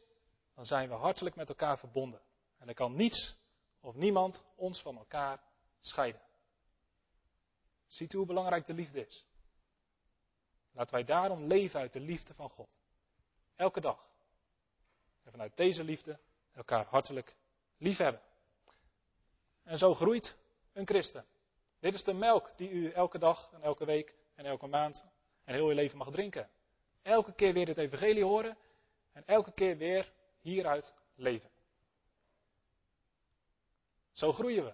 dan 0.55 0.65
zijn 0.65 0.89
we 0.89 0.95
hartelijk 0.95 1.35
met 1.35 1.49
elkaar 1.49 1.77
verbonden. 1.79 2.21
En 2.57 2.67
er 2.67 2.73
kan 2.73 2.95
niets 2.95 3.35
of 3.81 3.95
niemand 3.95 4.43
ons 4.55 4.81
van 4.81 4.97
elkaar 4.97 5.43
scheiden. 5.79 6.21
Ziet 7.87 8.13
u 8.13 8.17
hoe 8.17 8.27
belangrijk 8.27 8.65
de 8.65 8.73
liefde 8.73 9.05
is? 9.05 9.25
Laten 10.72 10.93
wij 10.93 11.03
daarom 11.03 11.43
leven 11.43 11.80
uit 11.80 11.93
de 11.93 11.99
liefde 11.99 12.34
van 12.34 12.49
God. 12.49 12.80
Elke 13.55 13.82
dag. 13.82 14.09
En 15.24 15.32
vanuit 15.32 15.57
deze 15.57 15.84
liefde 15.84 16.19
elkaar 16.53 16.86
hartelijk 16.86 17.36
liefhebben. 17.78 18.22
En 19.63 19.78
zo 19.78 19.93
groeit 19.93 20.38
een 20.74 20.88
christen. 20.88 21.26
Dit 21.80 21.93
is 21.93 22.03
de 22.03 22.13
melk 22.13 22.51
die 22.55 22.69
u 22.69 22.91
elke 22.91 23.17
dag 23.17 23.51
en 23.53 23.61
elke 23.61 23.86
week 23.86 24.15
en 24.36 24.45
elke 24.45 24.67
maand 24.67 25.05
en 25.43 25.53
heel 25.53 25.67
uw 25.67 25.76
leven 25.76 25.97
mag 25.97 26.11
drinken. 26.11 26.49
Elke 27.01 27.34
keer 27.34 27.53
weer 27.53 27.67
het 27.67 27.78
evangelie 27.78 28.24
horen 28.24 28.57
en 29.11 29.24
elke 29.26 29.51
keer 29.51 29.78
weer 29.78 30.13
hieruit 30.39 30.93
leven. 31.15 31.49
Zo 34.11 34.32
groeien 34.32 34.63
we. 34.63 34.69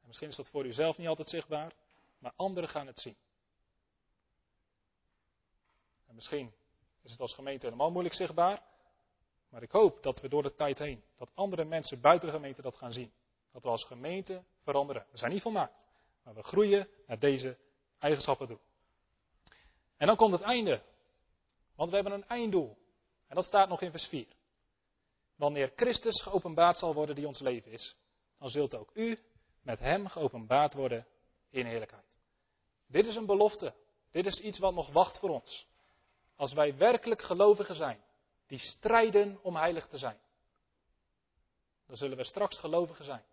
En 0.00 0.06
misschien 0.06 0.28
is 0.28 0.36
dat 0.36 0.48
voor 0.48 0.66
u 0.66 0.72
zelf 0.72 0.98
niet 0.98 1.08
altijd 1.08 1.28
zichtbaar, 1.28 1.72
maar 2.18 2.32
anderen 2.36 2.68
gaan 2.68 2.86
het 2.86 3.00
zien. 3.00 3.16
En 6.20 6.26
misschien 6.26 6.54
is 7.02 7.10
het 7.10 7.20
als 7.20 7.34
gemeente 7.34 7.66
helemaal 7.66 7.90
moeilijk 7.90 8.14
zichtbaar, 8.14 8.62
maar 9.48 9.62
ik 9.62 9.70
hoop 9.70 10.02
dat 10.02 10.20
we 10.20 10.28
door 10.28 10.42
de 10.42 10.54
tijd 10.54 10.78
heen, 10.78 11.04
dat 11.16 11.30
andere 11.34 11.64
mensen 11.64 12.00
buiten 12.00 12.28
de 12.28 12.34
gemeente 12.34 12.62
dat 12.62 12.76
gaan 12.76 12.92
zien. 12.92 13.12
Dat 13.52 13.62
we 13.62 13.68
als 13.68 13.84
gemeente 13.84 14.44
veranderen. 14.62 15.06
We 15.10 15.18
zijn 15.18 15.32
niet 15.32 15.42
volmaakt, 15.42 15.86
maar 16.22 16.34
we 16.34 16.42
groeien 16.42 16.88
naar 17.06 17.18
deze 17.18 17.58
eigenschappen 17.98 18.46
toe. 18.46 18.58
En 19.96 20.06
dan 20.06 20.16
komt 20.16 20.32
het 20.32 20.40
einde. 20.40 20.82
Want 21.74 21.88
we 21.90 21.94
hebben 21.94 22.12
een 22.14 22.28
einddoel. 22.28 22.76
En 23.26 23.34
dat 23.34 23.44
staat 23.44 23.68
nog 23.68 23.80
in 23.80 23.90
vers 23.90 24.06
4. 24.06 24.26
Wanneer 25.36 25.72
Christus 25.76 26.22
geopenbaard 26.22 26.78
zal 26.78 26.94
worden 26.94 27.14
die 27.14 27.26
ons 27.26 27.40
leven 27.40 27.72
is, 27.72 27.96
dan 28.38 28.48
zult 28.48 28.74
ook 28.74 28.90
u 28.94 29.18
met 29.62 29.78
hem 29.78 30.06
geopenbaard 30.06 30.74
worden 30.74 31.06
in 31.50 31.66
heerlijkheid. 31.66 32.18
Dit 32.86 33.06
is 33.06 33.14
een 33.14 33.26
belofte. 33.26 33.74
Dit 34.10 34.26
is 34.26 34.40
iets 34.40 34.58
wat 34.58 34.74
nog 34.74 34.92
wacht 34.92 35.18
voor 35.18 35.30
ons. 35.30 35.68
Als 36.40 36.52
wij 36.52 36.76
werkelijk 36.76 37.22
gelovigen 37.22 37.74
zijn, 37.74 38.00
die 38.46 38.58
strijden 38.58 39.38
om 39.42 39.56
heilig 39.56 39.86
te 39.86 39.98
zijn, 39.98 40.18
dan 41.86 41.96
zullen 41.96 42.16
we 42.16 42.24
straks 42.24 42.58
gelovigen 42.58 43.04
zijn, 43.04 43.24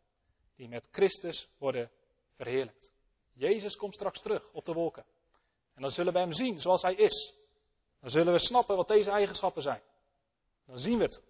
die 0.55 0.67
met 0.67 0.87
Christus 0.91 1.49
worden 1.57 1.91
verheerlijkt. 2.35 2.91
Jezus 3.33 3.75
komt 3.75 3.93
straks 3.93 4.21
terug 4.21 4.51
op 4.51 4.65
de 4.65 4.73
wolken. 4.73 5.05
En 5.73 5.81
dan 5.81 5.91
zullen 5.91 6.13
we 6.13 6.19
hem 6.19 6.33
zien 6.33 6.59
zoals 6.59 6.81
hij 6.81 6.93
is. 6.93 7.37
Dan 7.99 8.09
zullen 8.09 8.33
we 8.33 8.39
snappen 8.39 8.75
wat 8.75 8.87
deze 8.87 9.11
eigenschappen 9.11 9.61
zijn. 9.61 9.81
Dan 10.65 10.77
zien 10.77 10.97
we 10.97 11.03
het. 11.03 11.23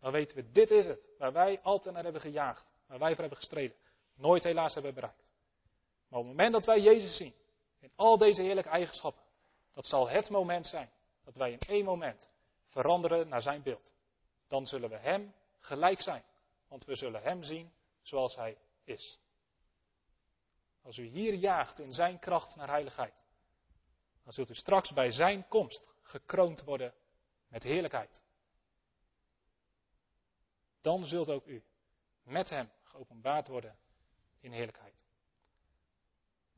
Dan 0.00 0.12
weten 0.12 0.36
we, 0.36 0.50
dit 0.50 0.70
is 0.70 0.86
het. 0.86 1.08
Waar 1.18 1.32
wij 1.32 1.60
altijd 1.62 1.94
naar 1.94 2.04
hebben 2.04 2.22
gejaagd. 2.22 2.72
Waar 2.86 2.98
wij 2.98 3.10
voor 3.10 3.20
hebben 3.20 3.38
gestreden. 3.38 3.76
Nooit 4.14 4.42
helaas 4.42 4.74
hebben 4.74 4.94
bereikt. 4.94 5.32
Maar 6.08 6.18
op 6.18 6.26
het 6.26 6.36
moment 6.36 6.52
dat 6.52 6.64
wij 6.64 6.80
Jezus 6.80 7.16
zien. 7.16 7.34
In 7.78 7.92
al 7.96 8.18
deze 8.18 8.42
heerlijke 8.42 8.70
eigenschappen. 8.70 9.28
Dat 9.72 9.86
zal 9.86 10.08
het 10.08 10.30
moment 10.30 10.66
zijn. 10.66 10.90
Dat 11.24 11.36
wij 11.36 11.52
in 11.52 11.58
één 11.58 11.84
moment 11.84 12.30
veranderen 12.66 13.28
naar 13.28 13.42
zijn 13.42 13.62
beeld. 13.62 13.92
Dan 14.46 14.66
zullen 14.66 14.90
we 14.90 14.98
hem 14.98 15.34
gelijk 15.58 16.00
zijn. 16.00 16.24
Want 16.68 16.84
we 16.84 16.94
zullen 16.94 17.22
hem 17.22 17.42
zien 17.42 17.72
zoals 18.02 18.36
hij 18.36 18.58
is. 18.84 19.18
Als 20.82 20.96
u 20.96 21.06
hier 21.06 21.34
jaagt 21.34 21.78
in 21.78 21.92
zijn 21.92 22.18
kracht 22.18 22.56
naar 22.56 22.68
heiligheid 22.68 23.24
dan 24.22 24.32
zult 24.32 24.50
u 24.50 24.54
straks 24.54 24.92
bij 24.92 25.12
zijn 25.12 25.48
komst 25.48 25.88
gekroond 26.02 26.62
worden 26.62 26.94
met 27.48 27.62
heerlijkheid. 27.62 28.22
Dan 30.80 31.04
zult 31.04 31.28
ook 31.28 31.46
u 31.46 31.64
met 32.22 32.48
hem 32.48 32.70
geopenbaard 32.82 33.46
worden 33.46 33.78
in 34.40 34.52
heerlijkheid. 34.52 35.04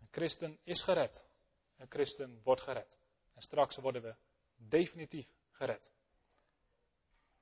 Een 0.00 0.08
christen 0.10 0.58
is 0.64 0.82
gered. 0.82 1.26
Een 1.76 1.90
christen 1.90 2.40
wordt 2.42 2.62
gered. 2.62 2.98
En 3.34 3.42
straks 3.42 3.76
worden 3.76 4.02
we 4.02 4.14
definitief 4.56 5.28
gered. 5.50 5.92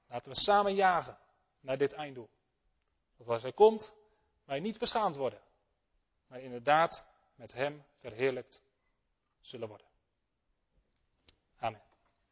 Laten 0.06 0.32
we 0.32 0.38
samen 0.38 0.74
jagen 0.74 1.18
naar 1.60 1.78
dit 1.78 1.92
einddoel. 1.92 2.30
Dat 3.16 3.28
als 3.28 3.42
hij 3.42 3.52
komt, 3.52 3.94
wij 4.44 4.60
niet 4.60 4.78
beschaamd 4.78 5.16
worden, 5.16 5.42
maar 6.26 6.40
inderdaad 6.40 7.06
met 7.34 7.52
hem 7.52 7.84
verheerlijkt 7.96 8.62
zullen 9.40 9.68
worden. 9.68 9.86
Amen. 11.56 11.89